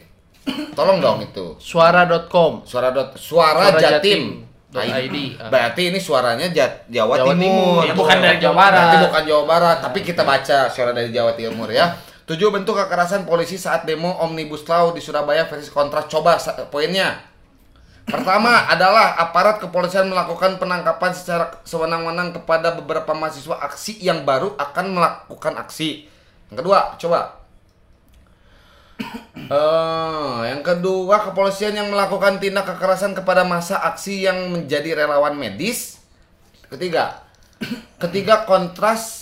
tolong 0.73 0.99
dong 0.99 1.19
itu 1.25 1.57
Suara.com. 1.57 2.63
suara 2.63 2.91
dot 2.91 3.17
suara, 3.17 3.73
jatim 3.73 4.23
Dot 4.37 4.39
Nah, 4.41 4.50
ID. 4.71 5.35
berarti 5.51 5.91
ini 5.91 5.99
suaranya 5.99 6.47
Jawa, 6.47 6.87
Jawa 6.87 7.35
Timur. 7.35 7.43
Timur. 7.43 7.83
Ya, 7.83 7.95
bukan 7.99 8.17
dari 8.23 8.39
Jawa 8.39 8.55
Barat. 8.55 8.79
Berarti 8.79 8.97
bukan 9.11 9.23
Jawa 9.27 9.45
Barat, 9.47 9.79
tapi 9.83 9.99
kita 10.07 10.23
baca 10.23 10.59
suara 10.71 10.91
dari 10.95 11.11
Jawa 11.11 11.35
Timur 11.35 11.67
ya. 11.75 11.99
Tujuh 12.31 12.55
bentuk 12.55 12.79
kekerasan 12.79 13.27
polisi 13.27 13.59
saat 13.59 13.83
demo 13.83 14.15
Omnibus 14.23 14.63
Law 14.71 14.95
di 14.95 15.03
Surabaya 15.03 15.51
versi 15.51 15.75
kontras. 15.75 16.07
Coba 16.07 16.39
poinnya. 16.71 17.19
Pertama 18.07 18.63
adalah 18.73 19.19
aparat 19.19 19.59
kepolisian 19.59 20.07
melakukan 20.07 20.63
penangkapan 20.63 21.11
secara 21.11 21.51
sewenang-wenang 21.67 22.31
kepada 22.31 22.79
beberapa 22.79 23.11
mahasiswa 23.11 23.59
aksi 23.67 23.99
yang 23.99 24.23
baru 24.23 24.55
akan 24.55 24.87
melakukan 24.95 25.59
aksi. 25.59 26.07
Yang 26.55 26.57
kedua, 26.63 26.95
coba 27.03 27.40
Eh, 29.51 30.39
yang 30.47 30.63
kedua 30.63 31.27
kepolisian 31.27 31.75
yang 31.75 31.91
melakukan 31.91 32.39
tindak 32.39 32.71
kekerasan 32.71 33.19
kepada 33.19 33.43
masa 33.43 33.83
aksi 33.83 34.23
yang 34.23 34.55
menjadi 34.55 35.03
relawan 35.03 35.35
medis. 35.35 35.99
Ketiga, 36.71 37.19
ketiga 37.99 38.47
kontras 38.47 39.21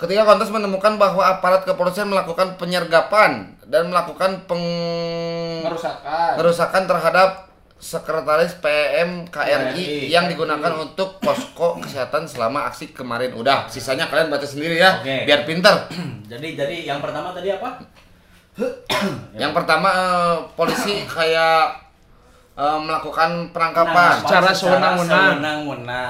Ketiga 0.00 0.24
kontras 0.24 0.48
menemukan 0.48 0.96
bahwa 0.96 1.20
aparat 1.20 1.68
kepolisian 1.68 2.08
melakukan 2.08 2.56
penyergapan 2.56 3.52
dan 3.68 3.92
melakukan 3.92 4.48
peng 4.48 4.64
Merusakan. 5.60 6.40
terhadap 6.88 7.52
sekretaris 7.76 8.56
PM 8.64 9.28
KRI 9.28 9.76
KRI. 9.76 10.08
yang 10.08 10.24
digunakan 10.24 10.72
untuk 10.80 11.20
posko 11.20 11.84
kesehatan 11.84 12.24
selama 12.24 12.72
aksi 12.72 12.96
kemarin. 12.96 13.36
Udah, 13.36 13.68
sisanya 13.68 14.08
kalian 14.08 14.32
baca 14.32 14.48
sendiri 14.48 14.80
ya, 14.80 15.04
Oke. 15.04 15.28
biar 15.28 15.44
pinter. 15.44 15.84
Jadi 16.32 16.48
jadi 16.56 16.76
yang 16.88 17.04
pertama 17.04 17.36
tadi 17.36 17.52
apa? 17.52 17.84
Yang 19.32 19.52
pertama 19.54 19.88
eh, 19.88 20.36
polisi 20.52 21.04
kayak 21.16 21.64
eh, 22.54 22.78
melakukan 22.78 23.48
penangkapan. 23.50 24.20
Secara 24.20 24.50
sewenang-wenang. 24.52 25.32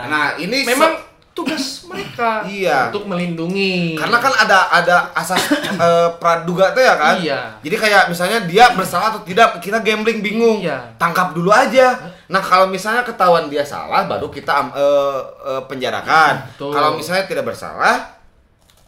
Nah, 0.09 0.27
ini 0.37 0.67
Memang 0.67 0.93
se- 0.97 1.09
tugas 1.31 1.87
mereka 1.87 2.43
Iya. 2.51 2.91
untuk 2.91 3.07
melindungi. 3.07 3.95
Karena 3.95 4.19
kan 4.19 4.35
ada 4.35 4.67
ada 4.69 4.97
asas 5.15 5.39
eh, 5.79 6.09
praduga 6.19 6.75
tuh 6.75 6.83
ya 6.83 6.95
kan. 6.99 7.15
Iya. 7.17 7.41
Jadi 7.63 7.77
kayak 7.79 8.03
misalnya 8.11 8.39
dia 8.45 8.75
bersalah 8.75 9.15
atau 9.15 9.23
tidak, 9.23 9.63
kita 9.63 9.79
gambling 9.81 10.19
bingung. 10.21 10.59
Iya. 10.59 10.99
Tangkap 10.99 11.31
dulu 11.31 11.55
aja. 11.55 11.95
Nah 12.27 12.43
kalau 12.43 12.67
misalnya 12.67 13.03
ketahuan 13.03 13.47
dia 13.47 13.63
salah, 13.63 14.11
baru 14.11 14.27
kita 14.27 14.75
eh, 14.75 15.21
eh, 15.47 15.63
penjarakan. 15.71 16.51
Betul. 16.51 16.75
Kalau 16.75 16.99
misalnya 16.99 17.31
tidak 17.31 17.47
bersalah, 17.47 18.19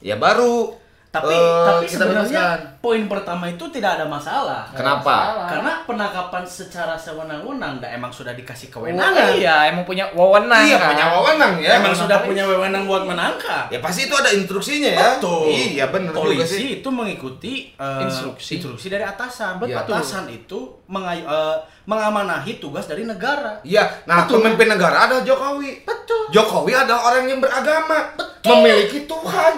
ya 0.02 0.18
baru. 0.18 0.81
Tapi 1.12 1.28
eh, 1.28 1.64
tapi 1.68 1.84
kita 1.84 2.08
sebenarnya 2.08 2.42
bebaskan. 2.56 2.80
poin 2.80 3.02
pertama 3.04 3.44
itu 3.44 3.64
tidak 3.68 4.00
ada 4.00 4.08
masalah. 4.08 4.64
Kenapa? 4.72 5.44
Karena 5.44 5.84
penangkapan 5.84 6.40
secara 6.42 6.96
sewenang-wenang, 6.96 7.78
dah 7.78 7.92
emang 7.92 8.08
sudah 8.08 8.32
dikasih 8.32 8.72
Oh, 8.72 8.80
kewenangan. 8.80 9.36
iya, 9.36 9.68
emang 9.68 9.84
punya 9.84 10.08
wewenang 10.10 10.64
Iya 10.64 10.80
kan? 10.80 10.88
punya 10.88 11.06
wewenang 11.12 11.52
ya. 11.60 11.70
Emang 11.76 11.92
sudah 11.92 12.24
punya 12.24 12.48
wewenang 12.48 12.88
buat 12.88 13.04
menangkap. 13.04 13.68
Ya 13.68 13.76
pasti 13.78 14.08
itu 14.08 14.14
ada 14.16 14.32
instruksinya 14.32 14.88
ya. 14.88 15.08
Betul. 15.14 15.52
Iya 15.52 15.84
benar 15.86 16.10
juga 16.10 16.24
Polisi 16.24 16.56
sih. 16.56 16.68
itu 16.80 16.88
mengikuti 16.88 17.52
eh, 17.76 18.00
Instruksi. 18.02 18.88
dari 18.88 19.04
atasan. 19.04 19.60
Betul. 19.60 19.76
Atasan 19.84 20.24
itu 20.26 20.58
mengayu, 20.88 21.28
eh, 21.28 21.56
mengamanahi 21.84 22.56
tugas 22.56 22.84
dari 22.84 23.02
negara. 23.02 23.58
Iya, 23.62 24.04
nah 24.04 24.24
pemimpin 24.24 24.68
negara 24.68 25.06
ada 25.06 25.20
Jokowi. 25.20 25.82
Betul. 25.82 26.30
Jokowi 26.30 26.72
adalah 26.72 27.10
orang 27.10 27.26
yang 27.26 27.38
beragama, 27.38 28.14
memiliki 28.42 29.04
Tuhan. 29.04 29.52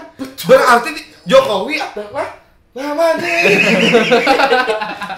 Berarti 0.45 0.91
di- 0.93 1.07
Jokowi 1.25 1.77
adalah 1.77 2.29
nama 2.75 3.15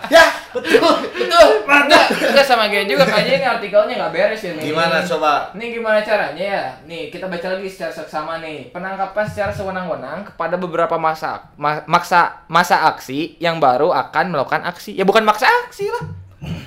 ya, 0.07 0.25
Betul, 0.53 0.81
betul. 1.09 1.49
Enggak, 1.65 2.05
enggak 2.13 2.45
sama 2.45 2.69
kayak 2.69 2.85
juga 2.85 3.05
kayaknya 3.05 3.35
ini 3.35 3.47
artikelnya 3.47 3.95
nggak 3.97 4.13
beres 4.13 4.41
ya 4.41 4.53
nih. 4.57 4.65
Gimana 4.69 4.97
coba? 5.01 5.33
Ini 5.53 5.65
gimana 5.73 5.99
caranya 6.01 6.45
ya? 6.45 6.63
Nih, 6.85 7.09
kita 7.09 7.29
baca 7.29 7.47
lagi 7.53 7.69
secara 7.69 7.93
seksama 7.93 8.41
nih. 8.41 8.73
Penangkapan 8.73 9.25
secara 9.25 9.53
sewenang-wenang 9.53 10.25
kepada 10.27 10.57
beberapa 10.57 10.97
masa 10.97 11.53
ma- 11.57 11.85
maksa 11.85 12.45
masa 12.47 12.89
aksi 12.89 13.37
yang 13.37 13.57
baru 13.57 13.93
akan 13.93 14.33
melakukan 14.33 14.65
aksi. 14.65 14.97
Ya 14.97 15.05
bukan 15.05 15.25
maksa 15.25 15.45
aksi 15.69 15.93
lah. 15.93 16.05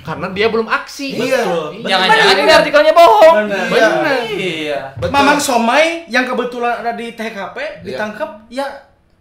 Karena 0.00 0.26
dia 0.30 0.50
belum 0.50 0.66
aksi. 0.66 1.14
Iya. 1.16 1.46
Jangan-jangan 1.80 2.36
ini 2.36 2.52
artikelnya 2.52 2.92
bohong. 2.92 3.34
Benar. 3.46 3.66
Benar. 3.68 4.18
Iya. 4.28 4.80
Betul. 4.98 5.12
Mamang 5.12 5.38
Somai 5.38 6.04
yang 6.06 6.26
kebetulan 6.26 6.82
ada 6.82 6.92
di 6.92 7.14
TKP 7.14 7.56
ditangkap 7.84 8.46
ya 8.48 8.66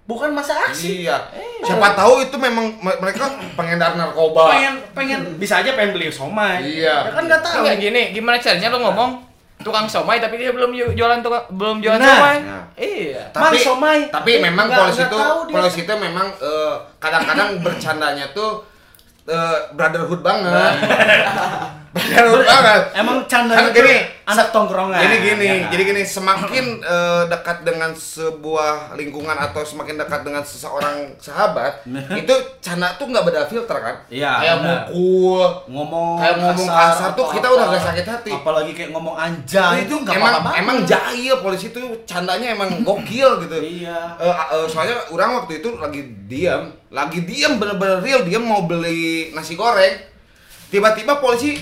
bukan 0.04 0.34
masa 0.34 0.58
aksi. 0.60 1.06
Iya. 1.06 1.22
Siapa 1.62 1.94
tahu 1.94 2.24
itu 2.24 2.36
memang 2.36 2.66
me- 2.76 2.98
mereka 2.98 3.30
pengedar 3.54 3.94
narkoba. 3.94 4.50
Pengen 4.50 4.74
pengen 4.92 5.20
bisa 5.38 5.62
aja 5.62 5.70
pengen 5.72 5.94
beli 5.94 6.10
somai. 6.10 6.66
Iya. 6.66 7.06
Ya 7.06 7.12
kan 7.12 7.24
nggak 7.24 7.42
tahu. 7.42 7.56
Enggak 7.62 7.78
gini, 7.80 8.02
gimana 8.12 8.36
caranya 8.36 8.70
lo 8.70 8.82
ngomong 8.82 9.12
tukang 9.60 9.86
somai 9.86 10.18
tapi 10.18 10.40
dia 10.40 10.50
belum 10.50 10.72
ju- 10.72 10.96
jualan 10.96 11.20
tukang 11.20 11.44
belum 11.52 11.78
jualan 11.78 12.00
Nah. 12.00 12.10
somai. 12.10 12.38
Nah. 12.42 12.64
Iya. 12.74 13.22
Mang 13.30 13.44
Tapi 13.46 13.58
somai. 13.60 14.00
tapi 14.10 14.32
memang 14.40 14.66
polisi 14.68 15.04
itu 15.04 15.18
polisi 15.46 15.80
itu 15.84 15.94
memang 15.94 16.26
eh, 16.42 16.74
kadang-kadang 16.98 17.62
bercandanya 17.62 18.26
tuh 18.32 18.66
eh, 19.30 19.58
brotherhood 19.78 20.22
banget. 20.26 20.74
brotherhood 21.90 22.44
banget. 22.44 22.84
Emang 22.94 23.18
canda 23.26 23.54
Kan 23.54 23.64
itu 23.66 23.80
gini, 23.80 23.96
anak 24.24 24.48
tongkrongan. 24.50 25.00
Jadi 25.00 25.16
gini, 25.20 25.44
Ya 25.44 25.56
kan? 25.58 25.70
jadi 25.72 25.84
gini, 25.86 26.02
semakin 26.04 26.66
eh, 26.80 27.24
dekat 27.26 27.58
dengan 27.62 27.92
sebuah 27.92 28.74
lingkungan 28.94 29.34
atau 29.34 29.62
semakin 29.62 29.98
dekat 29.98 30.22
dengan 30.22 30.42
seseorang 30.42 31.18
sahabat, 31.18 31.82
itu 32.14 32.34
canda 32.60 32.94
tuh 32.94 33.08
nggak 33.08 33.24
beda 33.24 33.42
filter 33.46 33.74
kan? 33.76 33.96
Iya, 34.08 34.32
Kayak 34.38 34.56
benar. 34.60 34.80
mukul, 34.86 35.48
ngomong 35.68 36.10
Kayak 36.18 36.36
ngomong 36.40 36.68
kasar 36.68 37.10
tuh 37.10 37.26
atau 37.26 37.34
kita 37.34 37.48
apa. 37.48 37.56
udah 37.56 37.66
gak 37.68 37.84
sakit 37.86 38.06
hati. 38.08 38.32
Apalagi 38.32 38.72
kayak 38.72 38.90
ngomong 38.92 39.16
anjay 39.16 39.78
itu 39.84 39.96
nggak 39.96 40.14
emang 40.14 40.34
apa-apa 40.36 40.50
emang 40.58 40.78
jahil 40.84 41.36
polisi 41.40 41.68
tuh 41.70 41.88
candanya 42.04 42.54
emang 42.54 42.70
gokil 42.82 43.42
gitu. 43.42 43.58
Iya. 43.58 43.98
Eh, 44.16 44.30
eh, 44.30 44.66
soalnya 44.68 45.10
orang 45.10 45.42
waktu 45.42 45.58
itu 45.58 45.74
lagi 45.76 46.02
diam, 46.26 46.64
lagi 46.88 47.20
diam 47.24 47.58
bener-bener 47.58 47.98
real 48.00 48.22
dia 48.22 48.38
mau 48.38 48.62
beli 48.62 49.34
nasi 49.34 49.54
goreng. 49.54 50.06
Tiba-tiba 50.70 51.18
polisi 51.18 51.58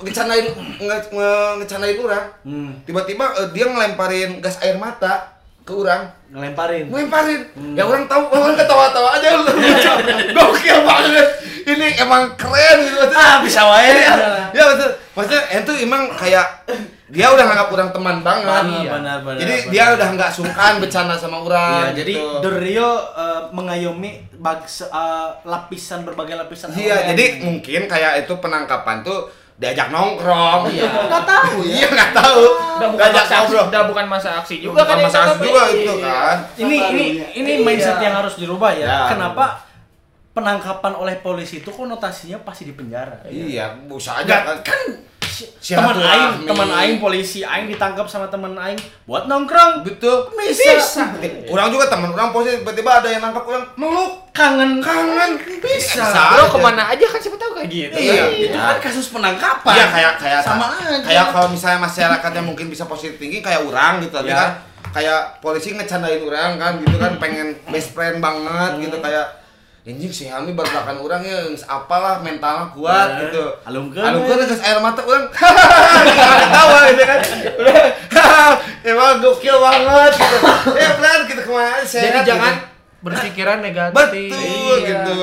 ngecandain 0.00 0.46
nge, 0.78 0.96
nge- 1.08 1.54
ngecandain 1.58 1.98
orang. 1.98 2.24
Hmm. 2.42 2.70
Tiba-tiba 2.82 3.24
eh, 3.36 3.48
dia 3.50 3.66
ngelemparin 3.66 4.38
gas 4.38 4.58
air 4.58 4.74
mata 4.74 5.34
ke 5.60 5.72
orang. 5.72 6.08
ngelemparin. 6.28 6.88
Ngelemparin. 6.88 7.40
Ya 7.72 7.82
orang 7.82 8.04
tahu, 8.04 8.28
orang 8.28 8.52
ketawa-tawa 8.54 9.16
aja. 9.16 9.28
Gokil 10.36 10.78
banget. 10.82 11.28
Ini 11.64 11.86
emang 11.98 12.32
keren 12.34 12.78
gitu. 12.82 13.00
Ah, 13.10 13.40
bisa 13.40 13.60
wae. 13.62 13.92
Iya, 13.98 14.12
ya 14.50 14.64
betul. 14.66 14.90
Maksudnya 15.12 15.42
itu 15.54 15.72
emang 15.82 16.08
kayak 16.10 16.64
dia 17.08 17.26
udah 17.26 17.40
nganggap 17.42 17.68
orang 17.70 17.90
teman 17.90 18.16
banget. 18.20 18.44
Benar, 18.44 18.64
Iya. 18.78 18.90
benar, 18.90 19.16
benar, 19.22 19.38
Jadi 19.38 19.54
benar. 19.58 19.72
dia 19.72 19.84
udah 19.94 20.08
nggak 20.14 20.30
sungkan 20.30 20.72
bercanda 20.78 21.14
sama 21.14 21.36
Iya, 21.36 21.44
orang. 21.44 21.80
jadi 21.96 22.12
gitu. 22.14 22.40
The 22.40 22.50
Rio 22.54 22.90
eh, 23.10 23.40
mengayomi 23.50 24.10
bag, 24.38 24.60
eh, 24.64 25.28
lapisan 25.42 26.00
berbagai 26.02 26.36
lapisan. 26.38 26.68
Iya, 26.70 27.08
jadi 27.08 27.40
mungkin 27.42 27.84
kayak 27.84 28.20
itu 28.22 28.32
penangkapan 28.38 29.00
tuh 29.00 29.28
diajak 29.58 29.90
nongkrong. 29.90 30.70
Iya. 30.70 30.86
Nggak 30.86 31.24
tahu 31.26 31.58
ya. 31.60 31.72
Iya 31.74 31.86
nggak 31.90 32.10
tahu. 32.14 32.42
Udah 32.78 32.88
bukan 32.88 33.10
masa 33.10 33.34
aksi, 33.36 33.54
udah 33.58 33.82
bukan 33.84 34.06
masa 34.06 34.28
aksi 34.38 34.54
juga 34.58 34.74
Bukan 34.78 34.86
kan 34.86 34.94
yang 34.94 35.06
masalah 35.10 35.26
ditangkap 35.26 35.42
juga 35.44 35.62
ini. 35.66 35.82
itu 35.82 35.94
kan. 35.98 36.36
ini 36.56 36.76
ini 36.78 37.06
ini 37.34 37.50
Iya. 37.58 37.64
mindset 37.66 37.98
yang 37.98 38.14
harus 38.14 38.34
dirubah 38.38 38.70
ya. 38.72 38.86
Ya. 38.86 38.98
Kenapa 39.10 39.44
penangkapan 40.30 40.92
oleh 40.94 41.18
polisi 41.18 41.58
itu 41.58 41.68
konotasinya 41.68 42.38
pasti 42.40 42.62
di 42.64 42.72
penjara? 42.72 43.26
Iya, 43.26 43.74
bisa 43.84 44.22
aja 44.22 44.46
Enggak, 44.46 44.62
kan. 44.62 44.80
Kan 45.28 45.84
teman 45.84 45.96
aing, 46.00 46.32
teman 46.48 46.68
aing 46.72 46.96
polisi 46.98 47.40
aing 47.40 47.68
ditangkap 47.68 48.08
sama 48.08 48.26
teman 48.28 48.56
aing 48.56 48.78
buat 49.04 49.28
nongkrong. 49.28 49.84
Betul. 49.84 50.32
Bisa. 50.34 51.12
Orang 51.48 51.68
juga 51.70 51.86
teman 51.86 52.10
orang 52.12 52.32
polisi 52.32 52.60
tiba-tiba 52.60 53.04
ada 53.04 53.08
yang 53.08 53.22
nangkap 53.22 53.44
orang 53.46 53.64
meluk. 53.76 54.26
Kangen 54.32 54.78
Kangen. 54.78 55.34
bisa. 55.58 56.06
Bro 56.06 56.46
aja. 56.46 56.52
ke 56.54 56.58
mana 56.62 56.82
aja 56.94 57.04
kan 57.10 57.18
siapa 57.18 57.36
tahu 57.36 57.52
kayak 57.58 57.68
gitu. 57.70 57.96
Iya. 57.98 58.24
Itu 58.50 58.58
kan 58.58 58.78
kasus 58.78 59.10
penangkapan. 59.10 59.74
Iya 59.74 59.86
kayak 59.90 60.12
kayak 60.22 60.40
sama 60.46 60.66
aja. 60.78 61.02
Kayak 61.02 61.26
kalau 61.34 61.48
misalnya 61.50 61.78
masyarakatnya 61.82 62.42
mungkin 62.46 62.66
bisa 62.70 62.86
positif 62.86 63.18
tinggi 63.18 63.42
kayak 63.42 63.66
orang 63.66 63.98
gitu 64.02 64.18
Ya. 64.22 64.34
kan 64.34 64.50
kayak 64.88 65.42
polisi 65.44 65.76
ngecandain 65.76 66.22
orang 66.24 66.56
kan 66.56 66.72
gitu 66.80 66.96
kan 66.96 67.18
pengen 67.20 67.54
best 67.68 67.92
friend 67.92 68.24
banget 68.24 68.88
gitu 68.88 68.96
kayak 69.04 69.26
anjing 69.88 70.12
si 70.12 70.28
Hami 70.28 70.52
berbelakan 70.52 71.00
orang 71.00 71.24
ya 71.24 71.38
apalah 71.64 72.20
mentalnya 72.20 72.68
kuat 72.70 73.08
Eh, 73.10 73.18
gitu. 73.24 73.44
Alungkeun 73.64 74.04
we. 74.20 74.44
geus 74.44 74.60
air 74.60 74.76
mata 74.78 75.00
orang. 75.00 75.24
Ketawa 75.32 76.78
gitu 76.86 77.02
kan. 77.02 77.20
Emang 78.84 79.18
gokil 79.18 79.56
banget 79.56 80.12
gitu. 80.14 80.36
Ya 80.74 80.88
pelan 80.92 81.20
gitu 81.24 81.40
ke 81.40 81.50
mana 81.50 81.80
Jadi 81.80 81.88
sehat 81.88 82.22
jangan 82.22 82.52
gitu. 82.52 82.66
berpikiran 83.00 83.58
negatif. 83.60 83.96
Betul 83.96 84.76
Iya. 84.78 84.86
gitu. 84.86 85.20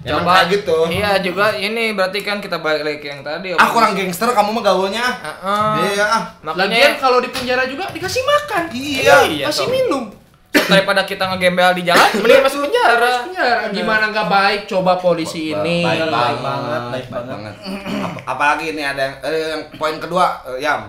Coba 0.00 0.32
kayak 0.32 0.46
gitu. 0.50 0.76
Iya 0.90 1.10
juga 1.20 1.46
ini 1.54 1.92
berarti 1.92 2.18
kan 2.20 2.40
kita 2.40 2.58
balik 2.58 2.82
lagi 2.82 3.04
yang 3.04 3.20
tadi. 3.20 3.52
Ah 3.52 3.68
kurang 3.68 3.94
gangster 3.94 4.26
kamu 4.26 4.50
mah 4.50 4.64
gaulnya. 4.64 5.06
Heeh. 5.06 5.72
Iya 5.92 6.04
ah. 6.04 6.22
Makanya 6.42 6.66
Lagian 6.66 6.92
kalau 6.98 7.22
di 7.22 7.28
penjara 7.28 7.62
juga 7.64 7.86
dikasih 7.88 8.22
makan. 8.24 8.62
Iya. 8.72 9.46
Kasih 9.46 9.64
toh. 9.64 9.70
minum. 9.70 10.04
Daripada 10.50 11.02
kita 11.02 11.26
ngegembel 11.26 11.74
di 11.74 11.82
jalan, 11.84 12.10
mending 12.16 12.42
masuk 12.42 12.60
penjara. 12.64 13.22
Penjara 13.22 13.62
gimana 13.70 14.04
nggak 14.08 14.28
baik 14.28 14.60
coba 14.66 14.92
polisi 14.96 15.50
ini. 15.50 15.82
Baik 15.82 16.06
Baik 16.06 16.10
banget, 16.10 16.38
banget, 16.42 16.82
baik 16.90 17.06
baik 17.06 17.26
banget. 17.26 17.54
Ap- 18.00 18.22
apalagi 18.28 18.64
ini 18.70 18.82
ada 18.82 19.02
yang, 19.02 19.16
eh, 19.22 19.34
yang 19.48 19.62
poin 19.74 19.96
kedua, 19.96 20.26
eh, 20.46 20.58
Yam. 20.60 20.80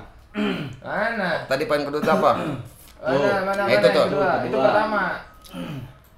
Mana? 0.80 1.43
Tadi 1.45 1.64
poin 1.66 1.82
kedua 1.82 1.99
itu 1.99 2.12
apa? 2.12 2.32
Mana, 3.01 3.30
mana, 3.43 3.62
itu 3.66 3.78
mana 3.78 3.88
tuh. 3.88 4.01
yang 4.01 4.09
kedua? 4.09 4.30
Itu 4.38 4.45
Kedua. 4.47 4.64
pertama. 4.64 5.03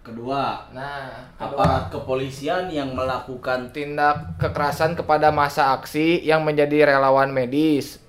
Kedua, 0.03 0.43
Nah, 0.75 0.99
aparat 1.33 1.87
kepolisian 1.87 2.67
yang 2.67 2.91
melakukan 2.91 3.71
tindak 3.71 4.35
kekerasan 4.35 4.93
kepada 4.93 5.31
masa 5.31 5.71
aksi 5.71 6.19
yang 6.19 6.43
menjadi 6.43 6.83
relawan 6.85 7.31
medis. 7.31 8.03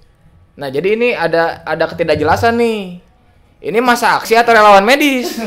Nah, 0.55 0.67
jadi 0.69 0.99
ini 0.99 1.15
ada 1.15 1.63
ada 1.63 1.87
ketidakjelasan 1.87 2.59
nih. 2.59 2.99
Ini 3.65 3.81
masa 3.81 4.21
aksi 4.21 4.37
atau 4.37 4.53
relawan 4.53 4.85
medis? 4.85 5.41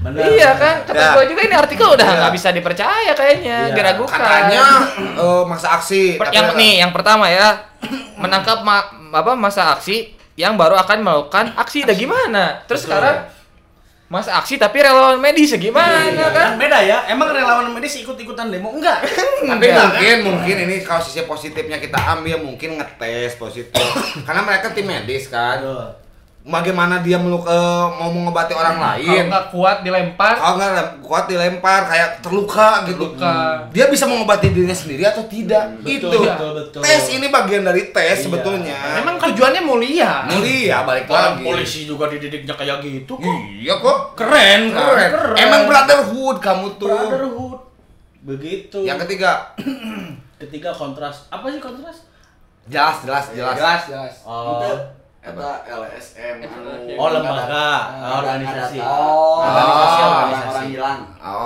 Benar, 0.00 0.24
iya 0.26 0.56
kan? 0.56 0.76
Kata 0.82 0.96
Ya. 0.96 1.12
gua 1.12 1.24
juga 1.28 1.40
ini 1.44 1.52
artikel 1.52 1.84
udah 1.86 2.00
Ya. 2.02 2.16
nggak 2.18 2.32
bisa 2.32 2.48
dipercaya 2.50 3.12
kayaknya, 3.12 3.58
Iya. 3.68 3.74
diragukan. 3.76 4.16
Katanya 4.16 4.64
eh, 4.96 5.42
masa 5.44 5.76
aksi. 5.76 6.16
Per- 6.16 6.32
yang 6.32 6.56
nih, 6.56 6.80
yang 6.80 6.88
pertama 6.90 7.28
ya, 7.28 7.68
menangkap 8.16 8.64
ma- 8.64 8.88
apa 9.12 9.36
masa 9.36 9.76
aksi 9.76 10.08
yang 10.34 10.56
baru 10.56 10.80
akan 10.80 11.04
melakukan 11.04 11.52
aksi. 11.52 11.84
Dah 11.84 11.92
gimana? 11.92 12.64
Terus 12.64 12.80
Betul. 12.80 12.96
sekarang 12.96 13.16
masa 14.08 14.40
aksi 14.40 14.56
tapi 14.56 14.80
relawan 14.80 15.20
medis 15.20 15.52
ya 15.52 15.60
gimana 15.60 16.02
Iya, 16.02 16.32
kan? 16.32 16.32
kan 16.32 16.50
beda 16.56 16.78
ya. 16.80 16.98
Emang 17.06 17.28
relawan 17.28 17.68
medis 17.68 17.94
ikut-ikutan 17.94 18.48
demo 18.48 18.72
enggak? 18.72 19.04
Tapi 19.44 19.64
Enggak. 19.68 19.84
mungkin 19.86 20.16
mungkin 20.32 20.56
ini 20.64 20.80
kalau 20.80 20.98
sisi 20.98 21.22
positifnya 21.22 21.76
kita 21.76 22.00
ambil 22.10 22.40
mungkin 22.40 22.80
ngetes 22.80 23.36
positif. 23.36 23.84
Karena 24.26 24.40
mereka 24.40 24.72
tim 24.72 24.88
medis 24.88 25.28
kan. 25.28 25.60
Betul. 25.60 26.08
Bagaimana 26.40 26.98
dia 26.98 27.14
meluk 27.14 27.44
eh, 27.44 27.54
mau 27.92 28.08
mengobati 28.08 28.50
orang 28.50 28.74
Kalau 28.74 28.88
lain 28.96 29.28
nggak 29.28 29.46
kuat 29.50 29.76
dilempar, 29.80 30.32
kalau 30.34 30.56
nggak 30.56 30.72
lem- 30.72 30.96
kuat 31.00 31.24
dilempar 31.26 31.80
kayak 31.84 32.08
terluka 32.18 32.68
gitu 32.86 33.12
Terluka. 33.12 33.68
dia 33.68 33.84
bisa 33.86 34.04
mengobati 34.04 34.48
dirinya 34.48 34.72
sendiri 34.72 35.04
atau 35.04 35.20
tidak 35.24 35.68
itu 35.82 36.00
betul, 36.02 36.56
betul. 36.56 36.80
tes 36.80 37.04
ini 37.10 37.28
bagian 37.28 37.60
dari 37.60 37.90
tes 37.90 38.16
Iya. 38.16 38.24
sebetulnya 38.24 38.76
memang 38.96 39.20
tujuannya 39.20 39.60
mulia. 39.60 40.24
mulia 40.26 40.80
balik 40.82 41.04
Orang 41.06 41.36
lagi 41.36 41.44
polisi 41.44 41.80
juga 41.84 42.08
dididiknya 42.08 42.52
kayak 42.52 42.80
gitu 42.80 43.14
kok. 43.14 43.36
iya 43.52 43.74
kok 43.76 43.98
Keren, 44.14 44.60
kan? 44.70 44.96
keren. 45.12 45.36
emang 45.36 45.62
brotherhood 45.64 46.36
kamu 46.38 46.66
tuh 46.74 46.88
Brotherhood. 46.88 47.60
Begitu. 48.22 48.78
yang 48.80 48.96
ketiga 48.98 49.52
ketiga 50.36 50.72
kontras. 50.72 51.28
Apa 51.28 51.48
sih 51.48 51.56
kontras? 51.56 52.08
jelas 52.64 52.96
jelas 53.02 53.24
jelas 53.30 53.56
Jelas, 53.56 53.80
jelas. 53.86 54.14
Oh, 54.22 54.72
Eta 55.20 55.52
LSM 55.68 56.40
anu 56.40 56.96
Oh, 56.96 57.08
lembaga, 57.12 57.68
organisasi. 58.18 58.80
Oh, 58.80 59.44
Organisasi, 59.44 60.00
organisasi. 60.00 60.40
orang-orang 60.40 60.66
hilang. 60.66 60.98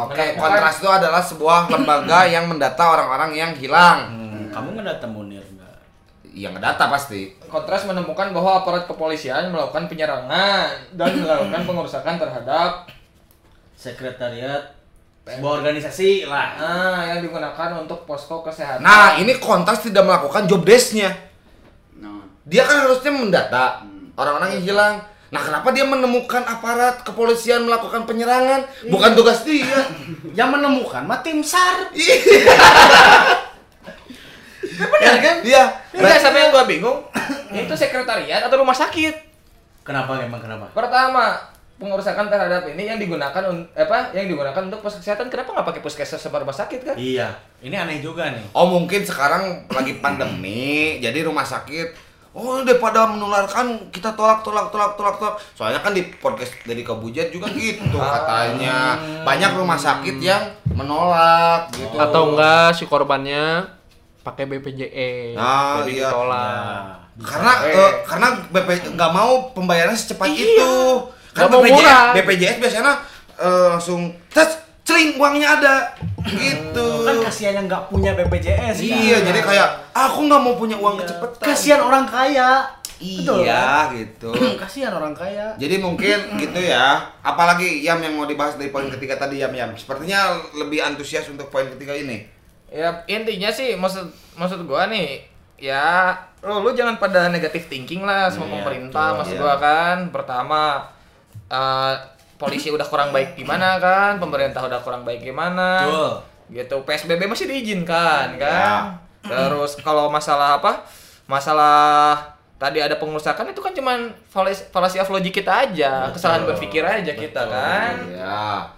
Oke, 0.07 0.25
kontras 0.37 0.75
itu 0.79 0.89
adalah 0.89 1.18
sebuah 1.18 1.61
lembaga 1.68 2.18
yang 2.25 2.47
mendata 2.47 2.83
orang-orang 2.87 3.35
yang 3.35 3.51
hilang. 3.53 3.99
Hmm, 4.09 4.43
kamu 4.55 4.79
ngedata 4.79 5.07
Munir 5.11 5.43
nggak? 5.43 5.75
Yang 6.31 6.53
ngedata 6.55 6.85
pasti. 6.87 7.35
Kontras 7.45 7.83
menemukan 7.85 8.31
bahwa 8.31 8.62
aparat 8.62 8.87
kepolisian 8.87 9.51
melakukan 9.51 9.91
penyerangan 9.91 10.95
dan 10.95 11.11
melakukan 11.22 11.62
pengerusakan 11.64 12.14
terhadap 12.16 12.70
Sekretariat 13.75 14.70
sebuah 15.27 15.53
organisasi 15.59 16.29
lah. 16.29 16.55
nah, 16.55 17.01
yang 17.05 17.20
digunakan 17.20 17.75
untuk 17.75 18.07
posko 18.07 18.45
kesehatan. 18.45 18.85
Nah, 18.85 19.16
ini 19.16 19.35
kontras 19.37 19.81
tidak 19.81 20.05
melakukan 20.05 20.47
job 20.47 20.62
desk-nya. 20.62 21.11
Dia 22.45 22.63
kan 22.69 22.85
harusnya 22.85 23.13
mendata 23.13 23.81
orang-orang 24.15 24.61
yang 24.61 24.65
hilang. 24.75 24.95
Nah, 25.33 25.43
kenapa 25.43 25.75
dia 25.75 25.83
menemukan 25.83 26.47
aparat 26.47 27.03
kepolisian 27.03 27.67
melakukan 27.67 28.07
penyerangan? 28.07 28.63
Bukan 28.87 29.19
tugas 29.19 29.43
dia. 29.43 29.83
Yang 30.39 30.49
menemukan 30.55 31.03
mah 31.03 31.19
tim 31.27 31.43
SAR. 31.43 31.91
Benar 34.75 35.17
kan? 35.19 35.37
Iya. 35.43 35.65
Enggak 35.95 36.19
sama 36.23 36.37
yang 36.39 36.51
gua 36.51 36.67
bingung, 36.67 36.99
itu 37.55 37.75
sekretariat 37.79 38.43
atau 38.43 38.59
rumah 38.59 38.75
sakit. 38.75 39.15
Kenapa 39.87 40.19
emang 40.19 40.43
kenapa? 40.43 40.67
Pertama, 40.75 41.39
pengerusakan 41.79 42.27
terhadap 42.27 42.67
ini 42.73 42.91
yang 42.91 42.99
digunakan 42.99 43.43
un- 43.47 43.69
apa? 43.77 44.11
Yang 44.17 44.35
digunakan 44.35 44.63
untuk 44.67 44.83
pos 44.83 44.99
kesehatan. 44.99 45.31
Kenapa 45.31 45.55
nggak 45.55 45.67
pakai 45.71 45.83
puskesmas 45.85 46.19
sama 46.19 46.43
rumah 46.43 46.57
sakit 46.57 46.81
kan? 46.83 46.97
Iya, 46.99 47.39
ini 47.63 47.77
aneh 47.79 48.03
juga 48.03 48.35
nih. 48.35 48.51
Oh, 48.51 48.67
mungkin 48.67 49.07
sekarang 49.07 49.69
lagi 49.71 49.99
pandemi, 50.03 50.99
jadi 50.99 51.23
rumah 51.23 51.47
sakit 51.47 52.04
Oh, 52.35 52.59
daripada 52.66 53.07
menularkan 53.07 53.95
kita 53.95 54.11
tolak 54.18 54.43
tolak 54.43 54.66
tolak 54.74 54.99
tolak 54.99 55.14
tolak. 55.22 55.39
Soalnya 55.55 55.78
kan 55.78 55.95
di 55.95 56.03
podcast 56.18 56.51
dari 56.66 56.82
Kabujat 56.82 57.30
juga 57.30 57.47
gitu 57.55 57.95
katanya. 57.95 58.99
Banyak 59.22 59.55
rumah 59.55 59.78
sakit 59.78 60.18
yang 60.18 60.43
menolak 60.74 61.70
gitu. 61.78 61.95
Atau 61.95 62.35
enggak 62.35 62.74
si 62.74 62.91
korbannya 62.91 63.70
pakai 64.26 64.51
BPJS. 64.51 65.39
Ah, 65.39 65.87
jadi 65.87 65.93
iya. 65.95 66.11
ditolak. 66.11 66.82
karena 67.14 67.53
eh, 67.70 67.93
karena 68.03 68.28
BP 68.51 68.99
nggak 68.99 69.12
mau 69.14 69.55
pembayarannya 69.55 69.95
secepat 69.95 70.35
itu 70.35 70.74
kan 71.30 71.47
Nggak 71.47 71.51
mau 71.55 71.62
BPJS, 71.62 71.78
murah. 71.78 72.11
BPJS 72.18 72.57
biasanya 72.59 72.93
eh, 73.39 73.66
langsung 73.70 74.01
tes 74.35 74.51
celing 74.85 75.16
uangnya 75.16 75.49
ada 75.55 75.74
gitu 76.26 76.87
Kan 77.03 77.16
kasihan 77.20 77.53
yang 77.55 77.66
nggak 77.66 77.85
punya 77.87 78.12
BPJS. 78.14 78.76
kan? 78.78 78.85
iya 78.85 79.18
jadi 79.20 79.41
kayak 79.41 79.68
aku 79.91 80.24
nggak 80.24 80.41
mau 80.41 80.55
punya 80.55 80.76
uang 80.76 80.95
Iya. 80.95 81.01
kecepatan 81.03 81.41
Kasihan 81.43 81.80
orang 81.80 82.05
kaya. 82.05 82.51
Betul, 82.95 83.43
iya 83.43 83.91
gitu 83.91 84.30
Kasihan 84.62 84.93
orang 84.93 85.12
kaya. 85.12 85.53
jadi 85.57 85.76
mungkin 85.78 86.18
gitu 86.41 86.57
ya 86.59 87.01
apalagi 87.20 87.82
Yam 87.82 88.01
yang 88.01 88.14
mau 88.14 88.24
dibahas 88.24 88.55
dari 88.55 88.68
poin 88.68 88.87
ketiga 88.89 89.18
tadi 89.18 89.41
Yam 89.41 89.51
Yam 89.51 89.74
sepertinya 89.74 90.32
lebih 90.55 90.80
antusias 90.80 91.26
untuk 91.26 91.49
poin 91.49 91.66
ketiga 91.68 91.93
ini 91.93 92.24
Ya 92.66 93.05
intinya 93.07 93.49
sih 93.49 93.74
maksud 93.74 94.09
maksud 94.35 94.64
gua 94.64 94.87
nih 94.87 95.20
ya 95.57 96.11
lu, 96.41 96.61
lu 96.61 96.70
jangan 96.72 96.97
pada 96.97 97.28
negatif 97.28 97.66
thinking 97.66 98.01
lah 98.01 98.26
sama 98.26 98.49
Iya, 98.49 98.55
pemerintah 98.59 99.09
maksud 99.14 99.37
iya. 99.37 99.43
gua 99.43 99.55
kan 99.57 99.97
pertama 100.09 100.82
eh, 101.47 101.95
polisi 102.37 102.68
udah 102.68 102.85
kurang 102.85 103.11
baik 103.11 103.35
gimana 103.35 103.76
kan? 103.76 104.16
Pemerintah 104.16 104.61
udah 104.61 104.80
kurang 104.80 105.03
baik 105.03 105.22
gimana? 105.22 105.82
Betul. 105.82 106.12
gitu 106.47 106.76
PSBB 106.82 107.24
masih 107.24 107.47
diizinkan 107.47 108.37
kan? 108.37 109.01
Terus 109.20 109.76
kalau 109.78 110.09
masalah 110.09 110.59
apa? 110.59 110.85
Masalah 111.24 112.20
tadi 112.55 112.78
ada 112.78 112.95
pengusakan 112.95 113.49
itu 113.49 113.59
kan 113.59 113.72
cuman 113.72 113.99
fallacy 114.24 114.68
fallacy 114.68 114.97
of 114.97 115.09
logic 115.09 115.35
kita 115.35 115.64
aja 115.64 116.09
kesalahan 116.09 116.45
berpikir 116.45 116.80
aja 116.80 117.12
kita 117.12 117.43
kan? 117.45 117.93
Ya 118.07 118.68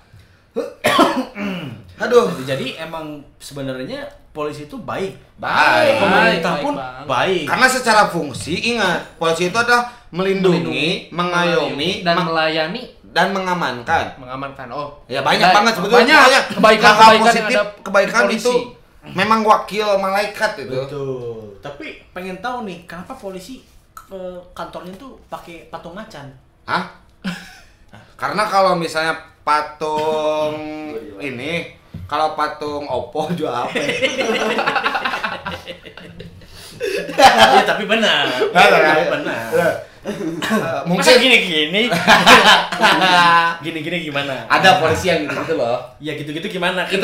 aduh. 1.98 2.28
Jadi 2.42 2.76
emang 2.76 3.20
sebenarnya 3.36 4.04
polisi 4.30 4.64
itu 4.64 4.76
baik. 4.78 5.16
Baik. 5.36 5.96
Pemerintah 5.98 6.52
Baik 6.54 6.64
pun 6.64 6.74
banget. 6.76 7.04
baik. 7.07 7.44
Karena 7.44 7.66
secara 7.66 8.02
fungsi 8.07 8.54
ingat, 8.70 9.00
polisi 9.16 9.48
itu 9.48 9.57
adalah 9.57 9.88
melindungi, 10.09 11.09
mengayomi, 11.11 12.00
dan 12.00 12.16
meng- 12.16 12.28
melayani 12.30 12.82
dan 13.17 13.33
mengamankan. 13.33 14.05
mengamankan. 14.21 14.69
Oh, 14.69 14.93
Ya 15.09 15.25
banyak 15.25 15.49
baik. 15.49 15.57
banget 15.57 15.73
sebetulnya. 15.75 15.97
Banyak 15.97 16.21
Banyak. 16.21 16.45
kebaikan-kebaikan 16.53 16.93
Hal-hal 16.93 17.12
yang 17.17 17.25
positif, 17.25 17.57
ada 17.57 17.64
kebaikan 17.81 18.25
itu 18.29 18.53
memang 19.09 19.41
wakil 19.41 19.89
malaikat 19.97 20.51
itu. 20.61 20.77
Betul. 20.77 21.57
Tapi 21.64 21.87
pengen 22.12 22.37
tahu 22.39 22.69
nih, 22.69 22.85
kenapa 22.85 23.17
polisi 23.17 23.64
ke 23.91 24.21
kantornya 24.53 24.93
tuh 24.95 25.17
pakai 25.27 25.73
patung 25.73 25.97
macan? 25.97 26.29
Hah? 26.69 26.85
Karena 28.14 28.45
kalau 28.45 28.77
misalnya 28.77 29.17
patung 29.41 30.57
ini, 31.17 31.73
kalau 32.05 32.37
patung 32.37 32.85
Oppo 32.85 33.33
jual 33.33 33.49
apa? 33.49 33.73
Iya, 36.79 37.62
tapi 37.64 37.85
benar. 37.85 38.24
Benar, 38.53 38.70
Tapi 38.70 39.03
ya. 39.03 39.11
benar. 39.11 39.43
Eh, 39.57 39.74
Masa 40.07 40.87
mungkin 40.87 41.14
gini-gini? 41.18 41.83
Gini-gini 43.64 43.97
gimana? 44.05 44.47
ada 44.47 44.79
polisi 44.79 45.09
yang 45.09 45.24
gitu-gitu 45.24 45.55
loh. 45.57 45.79
Ya 45.99 46.12
gitu-gitu 46.14 46.47
gimana? 46.49 46.87
itu 46.87 47.03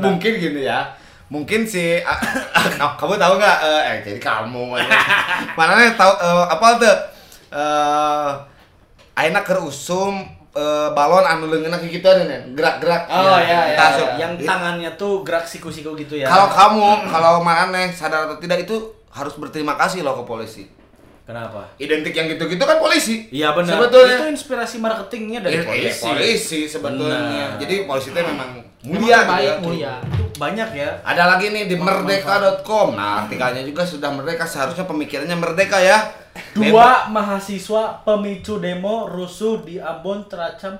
mungkin 0.00 0.32
gini 0.36 0.62
ya 0.62 0.92
mungkin 1.24 1.64
si 1.64 2.04
kamu 3.00 3.16
tahu 3.16 3.32
nggak 3.40 3.58
eh 3.64 3.82
eh, 3.88 3.96
jadi 4.04 4.20
kamu 4.20 4.76
mana 5.58 5.72
nih 5.74 5.96
tahu 5.96 6.12
eh, 6.20 6.44
apa 6.46 6.66
tuh 6.76 6.96
eh 7.50 8.30
Aina 9.16 9.40
keur 9.40 9.64
usum 9.64 10.20
eh, 10.52 10.88
balon 10.92 11.24
anu 11.24 11.48
leungeunna 11.48 11.80
kayak 11.80 11.92
gitu 11.96 12.06
ada 12.06 12.28
nih 12.28 12.52
gerak-gerak 12.52 13.08
Oh, 13.08 13.40
iya, 13.40 13.72
iya, 13.72 13.76
Tasuk. 13.80 14.08
iya. 14.14 14.20
Yang 14.20 14.32
tangannya 14.44 14.90
tuh 14.94 15.24
gerak 15.24 15.48
siku-siku 15.48 15.96
gitu 15.96 16.14
ya. 16.14 16.28
kalau 16.28 16.46
kamu 16.46 17.08
kalau 17.08 17.34
mana 17.40 17.88
sadar 17.88 18.28
atau 18.28 18.36
tidak 18.36 18.68
itu 18.68 18.76
harus 19.14 19.34
berterima 19.34 19.78
kasih 19.78 20.02
loh 20.02 20.18
ke 20.18 20.24
polisi 20.26 20.64
Kenapa? 21.24 21.64
identik 21.80 22.12
yang 22.12 22.28
gitu-gitu 22.28 22.60
kan 22.60 22.76
polisi 22.76 23.30
Iya 23.32 23.56
benar. 23.56 23.80
sebetulnya 23.80 24.16
Itu 24.20 24.26
inspirasi 24.34 24.76
marketingnya 24.76 25.40
dari 25.40 25.56
Iya, 25.56 25.62
iya, 25.62 25.70
polisi. 25.70 26.02
polisi 26.04 26.60
sebetulnya 26.68 27.16
Benar. 27.16 27.50
jadi 27.56 27.74
polisi 27.88 28.08
itu 28.10 28.20
memang 28.20 28.50
mulia 28.84 29.24
Emang 29.24 29.28
baik, 29.32 29.40
gitu 29.40 29.48
ya. 29.48 29.64
mulia. 29.64 29.92
Itu 30.04 30.24
banyak 30.36 30.68
ya. 30.76 30.90
Ada 31.00 31.22
lagi 31.24 31.46
nih 31.48 31.64
di 31.64 31.76
merdeka.com. 31.78 32.88
Nah, 32.92 33.24
artikelnya 33.24 33.64
juga 33.64 33.80
sudah 33.80 34.12
merdeka, 34.12 34.44
seharusnya 34.44 34.84
pemikirannya 34.84 35.32
merdeka 35.32 35.80
ya. 35.80 36.12
Dua 36.52 37.08
mahasiswa 37.08 38.04
pemicu 38.04 38.60
demo 38.60 39.08
rusuh 39.08 39.64
di 39.64 39.80
Ambon 39.80 40.28
terancam 40.28 40.76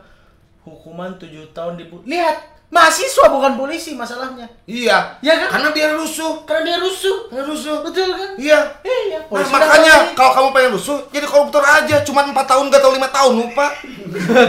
hukuman 0.66 1.16
7 1.16 1.54
tahun 1.56 1.80
di 1.80 1.84
Lihat, 2.04 2.53
mahasiswa 2.74 3.30
bukan 3.30 3.54
polisi 3.54 3.94
masalahnya. 3.94 4.50
Iya. 4.66 5.22
Iya 5.22 5.34
kan? 5.46 5.48
Karena 5.54 5.68
dia 5.70 5.94
rusuh. 5.94 6.42
Karena 6.42 6.74
dia 6.74 6.78
rusuh. 6.82 7.30
Dia 7.30 7.42
rusuh. 7.46 7.86
Betul 7.86 8.10
kan? 8.10 8.34
Iya. 8.34 8.58
Iya, 8.82 9.18
Nah, 9.30 9.46
makanya 9.46 9.94
kalau 10.18 10.32
kamu 10.34 10.48
pengen 10.50 10.70
rusuh, 10.74 10.98
jadi 11.14 11.26
koruptor 11.30 11.62
aja. 11.62 12.02
Cuma 12.02 12.26
4 12.26 12.34
tahun 12.34 12.74
gak 12.74 12.82
tau 12.82 12.90
5 12.90 12.98
tahun, 13.14 13.32
lupa. 13.38 13.66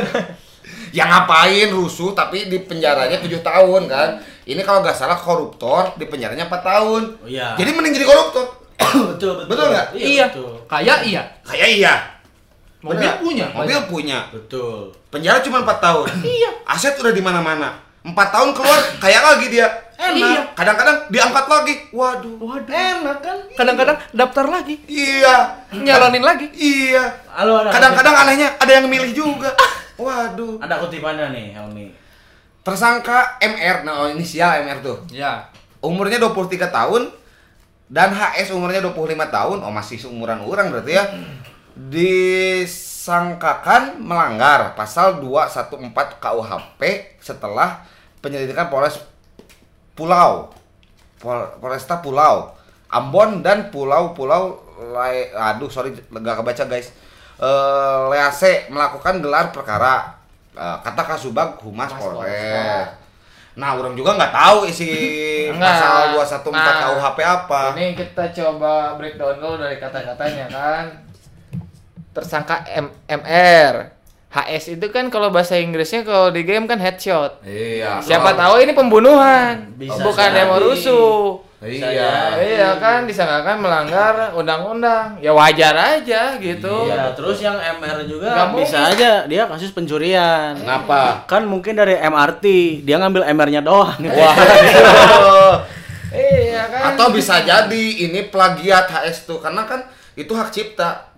ya 0.98 1.04
ngapain 1.12 1.70
rusuh 1.76 2.16
tapi 2.16 2.48
di 2.50 2.66
penjaranya 2.66 3.22
7 3.22 3.30
tahun 3.46 3.86
kan. 3.86 4.10
Ini 4.46 4.62
kalau 4.66 4.82
nggak 4.82 4.98
salah 4.98 5.18
koruptor 5.18 5.94
di 6.02 6.10
penjaranya 6.10 6.50
4 6.50 6.66
tahun. 6.66 7.02
Oh, 7.22 7.30
iya. 7.30 7.54
Jadi 7.62 7.70
mending 7.78 7.94
jadi 7.94 8.10
koruptor. 8.10 8.46
betul, 9.14 9.46
betul. 9.46 9.54
Betul 9.54 9.66
nggak? 9.70 9.88
Iya. 9.94 10.26
betul. 10.34 10.54
Kayak 10.66 10.98
iya. 11.06 11.22
Kayak 11.46 11.70
iya. 11.78 11.94
Mobil 12.82 13.10
punya. 13.22 13.46
Mobil 13.54 13.80
punya. 13.90 14.20
Betul. 14.34 14.94
Penjara 15.14 15.46
cuma 15.46 15.62
4 15.62 15.78
tahun. 15.78 16.08
iya. 16.42 16.50
Aset 16.66 16.98
udah 16.98 17.14
di 17.14 17.22
mana-mana. 17.22 17.85
4 18.06 18.14
tahun 18.14 18.53
keluar 18.53 18.78
kayak 19.01 19.26
lagi 19.26 19.49
dia. 19.49 19.66
Enak. 19.97 20.14
Iya. 20.14 20.53
Kadang-kadang 20.53 21.10
diangkat 21.10 21.49
lagi. 21.49 21.89
Waduh. 21.89 22.38
Waduh. 22.38 22.70
Enak 22.70 23.18
kan? 23.24 23.39
Kadang-kadang 23.58 23.97
daftar 24.14 24.45
lagi, 24.45 24.78
Iya. 24.86 25.66
nyalonin 25.74 26.22
lagi. 26.22 26.45
Iya. 26.53 27.01
Halo, 27.34 27.66
ada 27.66 27.74
Kadang-kadang 27.74 28.14
anehnya 28.28 28.53
ada 28.62 28.70
yang 28.70 28.86
milih 28.86 29.10
juga. 29.16 29.49
Waduh. 29.97 30.62
ada 30.62 30.78
kutipannya 30.84 31.32
nih, 31.34 31.58
Helmi. 31.58 31.89
Tersangka 32.62 33.39
MR, 33.39 33.88
nah 33.88 34.03
oh, 34.06 34.12
inisial 34.12 34.62
MR 34.62 34.84
tuh. 34.84 34.99
Ya. 35.10 35.49
Umurnya 35.82 36.22
23 36.22 36.70
tahun 36.70 37.10
dan 37.89 38.14
HS 38.14 38.53
umurnya 38.53 38.86
25 38.86 39.26
tahun. 39.32 39.58
Oh, 39.64 39.72
masih 39.74 39.97
seumuran 39.97 40.45
orang 40.45 40.70
berarti 40.70 40.93
ya. 40.93 41.10
disangkakan 41.76 43.99
melanggar 43.99 44.72
pasal 44.80 45.20
214 45.20 45.84
KUHP 46.24 46.82
setelah 47.20 47.84
penyelidikan 48.26 48.66
Polres 48.68 48.98
Pulau. 49.94 50.50
Pol- 51.16 51.54
Polresta 51.58 52.02
Pulau. 52.02 52.50
Ambon 52.90 53.40
dan 53.40 53.70
pulau-pulau 53.70 54.58
Lai- 54.92 55.30
aduh 55.30 55.70
sorry 55.70 55.94
nggak 56.10 56.42
kebaca 56.42 56.66
guys. 56.66 56.90
Eh, 57.38 58.00
Lease 58.10 58.66
melakukan 58.68 59.22
gelar 59.22 59.54
perkara 59.54 60.18
Eh, 60.52 60.78
kata 60.82 61.04
Kasubag 61.06 61.60
Humas 61.60 61.92
Polres. 61.92 62.88
Nah 63.56 63.72
orang 63.72 63.92
juga 63.92 64.16
nggak 64.16 64.32
tahu 64.32 64.64
isi 64.66 64.88
pasal 65.52 66.16
214 66.16 66.52
Nah, 66.52 66.76
KUHP 66.92 67.20
apa. 67.22 67.62
Ini 67.72 67.92
kita 67.92 68.24
coba 68.32 68.96
breakdown 68.96 69.36
dulu 69.36 69.60
dari 69.60 69.76
kata-katanya 69.76 70.48
kan. 70.48 70.86
Tersangka 72.12 72.64
M 72.68 72.88
MR. 73.06 73.95
HS 74.28 74.76
itu 74.76 74.88
kan 74.90 75.08
kalau 75.08 75.30
bahasa 75.30 75.56
Inggrisnya 75.56 76.02
kalau 76.02 76.28
di 76.28 76.42
game 76.42 76.66
kan 76.66 76.76
headshot. 76.76 77.40
iya 77.42 77.98
Siapa 77.98 78.34
tahu 78.34 78.60
ini 78.60 78.72
pembunuhan, 78.72 79.72
Bisa 79.74 79.96
bukan 79.98 80.28
jadi. 80.28 80.44
demo 80.44 80.56
rusuh. 80.60 81.40
iya 81.62 82.36
Iya 82.36 82.70
kan 82.78 83.08
disangkakan 83.08 83.58
melanggar 83.58 84.36
undang-undang. 84.36 85.16
Ya 85.18 85.32
wajar 85.32 85.72
aja 85.74 86.36
gitu. 86.36 86.76
Iya, 86.86 87.16
terus 87.16 87.40
yang 87.40 87.56
MR 87.56 88.04
juga 88.04 88.28
Nggak 88.30 88.50
bisa 88.60 88.78
mungkin. 88.78 88.92
aja 88.94 89.12
dia 89.24 89.44
kasus 89.48 89.72
pencurian. 89.72 90.52
Kenapa? 90.54 91.24
Kan 91.26 91.48
mungkin 91.48 91.74
dari 91.74 91.96
MRT, 91.96 92.44
dia 92.84 93.00
ngambil 93.00 93.24
MR-nya 93.32 93.62
doang. 93.62 93.96
Wah. 94.20 94.36
Iya 96.12 96.64
kan. 96.66 96.96
Atau 96.96 97.12
bisa 97.12 97.40
jadi 97.40 97.84
ini 98.02 98.28
plagiat 98.28 98.88
HS 98.88 99.26
tuh 99.26 99.40
karena 99.40 99.64
kan 99.64 99.84
itu 100.14 100.32
hak 100.32 100.48
cipta. 100.48 101.12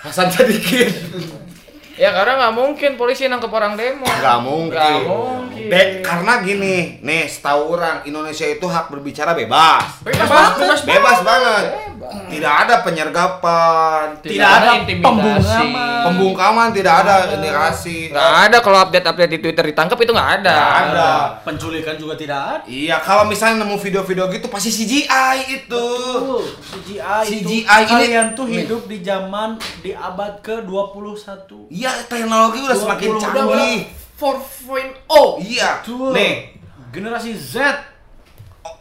Hasan 0.00 0.26
Sadikin. 0.28 0.90
Ya 1.98 2.14
karena 2.14 2.38
nggak 2.38 2.54
mungkin 2.54 2.90
polisi 2.94 3.26
nangkep 3.26 3.50
orang 3.50 3.74
demo. 3.74 4.06
Nggak 4.06 4.38
mungkin. 4.46 4.70
Nggak 4.70 4.98
mungkin. 5.02 5.57
Dek, 5.68 5.88
karena 6.00 6.32
gini, 6.40 6.76
nih 6.98 7.24
setahu 7.24 7.74
orang 7.74 8.02
Indonesia 8.02 8.44
itu 8.44 8.64
hak 8.64 8.88
berbicara 8.88 9.32
bebas. 9.32 10.00
Bebas 10.00 10.26
banget. 10.26 10.78
Bebas 10.82 11.18
banget. 11.20 11.64
Tidak 12.08 12.54
ada 12.58 12.74
penyergapan, 12.80 14.16
Tidak 14.18 14.32
Tidak 14.32 14.48
ada 14.48 14.60
ada 14.64 14.78
intimidasi. 14.78 15.04
pembungkaman. 15.04 16.00
pembungkaman, 16.02 16.68
tidak 16.70 16.94
ada 16.98 17.14
indikasi. 17.30 17.98
Nggak 18.08 18.32
ada 18.46 18.56
kalau 18.58 18.78
update-update 18.80 19.30
di 19.30 19.38
Twitter 19.38 19.64
ditangkap 19.66 19.98
itu 19.98 20.12
nggak 20.12 20.30
ada. 20.38 20.54
Nggak 20.54 20.76
ada. 20.88 21.10
Penculikan 21.42 21.94
juga 21.94 22.14
tidak 22.14 22.38
ada. 22.38 22.64
Iya, 22.64 22.96
kalau 22.98 23.26
misalnya 23.26 23.60
nemu 23.60 23.76
video-video 23.76 24.24
gitu 24.30 24.46
pasti 24.46 24.70
CGI 24.70 25.36
itu. 25.50 25.68
Tuh, 25.68 26.40
CGI, 26.64 27.22
itu 27.28 27.44
CGI 27.44 27.80
ini- 27.82 27.88
kalian 27.88 28.26
tuh 28.32 28.46
hidup 28.46 28.82
di 28.84 28.98
zaman 29.00 29.48
di 29.78 29.92
abad 29.92 30.40
ke-21. 30.40 31.68
Iya, 31.68 31.92
teknologi 32.06 32.58
udah 32.62 32.78
semakin 32.78 33.08
20 33.10 33.20
canggih. 33.20 33.78
4.0. 34.18 35.38
Iya. 35.40 35.80
Tuh. 35.86 36.10
Nih, 36.10 36.58
Generasi 36.90 37.32
Z. 37.36 37.54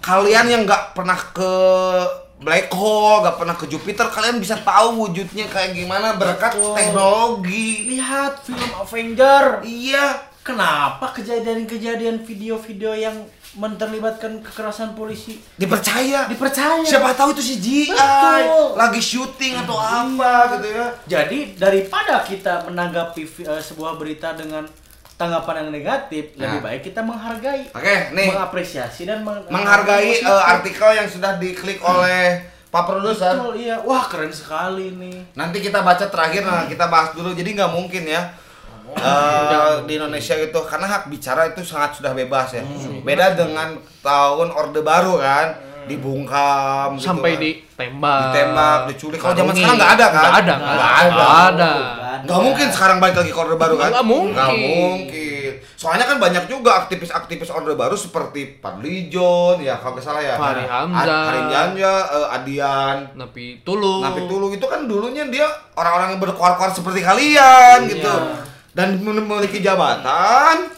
kalian 0.01 0.47
yang 0.47 0.61
nggak 0.63 0.95
pernah 0.95 1.19
ke 1.35 1.51
black 2.39 2.71
hole, 2.71 3.21
nggak 3.25 3.37
pernah 3.37 3.55
ke 3.57 3.65
Jupiter, 3.67 4.07
kalian 4.07 4.37
bisa 4.39 4.55
tahu 4.61 5.09
wujudnya 5.09 5.45
kayak 5.49 5.75
gimana 5.75 6.15
berkat 6.15 6.55
Betul. 6.55 6.73
teknologi. 6.73 7.91
Lihat 7.91 8.41
film 8.41 8.71
Avenger. 8.77 9.61
Iya. 9.61 10.05
Kenapa 10.41 11.11
kejadian-kejadian 11.11 12.23
video-video 12.23 12.95
yang 12.95 13.27
menterlibatkan 13.59 14.39
kekerasan 14.39 14.95
polisi 14.95 15.35
Dipercaya. 15.59 16.23
dipercaya? 16.31 16.87
Siapa 16.87 17.11
tahu 17.11 17.35
itu 17.35 17.43
CGI, 17.43 17.91
Betul. 17.91 18.79
lagi 18.79 19.01
syuting 19.03 19.53
atau 19.67 19.75
apa 19.75 20.55
gitu 20.55 20.67
ya. 20.71 20.87
Jadi 21.03 21.59
daripada 21.59 22.23
kita 22.23 22.63
menanggapi 22.63 23.27
eh, 23.43 23.59
sebuah 23.59 23.99
berita 23.99 24.31
dengan 24.39 24.63
tanggapan 25.17 25.53
yang 25.59 25.69
negatif, 25.73 26.23
Nah. 26.31 26.45
lebih 26.47 26.59
baik 26.61 26.81
kita 26.83 27.01
menghargai, 27.01 27.65
Oke, 27.67 27.95
nih 28.11 28.29
mengapresiasi 28.29 29.03
dan 29.03 29.21
meng- 29.21 29.43
menghargai 29.47 30.13
eh, 30.15 30.43
artikel 30.47 30.89
yang 30.93 31.05
sudah 31.05 31.35
diklik 31.35 31.81
oleh 31.81 32.37
Pak 32.67 32.83
Produser. 32.83 33.33
Betul, 33.33 33.57
iya. 33.59 33.79
Wah, 33.79 34.05
keren 34.05 34.29
sekali 34.29 34.93
nih. 34.93 35.33
Nanti 35.33 35.57
kita 35.59 35.81
baca 35.81 36.05
terakhir, 36.05 36.43
nah 36.43 36.63
kita 36.63 36.85
bahas 36.85 37.09
dulu. 37.11 37.31
Jadi 37.31 37.53
nggak 37.53 37.71
mungkin 37.71 38.05
ya. 38.05 38.23
eh, 38.89 39.83
di 39.83 39.93
Indonesia 39.95 40.33
itu 40.33 40.59
karena 40.63 40.87
hak 40.87 41.03
bicara 41.07 41.45
itu 41.45 41.61
sangat 41.61 41.93
sudah 41.93 42.13
bebas 42.13 42.49
ya. 42.51 42.63
Beda 42.99 43.33
dengan 43.33 43.75
tahun 43.99 44.49
Orde 44.49 44.81
Baru 44.81 45.19
kan, 45.19 45.53
dibungkam 45.87 46.87
gitu 46.93 47.05
Sampai 47.05 47.31
kan. 47.31 47.41
ditembak. 47.41 48.21
ditembak, 48.27 48.79
diculik. 48.87 49.17
Kalau 49.17 49.33
zaman 49.33 49.53
sekarang 49.53 49.77
nggak 49.77 49.93
ada 49.93 50.05
kan? 50.05 50.21
Nggak 50.21 50.35
ada. 50.37 50.53
Nggak 50.53 50.75
Nggak 50.75 50.93
ada. 50.93 51.27
ada. 51.47 51.71
Nggak 52.17 52.39
mungkin 52.41 52.67
sekarang 52.69 52.97
balik 52.97 53.15
lagi 53.15 53.29
ke 53.29 53.39
Orde 53.39 53.55
Baru 53.55 53.75
kan? 53.75 53.89
Nggak 53.89 54.05
mungkin. 54.05 54.33
Nggak 54.33 54.53
mungkin. 54.53 55.51
Soalnya 55.73 56.05
kan 56.05 56.17
banyak 56.17 56.43
juga 56.45 56.71
aktivis-aktivis 56.79 57.49
Orde 57.49 57.73
Baru 57.73 57.93
seperti 57.93 58.57
Padli 58.57 59.07
John, 59.07 59.57
ya 59.59 59.75
kalau 59.75 59.93
nggak 59.93 60.03
salah 60.03 60.21
ya. 60.21 60.35
Fahri 60.35 60.61
Ad- 60.61 60.69
Hamzah. 60.69 61.23
Harim 61.25 61.45
Janja, 61.47 61.93
eh, 62.09 62.35
Adian, 62.35 62.97
Napi 63.13 63.61
Tulu. 63.61 64.01
Napi 64.01 64.21
Tulu 64.23 64.47
itu 64.49 64.65
kan 64.65 64.83
dulunya 64.83 65.23
dia 65.25 65.45
orang-orang 65.73 66.13
yang 66.13 66.21
berkuar-kuar 66.21 66.69
seperti 66.69 66.99
kalian 66.99 67.79
Iya. 67.81 67.91
gitu. 67.91 68.13
Dan 68.71 68.99
memiliki 68.99 69.57
jabatan 69.59 70.69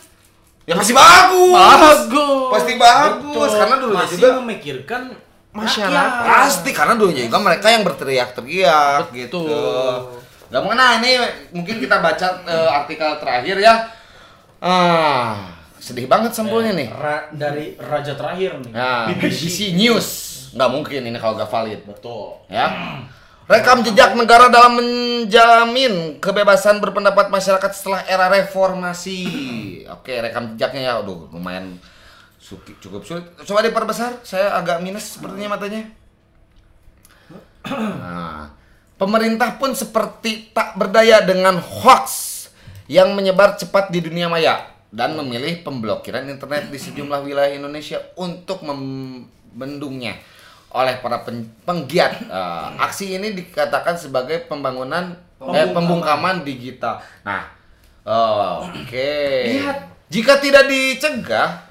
ya 0.69 0.77
pasti 0.77 0.93
bagus. 0.93 1.53
Bagus. 1.57 2.49
Pasti 2.53 2.73
bagus 2.77 3.25
Betul. 3.49 3.57
karena 3.57 3.75
dulunya 3.75 4.05
masih 4.05 4.15
juga 4.15 4.29
memikirkan 4.37 5.01
Masyarakat. 5.49 6.23
pasti 6.23 6.69
karena 6.69 6.93
dulunya 6.93 7.25
juga 7.25 7.41
mereka 7.41 7.67
yang 7.67 7.81
berteriak-teriak 7.81 9.09
gitu. 9.11 9.41
Gak 10.49 10.61
mengenai 10.61 11.01
ini 11.01 11.11
mungkin 11.51 11.81
kita 11.81 11.97
baca 11.97 12.27
eh, 12.45 12.69
artikel 12.69 13.09
terakhir 13.17 13.57
ya. 13.57 13.75
Ah, 14.59 15.55
sedih 15.79 16.05
banget 16.05 16.35
sampulnya 16.35 16.75
nih. 16.75 16.89
Ra- 16.91 17.29
dari 17.31 17.73
raja 17.75 18.13
terakhir 18.13 18.61
nih. 18.61 18.71
Nah, 18.75 19.09
BBC 19.17 19.73
News. 19.73 20.07
Nggak 20.51 20.69
mungkin 20.69 21.01
ini 21.01 21.17
kalau 21.17 21.33
gak 21.33 21.49
valid. 21.49 21.81
Betul. 21.85 22.41
Ya. 22.49 22.67
Rekam 23.49 23.81
jejak 23.81 24.13
negara 24.13 24.45
dalam 24.53 24.77
menjamin 24.77 26.21
kebebasan 26.21 26.77
berpendapat 26.77 27.33
masyarakat 27.33 27.71
setelah 27.73 28.05
era 28.05 28.29
reformasi. 28.29 29.25
Oke, 29.89 30.21
rekam 30.21 30.53
jejaknya 30.53 30.93
ya. 30.93 30.93
Aduh, 31.01 31.25
lumayan 31.33 31.81
suki- 32.37 32.77
cukup 32.77 33.01
sulit. 33.01 33.25
Coba 33.41 33.65
diperbesar. 33.65 34.21
Saya 34.21 34.53
agak 34.53 34.85
minus 34.85 35.17
sepertinya 35.17 35.57
matanya. 35.57 35.89
Nah, 37.73 38.53
pemerintah 39.01 39.57
pun 39.57 39.73
seperti 39.73 40.53
tak 40.53 40.77
berdaya 40.77 41.25
dengan 41.25 41.57
hoax 41.57 42.37
yang 42.85 43.17
menyebar 43.17 43.57
cepat 43.57 43.89
di 43.89 43.97
dunia 44.05 44.29
maya 44.29 44.61
dan 44.93 45.17
memilih 45.17 45.65
pemblokiran 45.65 46.29
internet 46.29 46.69
di 46.69 46.77
sejumlah 46.77 47.25
wilayah 47.25 47.57
Indonesia 47.57 47.97
untuk 48.13 48.61
membendungnya 48.61 50.21
oleh 50.69 51.01
para 51.01 51.25
pen- 51.25 51.49
penggiat. 51.65 52.29
Eh, 52.29 52.67
aksi 52.81 53.17
ini 53.17 53.33
dikatakan 53.33 53.97
sebagai 53.97 54.45
pembangunan 54.45 55.17
eh, 55.41 55.67
pembungkaman 55.73 56.45
digital. 56.45 57.01
Nah, 57.25 57.49
oh, 58.05 58.69
oke. 58.69 59.09
Lihat. 59.49 59.89
Jika 60.09 60.41
tidak 60.41 60.65
dicegah, 60.65 61.69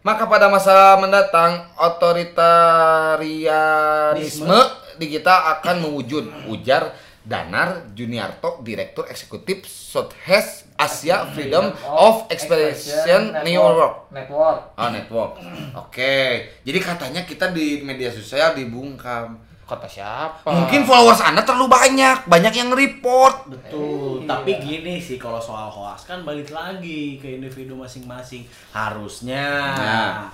maka 0.00 0.24
pada 0.24 0.48
masa 0.48 0.96
mendatang 0.96 1.60
otoritarianisme 1.76 4.56
digital 4.96 5.60
akan 5.60 5.84
mewujud 5.84 6.24
ujar 6.48 6.88
Danar 7.28 7.92
Juniarto 7.92 8.64
Direktur 8.64 9.04
Eksekutif 9.12 9.68
Sothes 9.68 10.64
Asia 10.80 11.28
Freedom 11.28 11.68
of 11.84 12.24
Expression 12.32 13.36
Network. 13.44 14.08
Network. 14.08 14.58
Oh, 14.80 14.88
network. 14.88 15.32
Oke. 15.76 16.48
Jadi 16.64 16.78
katanya 16.80 17.28
kita 17.28 17.52
di 17.52 17.84
media 17.84 18.08
sosial 18.08 18.56
dibungkam. 18.56 19.44
Kata 19.68 19.84
siapa? 19.84 20.48
Mungkin 20.48 20.88
followers 20.88 21.20
Anda 21.20 21.44
terlalu 21.44 21.68
banyak, 21.68 22.24
banyak 22.24 22.54
yang 22.56 22.72
report. 22.72 23.52
Betul. 23.52 24.24
Tapi 24.24 24.56
gini 24.64 24.96
sih 24.96 25.20
kalau 25.20 25.36
soal 25.36 25.68
hoax 25.68 26.08
kan 26.08 26.24
balik 26.24 26.48
lagi 26.48 27.20
ke 27.20 27.36
individu 27.36 27.76
masing-masing. 27.76 28.48
Harusnya. 28.72 29.76
Nah. 29.76 30.32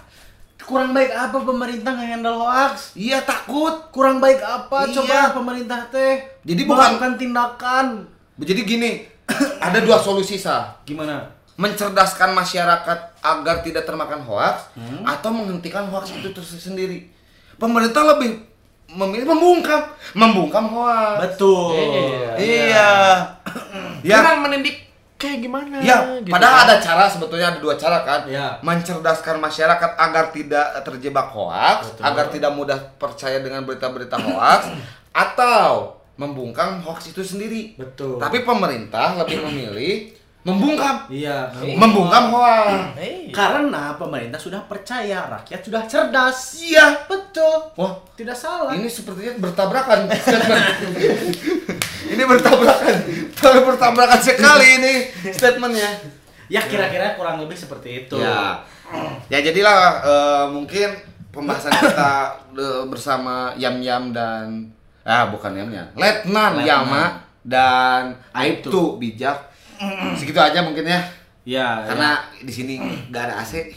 Kurang 0.57 0.90
baik 0.90 1.11
apa 1.11 1.36
pemerintah 1.36 1.92
nge-handle 1.92 2.36
hoax? 2.36 2.94
Iya 2.94 3.20
takut. 3.20 3.90
Kurang 3.90 4.18
baik 4.18 4.38
apa 4.38 4.86
Iya. 4.86 4.94
coba 4.96 5.18
pemerintah 5.34 5.80
teh? 5.90 6.22
Jadi 6.42 6.62
bukan- 6.64 6.94
melakukan 6.94 7.12
tindakan. 7.16 7.86
Jadi 8.36 8.61
gini, 8.62 8.90
ada 9.61 9.78
dua 9.78 9.98
solusi 9.98 10.36
sah. 10.36 10.74
Gimana? 10.84 11.34
mencerdaskan 11.55 12.34
masyarakat 12.34 12.98
agar 13.22 13.62
tidak 13.62 13.86
termakan 13.86 14.26
hoax 14.26 14.74
atau 15.07 15.30
menghentikan 15.30 15.86
hoax 15.86 16.11
itu 16.11 16.34
terus 16.34 16.50
sendiri. 16.50 17.07
Pemerintah 17.55 18.02
lebih 18.05 18.42
memilih 18.90 19.30
membungkam, 19.30 19.86
membungkam 20.12 20.66
hoax. 20.66 21.14
Betul. 21.22 21.78
Iya. 21.78 22.30
Iya. 22.34 22.90
ya. 24.02 24.16
Kurang 24.18 24.42
mendidik 24.42 24.84
kayak 25.18 25.38
gimana? 25.42 25.82
Ya, 25.82 26.20
gitu. 26.20 26.30
padahal 26.30 26.68
ada 26.68 26.76
cara 26.78 27.04
sebetulnya 27.10 27.54
ada 27.54 27.60
dua 27.60 27.74
cara 27.74 28.06
kan. 28.06 28.20
Iya. 28.28 28.62
Mencerdaskan 28.62 29.42
masyarakat 29.42 29.90
agar 29.98 30.30
tidak 30.30 30.66
terjebak 30.86 31.28
hoax, 31.34 31.98
agar 31.98 32.30
tidak 32.30 32.52
mudah 32.54 32.78
percaya 32.96 33.42
dengan 33.42 33.66
berita-berita 33.66 34.16
hoax 34.20 34.70
atau 35.26 35.98
membungkam 36.14 36.78
hoax 36.86 37.10
itu 37.10 37.26
sendiri. 37.26 37.74
Betul. 37.74 38.22
Tapi 38.22 38.46
pemerintah 38.46 39.18
lebih 39.18 39.42
memilih 39.50 40.13
membungkam, 40.45 41.09
Iya. 41.09 41.49
membungkam 41.57 42.28
hoax. 42.28 43.01
Eh, 43.01 43.32
Karena 43.32 43.97
pemerintah 43.97 44.36
sudah 44.36 44.61
percaya, 44.68 45.24
rakyat 45.26 45.61
sudah 45.64 45.82
cerdas. 45.88 46.61
Iya. 46.61 47.09
Betul. 47.09 47.72
Wah, 47.74 47.97
Tidak 48.12 48.36
salah. 48.36 48.76
ini 48.76 48.84
sepertinya 48.84 49.40
bertabrakan. 49.40 50.05
ini 52.12 52.22
bertabrakan. 52.22 52.95
Terlalu 53.34 53.61
bertabrakan 53.74 54.20
sekali 54.20 54.66
ini 54.78 54.95
statementnya. 55.32 55.90
Ya 56.47 56.61
kira-kira 56.61 57.16
kurang 57.16 57.40
lebih 57.40 57.57
seperti 57.57 58.05
itu. 58.05 58.20
Ya, 58.20 58.61
ya 59.32 59.38
jadilah 59.40 59.80
eh, 60.05 60.45
mungkin 60.53 60.92
pembahasan 61.32 61.72
kita 61.72 62.12
eh, 62.53 62.82
bersama 62.86 63.57
Yam 63.57 63.80
Yam 63.80 64.12
dan 64.12 64.68
ah 65.03 65.32
bukan 65.32 65.57
Yam 65.57 65.72
Yam, 65.72 65.88
Letnan 65.97 66.61
Letnan. 66.61 66.68
Yama 66.68 67.05
dan. 67.40 68.03
Aibtu 68.36 69.01
bijak. 69.01 69.53
Segitu 70.14 70.39
aja 70.39 70.61
mungkin 70.61 70.85
ya, 70.85 71.01
Ya. 71.45 71.85
karena 71.85 72.22
di 72.41 72.53
sini 72.53 72.79
nggak 73.11 73.22
ada 73.29 73.35
AC, 73.41 73.68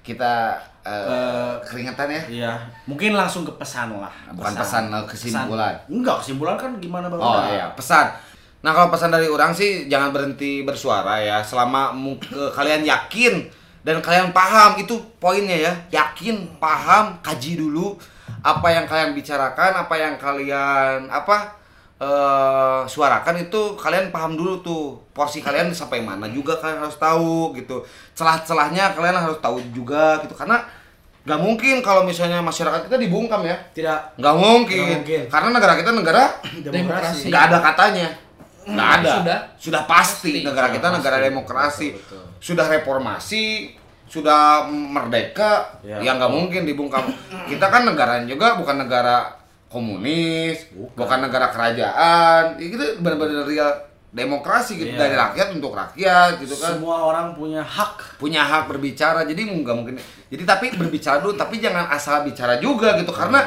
kita 0.00 0.56
eh, 0.82 1.04
Eh, 1.04 1.54
keringetan 1.68 2.08
ya. 2.08 2.22
Iya. 2.26 2.52
Mungkin 2.88 3.12
langsung 3.12 3.44
ke 3.44 3.52
pesan 3.54 3.92
lah. 3.92 4.08
Bukan 4.32 4.56
pesan, 4.56 4.88
eh, 4.88 5.04
kesimpulan. 5.04 5.76
Pesan. 5.76 5.92
Enggak, 5.92 6.16
kesimpulan 6.24 6.56
kan 6.56 6.70
gimana 6.80 7.12
Bang? 7.12 7.20
Oh 7.20 7.44
iya, 7.44 7.68
pesan. 7.76 8.08
Nah 8.58 8.72
kalau 8.72 8.88
pesan 8.88 9.12
dari 9.12 9.28
orang 9.28 9.52
sih 9.52 9.84
jangan 9.86 10.10
berhenti 10.10 10.64
bersuara 10.64 11.20
ya 11.20 11.38
selama 11.44 11.92
kalian 12.50 12.82
yakin 12.82 13.46
dan 13.86 14.02
kalian 14.02 14.34
paham 14.34 14.74
itu 14.80 14.98
poinnya 15.22 15.54
ya 15.54 15.72
yakin 15.94 16.58
paham 16.58 17.14
kaji 17.22 17.54
dulu 17.54 17.94
apa 18.42 18.66
yang 18.66 18.82
kalian 18.82 19.14
bicarakan 19.14 19.72
apa 19.78 19.94
yang 19.94 20.18
kalian 20.18 21.06
apa 21.06 21.54
eh 21.98 22.80
suarakan 22.84 23.42
itu 23.42 23.74
kalian 23.74 24.08
paham 24.08 24.38
dulu 24.38 24.62
tuh 24.62 24.82
porsi 25.10 25.42
kalian 25.42 25.74
sampai 25.74 25.98
mana 25.98 26.30
juga 26.30 26.54
kalian 26.54 26.78
harus 26.80 26.94
tahu 26.94 27.50
gitu 27.52 27.82
celah-celahnya 28.14 28.94
kalian 28.94 29.18
harus 29.18 29.38
tahu 29.38 29.58
juga 29.72 30.22
gitu 30.22 30.30
karena 30.32 30.62
nggak 31.26 31.40
mungkin 31.42 31.82
kalau 31.82 32.06
misalnya 32.06 32.38
masyarakat 32.38 32.86
kita 32.86 32.96
dibungkam 32.96 33.42
ya 33.42 33.58
Tidak 33.74 34.14
nggak 34.16 34.34
mungkin. 34.34 34.78
Nggak 34.80 34.94
mungkin. 34.96 35.22
karena 35.28 35.48
negara 35.50 35.72
kita 35.74 35.90
negara 35.90 36.22
Demokrasi. 36.64 37.26
nggak 37.28 37.42
ada 37.44 37.58
katanya 37.60 38.08
nggak 38.64 38.90
ada 38.94 39.12
Sudah. 39.18 39.38
sudah 39.58 39.82
pasti 39.84 40.32
Pasti. 40.38 40.46
negara 40.46 40.68
kita 40.70 40.86
negara 40.88 41.16
demokrasi 41.18 41.88
sudah 42.38 42.66
reformasi 42.70 43.74
sudah 44.06 44.64
merdeka 44.70 45.82
Ya. 45.82 45.98
ya 46.00 46.10
nggak 46.14 46.30
mungkin 46.30 46.62
dibungkam 46.62 47.10
kita 47.44 47.66
kan 47.66 47.82
negara 47.84 48.22
juga 48.22 48.54
bukan 48.54 48.86
negara 48.86 49.34
komunis 49.68 50.64
bukan, 50.90 51.18
negara 51.20 51.48
kerajaan 51.48 52.56
Ya, 52.56 52.66
kita 52.66 52.98
benar-benar 52.98 53.44
real 53.44 53.68
demokrasi 54.08 54.76
gitu 54.76 54.88
Iya. 54.88 54.98
dari 54.98 55.14
rakyat 55.14 55.48
untuk 55.52 55.72
rakyat 55.72 56.40
gitu 56.40 56.56
kan 56.56 56.72
Semua 56.74 56.96
orang 57.04 57.32
punya 57.32 57.60
hak. 57.60 58.16
punya 58.16 58.40
hak 58.40 58.64
berbicara 58.66 59.22
jadi 59.22 59.36
nggak 59.38 59.74
mungkin 59.74 59.94
jadi 60.26 60.42
tapi 60.42 60.72
berbicara 60.72 61.20
dulu 61.20 61.32
tapi 61.32 61.56
jangan 61.58 61.86
asal 61.88 62.24
bicara 62.24 62.56
juga 62.56 62.96
gitu 62.96 63.12
karena 63.12 63.44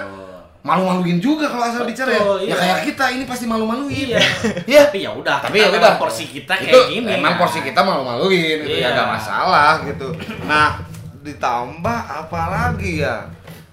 malu-maluin 0.62 1.18
juga 1.18 1.50
kalau 1.50 1.66
asal 1.66 1.82
bicara 1.84 2.14
ya 2.14 2.22
Betul, 2.22 2.38
ya 2.40 2.46
iya. 2.46 2.56
kayak 2.56 2.80
kita 2.86 3.06
ini 3.10 3.24
pasti 3.26 3.46
malu-maluin 3.46 3.90
Iya. 4.14 4.22
ya 4.70 4.82
Tapi 4.86 5.02
ya 5.02 5.12
udah, 5.12 5.38
tapi 5.42 5.58
ya 5.58 5.66
memang 5.68 5.82
udah 5.82 5.94
porsi 5.98 6.24
kita 6.30 6.54
kayak 6.54 6.70
itu 6.70 6.80
gini. 6.94 7.10
emang 7.12 7.34
kan. 7.34 7.40
porsi 7.42 7.60
kita 7.60 7.82
malu-maluin 7.82 8.58
gitu 8.62 8.70
ya 8.72 8.78
Iya. 8.78 8.90
nggak 8.94 9.10
masalah 9.12 9.72
gitu 9.84 10.08
nah 10.46 10.78
ditambah 11.20 12.00
apa 12.06 12.42
lagi 12.48 13.02
ya 13.02 13.26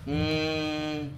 hmm 0.08 1.17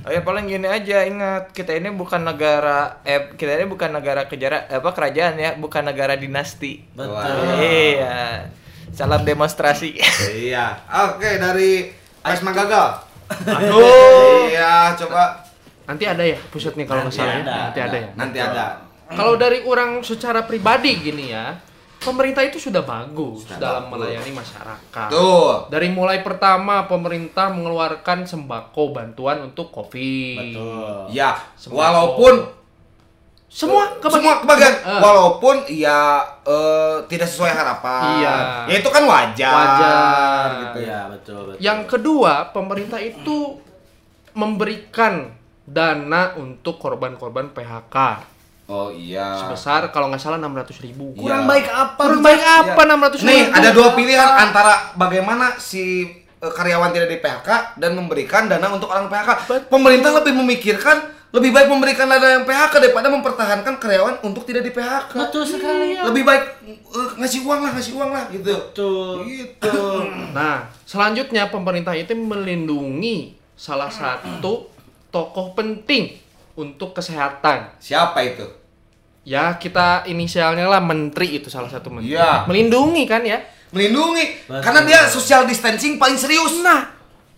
Oh 0.00 0.10
ya 0.10 0.20
paling 0.20 0.46
gini 0.46 0.64
aja 0.64 1.04
ingat 1.04 1.50
kita 1.50 1.72
ini 1.72 1.90
bukan 1.90 2.20
negara 2.20 2.98
eh 3.02 3.34
kita 3.34 3.54
ini 3.54 3.66
bukan 3.66 3.90
negara 3.90 4.24
kejara 4.24 4.66
apa 4.66 4.90
kerajaan 4.90 5.36
ya 5.36 5.50
bukan 5.54 5.84
negara 5.84 6.14
dinasti. 6.14 6.82
Betul. 6.92 7.20
Iya. 7.58 8.48
Salam 8.90 9.22
demonstrasi. 9.22 9.94
iya 10.34 10.74
oke 10.84 11.30
dari 11.38 11.94
Pesma 12.20 12.50
gagal 12.50 13.06
aduh 13.46 14.50
iya 14.50 14.90
coba 14.96 15.46
Nanti 15.86 16.04
ada 16.04 16.22
ya 16.22 16.38
pusatnya 16.50 16.86
kalau 16.86 17.02
nggak 17.02 17.14
Nanti 17.14 17.18
salah 17.18 17.34
ya. 17.34 17.42
ada. 17.42 17.58
Nanti 17.66 17.80
ada 17.80 17.96
ya. 17.96 18.08
nanti 18.14 18.38
ada 18.38 18.66
Kalau 19.10 19.34
dari 19.34 19.58
orang 19.62 20.02
secara 20.02 20.42
pribadi 20.42 20.94
gini 20.96 21.34
ya, 21.34 21.58
pemerintah 22.00 22.40
itu 22.40 22.58
sudah 22.58 22.80
bagus 22.80 23.44
dalam 23.52 23.86
melayani 23.86 24.32
masyarakat. 24.32 25.08
tuh 25.08 25.68
Dari 25.68 25.88
mulai 25.88 26.20
pertama 26.20 26.84
pemerintah 26.84 27.48
mengeluarkan 27.48 28.24
sembako 28.24 28.90
bantuan 28.90 29.44
untuk 29.44 29.68
COVID. 29.70 30.36
Betul. 30.50 31.12
ya 31.12 31.36
Sembako. 31.54 31.76
walaupun 31.76 32.34
Semua 33.46 33.82
kebagi- 33.96 34.14
semua 34.16 34.34
kebagian 34.38 34.74
Eh. 34.78 35.00
walaupun 35.00 35.56
ya 35.68 36.00
eh, 36.40 37.02
tidak 37.04 37.26
sesuai 37.26 37.50
harapan 37.50 38.02
Iya. 38.16 38.36
ya 38.64 38.74
itu 38.78 38.88
kan 38.88 39.02
wajar 39.04 39.52
Wajar. 39.52 40.46
gitu 40.56 40.78
ya 40.78 40.86
Iya, 40.86 41.00
betul, 41.10 41.40
betul. 41.44 41.58
Yang 41.58 41.80
kedua, 41.88 42.32
pemerintah 42.48 42.98
itu 42.98 43.58
memberikan 44.32 45.34
dana 45.64 46.34
untuk 46.36 46.78
korban-korban 46.78 47.50
PHK 47.50 47.96
oh 48.70 48.88
iya 48.88 49.34
sebesar 49.36 49.90
kalau 49.90 50.06
nggak 50.06 50.22
salah 50.22 50.38
600 50.38 50.78
ribu. 50.80 51.10
Iya. 51.10 51.18
kurang 51.18 51.44
baik 51.44 51.66
apa? 51.66 52.00
Kurang 52.00 52.22
baik 52.22 52.38
apa 52.40 52.80
600 52.80 53.18
ribu? 53.18 53.26
nih 53.26 53.42
ada 53.50 53.68
dua 53.70 53.88
pilihan 53.92 54.30
antara 54.38 54.74
bagaimana 54.94 55.58
si 55.58 56.06
eh, 56.38 56.52
karyawan 56.54 56.94
tidak 56.94 57.10
di 57.10 57.18
PHK 57.18 57.48
dan 57.76 57.90
memberikan 57.92 58.46
dana 58.46 58.70
untuk 58.70 58.86
orang 58.86 59.10
PHK 59.10 59.30
Betul. 59.42 59.58
pemerintah 59.66 60.10
lebih 60.14 60.34
memikirkan 60.36 60.96
lebih 61.30 61.50
baik 61.50 61.66
memberikan 61.66 62.06
dana 62.06 62.26
yang 62.32 62.44
PHK 62.44 62.74
daripada 62.80 63.06
mempertahankan 63.06 63.74
karyawan 63.76 64.18
untuk 64.22 64.42
tidak 64.44 64.62
di 64.62 64.70
PHK 64.70 65.14
Betul 65.14 65.42
sekali. 65.42 65.98
lebih 65.98 66.22
baik 66.22 66.44
eh, 66.66 67.10
ngasih 67.18 67.42
uang 67.42 67.60
lah 67.60 67.70
ngasih 67.74 67.92
uang 67.94 68.10
lah 68.10 68.24
gitu 68.30 68.54
Betul. 68.54 69.14
gitu 69.26 69.78
Nah, 70.38 70.70
selanjutnya 70.82 71.50
pemerintah 71.50 71.94
itu 71.94 72.14
melindungi 72.14 73.34
salah 73.54 73.90
satu 73.90 74.70
tokoh 75.10 75.52
penting 75.52 76.14
untuk 76.54 76.94
kesehatan. 76.94 77.74
siapa 77.78 78.22
itu 78.22 78.46
Ya, 79.30 79.54
kita 79.54 80.02
inisialnya 80.04 80.66
lah 80.66 80.82
menteri 80.82 81.38
itu 81.38 81.46
salah 81.46 81.70
satu 81.70 81.86
menteri. 81.86 82.18
Iya. 82.18 82.50
Melindungi 82.50 83.06
kan 83.06 83.22
ya? 83.22 83.38
melindungi 83.70 84.50
Betul. 84.50 84.62
karena 84.66 84.80
dia 84.82 85.00
social 85.06 85.46
distancing 85.46 85.94
paling 85.94 86.18
serius 86.18 86.58
Nah, 86.58 86.90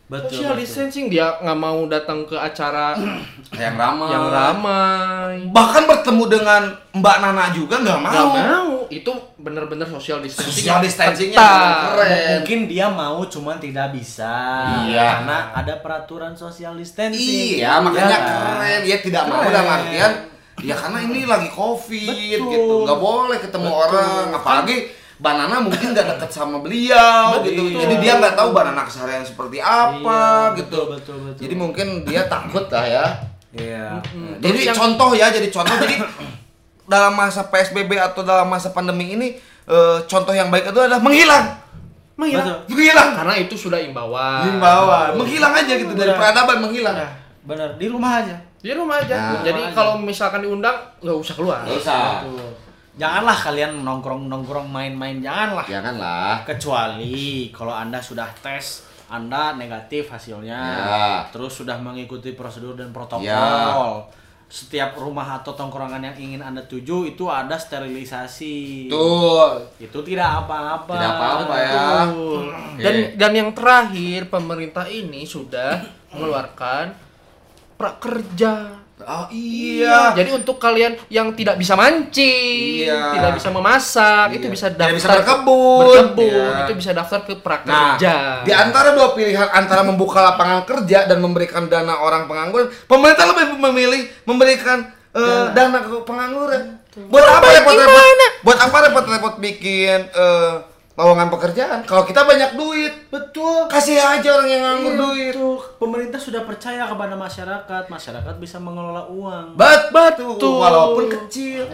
Betul. 0.09 0.33
social 0.33 0.57
betul. 0.57 0.65
distancing 0.65 1.07
dia 1.09 1.29
nggak 1.39 1.59
mau 1.59 1.85
datang 1.85 2.25
ke 2.25 2.33
acara 2.33 2.97
yang 3.61 3.77
ramai 3.77 4.09
yang 4.09 4.27
ramai. 4.33 5.35
bahkan 5.53 5.85
bertemu 5.85 6.25
dengan 6.29 6.63
Mbak 6.93 7.17
Nana 7.21 7.53
juga 7.53 7.85
nggak 7.85 8.01
mau, 8.01 8.13
Nggak 8.13 8.29
mau. 8.49 8.69
Itu 8.89 9.13
bener-bener 9.37 9.85
social 9.85 10.21
distancing. 10.21 10.57
social 10.65 10.81
distancingnya 10.81 11.37
keren 11.37 12.41
Mungkin 12.41 12.61
dia 12.65 12.89
mau 12.89 13.21
cuman 13.25 13.57
tidak 13.57 13.93
bisa. 13.93 14.33
Iya. 14.89 15.21
Karena 15.21 15.53
ada 15.53 15.75
peraturan 15.81 16.33
social 16.33 16.73
distancing. 16.77 17.61
Iya, 17.61 17.77
makanya 17.81 18.09
kan? 18.11 18.25
keren. 18.25 18.81
Ya 18.85 18.97
tidak 19.01 19.23
mau 19.29 19.41
Keren. 19.41 19.53
dalam 19.53 19.69
artian 19.69 20.13
ya 20.63 20.75
karena 20.75 20.99
ini 21.03 21.27
lagi 21.27 21.51
covid 21.51 22.39
Betul. 22.39 22.51
gitu, 22.51 22.75
nggak 22.87 22.99
boleh 22.99 23.39
ketemu 23.39 23.69
Betul. 23.69 23.83
orang. 23.83 24.27
Apalagi 24.33 24.77
Banana 25.19 25.63
mungkin 25.63 25.95
nggak 25.95 26.19
deket 26.19 26.31
sama 26.31 26.59
beliau 26.59 27.39
Betul. 27.39 27.47
gitu, 27.47 27.63
jadi 27.79 27.95
dia 27.99 28.13
nggak 28.19 28.35
tahu 28.35 28.51
Banana 28.51 28.83
keseharian 28.83 29.23
seperti 29.23 29.59
apa 29.59 30.51
Iya, 30.51 30.59
gitu. 30.59 30.79
betul, 30.83 30.87
betul, 30.99 31.17
betul. 31.27 31.43
Jadi 31.47 31.55
mungkin 31.55 31.87
dia 32.03 32.27
takut 32.27 32.67
lah 32.67 32.83
ya. 32.83 33.07
Iya. 33.53 34.01
Jadi 34.41 34.59
yang- 34.67 34.75
contoh 34.75 35.13
ya, 35.13 35.29
jadi 35.29 35.47
contoh 35.47 35.77
jadi 35.79 36.01
dalam 36.83 37.15
masa 37.15 37.47
PSBB 37.47 37.95
atau 37.95 38.27
dalam 38.27 38.49
masa 38.49 38.73
pandemi 38.73 39.15
ini 39.15 39.39
eh, 39.63 39.99
contoh 40.11 40.35
yang 40.35 40.51
baik 40.51 40.67
itu 40.67 40.81
adalah 40.81 40.99
menghilang. 40.99 41.47
Menghilang. 42.19 42.67
Menghilang. 42.67 43.11
Karena 43.15 43.35
itu 43.39 43.55
sudah 43.55 43.79
imbauan. 43.79 44.43
Himbauan, 44.51 45.15
menghilang 45.15 45.55
aja 45.55 45.73
gitu 45.79 45.95
dari 45.95 46.11
Benar. 46.11 46.19
peradaban 46.19 46.59
menghilang. 46.61 46.97
Benar 47.47 47.79
di 47.79 47.87
rumah 47.87 48.23
aja. 48.23 48.37
Di 48.63 48.71
rumah 48.71 49.03
aja. 49.03 49.17
Nah. 49.19 49.43
Jadi 49.43 49.63
kalau 49.75 49.99
misalkan 49.99 50.47
diundang 50.47 50.79
nggak 51.03 51.19
usah 51.19 51.35
keluar. 51.35 51.67
Nggak 51.67 51.79
usah. 51.83 52.23
Betul. 52.23 52.51
Janganlah 52.93 53.35
kalian 53.35 53.73
nongkrong-nongkrong 53.83 54.69
main-main, 54.69 55.19
janganlah. 55.19 55.65
Janganlah. 55.65 56.45
Kecuali 56.45 57.49
kalau 57.51 57.73
Anda 57.73 57.99
sudah 57.99 58.29
tes, 58.45 58.85
Anda 59.09 59.57
negatif 59.57 60.13
hasilnya. 60.13 60.61
Ya. 60.61 61.07
Terus 61.33 61.57
sudah 61.57 61.81
mengikuti 61.81 62.37
prosedur 62.37 62.77
dan 62.79 62.93
protokol. 62.93 63.25
Ya. 63.25 63.97
Setiap 64.53 65.01
rumah 65.01 65.41
atau 65.41 65.57
tongkrongan 65.57 66.13
yang 66.13 66.17
ingin 66.21 66.45
Anda 66.45 66.61
tuju 66.69 67.09
itu 67.09 67.25
ada 67.33 67.57
sterilisasi. 67.57 68.93
Tuh. 68.93 69.57
Itu 69.81 70.05
tidak 70.05 70.45
apa-apa. 70.45 70.93
Tidak 70.93 71.13
apa-apa 71.17 71.55
ya. 71.57 71.81
Dan 72.77 72.95
dan 73.17 73.33
yang 73.33 73.51
terakhir 73.57 74.29
pemerintah 74.29 74.85
ini 74.85 75.25
sudah 75.25 75.81
mengeluarkan 76.13 77.12
prakerja 77.83 78.53
Oh 79.03 79.27
iya. 79.35 80.15
Jadi 80.15 80.31
untuk 80.31 80.63
kalian 80.63 80.95
yang 81.11 81.35
tidak 81.35 81.59
bisa 81.59 81.75
mancing, 81.75 82.87
Iya. 82.87 83.19
tidak 83.19 83.35
bisa 83.35 83.49
memasak, 83.51 84.31
Iya. 84.31 84.37
itu 84.39 84.47
bisa 84.47 84.67
Tidak 84.71 84.79
daftar 84.79 84.95
bisa 84.95 85.09
berkebun. 85.19 85.81
berkebun, 85.83 86.31
Iya. 86.31 86.63
itu 86.63 86.73
bisa 86.79 86.91
daftar 86.95 87.21
ke 87.27 87.35
Nah, 87.35 87.41
prakerja. 87.43 88.15
di 88.47 88.53
antara 88.55 88.95
dua 88.95 89.11
pilihan 89.11 89.49
antara 89.51 89.83
membuka 89.83 90.23
lapangan 90.23 90.63
kerja 90.63 91.11
dan 91.11 91.19
memberikan 91.19 91.67
dana 91.67 91.99
orang 91.99 92.31
pengangguran, 92.31 92.71
pemerintah 92.87 93.27
lebih 93.27 93.59
memilih 93.59 94.03
memberikan 94.23 94.87
eh, 95.13 95.45
dana 95.53 95.83
ke 95.83 95.93
pengangguran. 96.07 96.65
Buat 97.11 97.25
apa 97.27 97.47
repot-repot? 97.53 98.05
Buat 98.41 98.59
apa 98.65 98.77
repot-repot 98.89 99.35
bikin 99.43 100.09
eh, 100.09 100.53
lowongan 100.93 101.29
pekerjaan? 101.29 101.81
Kalau 101.83 102.03
kita 102.03 102.23
banyak 102.23 102.53
duit, 102.53 102.93
Betul. 103.09 103.65
kasih 103.65 103.97
aja 103.97 104.29
orang 104.31 104.45
yang 104.47 104.61
nganggur 104.61 104.93
Iya, 104.93 105.01
duit. 105.01 105.33
betul. 105.33 105.57
Pemerintah 105.79 106.17
sudah 106.17 106.43
percaya 106.43 106.85
kepada 106.85 107.15
masyarakat, 107.15 107.83
masyarakat 107.87 108.35
bisa 108.37 108.57
mengelola 108.57 109.09
uang. 109.09 109.57
Bet 109.57 109.89
betul, 109.89 110.37
walaupun 110.37 111.09
kecil. 111.09 111.65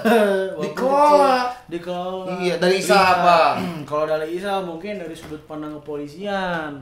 Dikelola. 0.62 1.52
dikelola. 1.68 2.38
Iya, 2.38 2.54
dari 2.56 2.76
Isa 2.78 2.94
Iya. 2.94 3.12
apa? 3.14 3.38
Kalau 3.88 4.04
dari 4.04 4.26
Isa 4.32 4.60
mungkin 4.60 4.96
dari 4.96 5.12
sudut 5.12 5.42
pandang 5.44 5.76
kepolisian. 5.76 6.80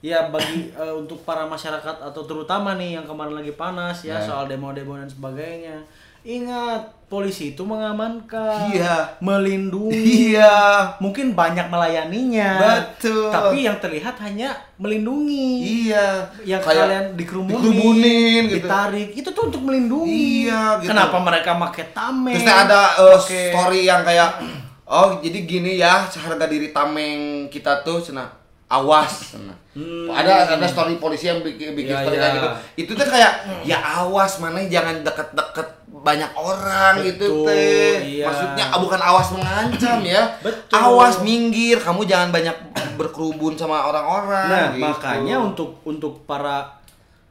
Ya 0.00 0.28
bagi 0.28 0.68
eh, 0.76 0.92
untuk 0.92 1.24
para 1.24 1.44
masyarakat 1.44 1.96
atau 2.02 2.22
terutama 2.24 2.76
nih 2.76 3.00
yang 3.00 3.06
kemarin 3.06 3.32
lagi 3.34 3.52
panas 3.52 4.04
ya, 4.04 4.20
soal 4.20 4.44
demo-demo 4.44 4.96
dan 4.96 5.08
sebagainya. 5.08 5.80
Ingat, 6.24 7.03
polisi 7.14 7.44
itu 7.48 7.62
mengamankan, 7.62 8.68
Iya. 8.68 9.14
melindungi. 9.18 10.34
Iya. 10.34 10.54
Mungkin 10.98 11.30
banyak 11.32 11.70
melayaninya. 11.70 12.50
Betul. 12.58 13.30
Tapi 13.30 13.62
yang 13.62 13.78
terlihat 13.78 14.18
hanya 14.18 14.50
melindungi 14.74 15.62
Iya. 15.86 16.26
yang 16.42 16.58
Kayak 16.58 16.90
kalian 16.90 17.04
dikerumunin, 17.14 17.54
dikerumunin 17.54 18.42
gitu. 18.50 18.66
ditarik, 18.66 19.08
itu 19.14 19.28
tuh 19.30 19.42
untuk 19.46 19.62
melindungi. 19.62 20.50
Iya, 20.50 20.82
gitu. 20.82 20.90
Kenapa 20.90 21.16
mereka 21.18 21.54
pakai 21.54 21.84
tameng? 21.92 22.34
Terus 22.34 22.50
ada 22.50 22.82
uh, 22.98 23.14
pakai- 23.16 23.54
story 23.54 23.80
yang 23.84 24.02
kayak 24.02 24.30
oh 24.90 25.16
jadi 25.18 25.38
gini 25.44 25.72
ya 25.76 26.04
harga 26.04 26.44
diri 26.44 26.68
tameng 26.68 27.48
kita 27.48 27.80
tuh 27.80 28.02
cina 28.02 28.28
awas 28.80 29.34
cina. 29.34 29.54
Ada 30.14 30.54
ada 30.54 30.66
story 30.70 31.02
polisi 31.02 31.26
yang 31.26 31.42
bikin 31.42 31.74
bikin 31.74 31.90
Iya, 31.94 32.02
story 32.06 32.16
iya. 32.16 32.22
kayak 32.22 32.34
gitu. 32.38 32.48
Itu 32.86 32.90
tuh 32.94 33.06
kayak 33.10 33.32
ya 33.66 33.78
awas 33.82 34.38
mana 34.38 34.62
jangan 34.70 35.02
deket-deket 35.02 35.68
banyak 36.04 36.30
orang 36.36 37.00
gitu 37.00 37.26
Betul, 37.42 37.48
teh. 37.48 37.94
iya. 38.20 38.26
Maksudnya 38.28 38.64
ah, 38.70 38.78
bukan 38.78 39.00
awas 39.02 39.28
mengancam 39.34 39.98
ya. 40.04 40.22
Betul. 40.44 40.76
Awas 40.78 41.16
minggir, 41.24 41.80
kamu 41.80 42.06
jangan 42.06 42.28
banyak 42.30 42.54
berkerubun 42.94 43.58
sama 43.58 43.88
orang-orang. 43.88 44.46
Nah, 44.46 44.66
gitu. 44.76 44.84
makanya 44.84 45.36
untuk 45.42 45.70
untuk 45.82 46.22
para 46.28 46.83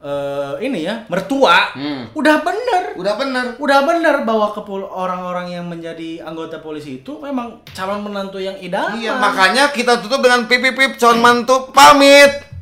eh, 0.04 0.52
ini 0.60 0.84
ya, 0.84 1.08
mertua 1.08 1.72
Hmm. 1.72 2.12
udah 2.12 2.44
bener. 2.44 2.84
udah 2.94 3.14
bener. 3.16 3.46
Udah 3.56 3.80
bener 3.82 4.16
bahwa 4.22 4.52
kepul 4.52 4.84
orang-orang 4.84 5.50
yang 5.50 5.64
menjadi 5.64 6.20
anggota 6.22 6.60
polisi 6.60 7.00
itu 7.00 7.16
memang 7.18 7.64
calon 7.72 8.04
menantu 8.04 8.36
yang 8.36 8.54
idaman. 8.54 9.00
Iya, 9.00 9.16
makanya 9.16 9.72
kita 9.72 9.98
tutup 9.98 10.20
dengan 10.20 10.44
pip 10.44 10.60
pip 10.60 10.76
pip 10.76 10.92
calon 10.94 11.18
mantu 11.18 11.72
pamit. 11.72 12.53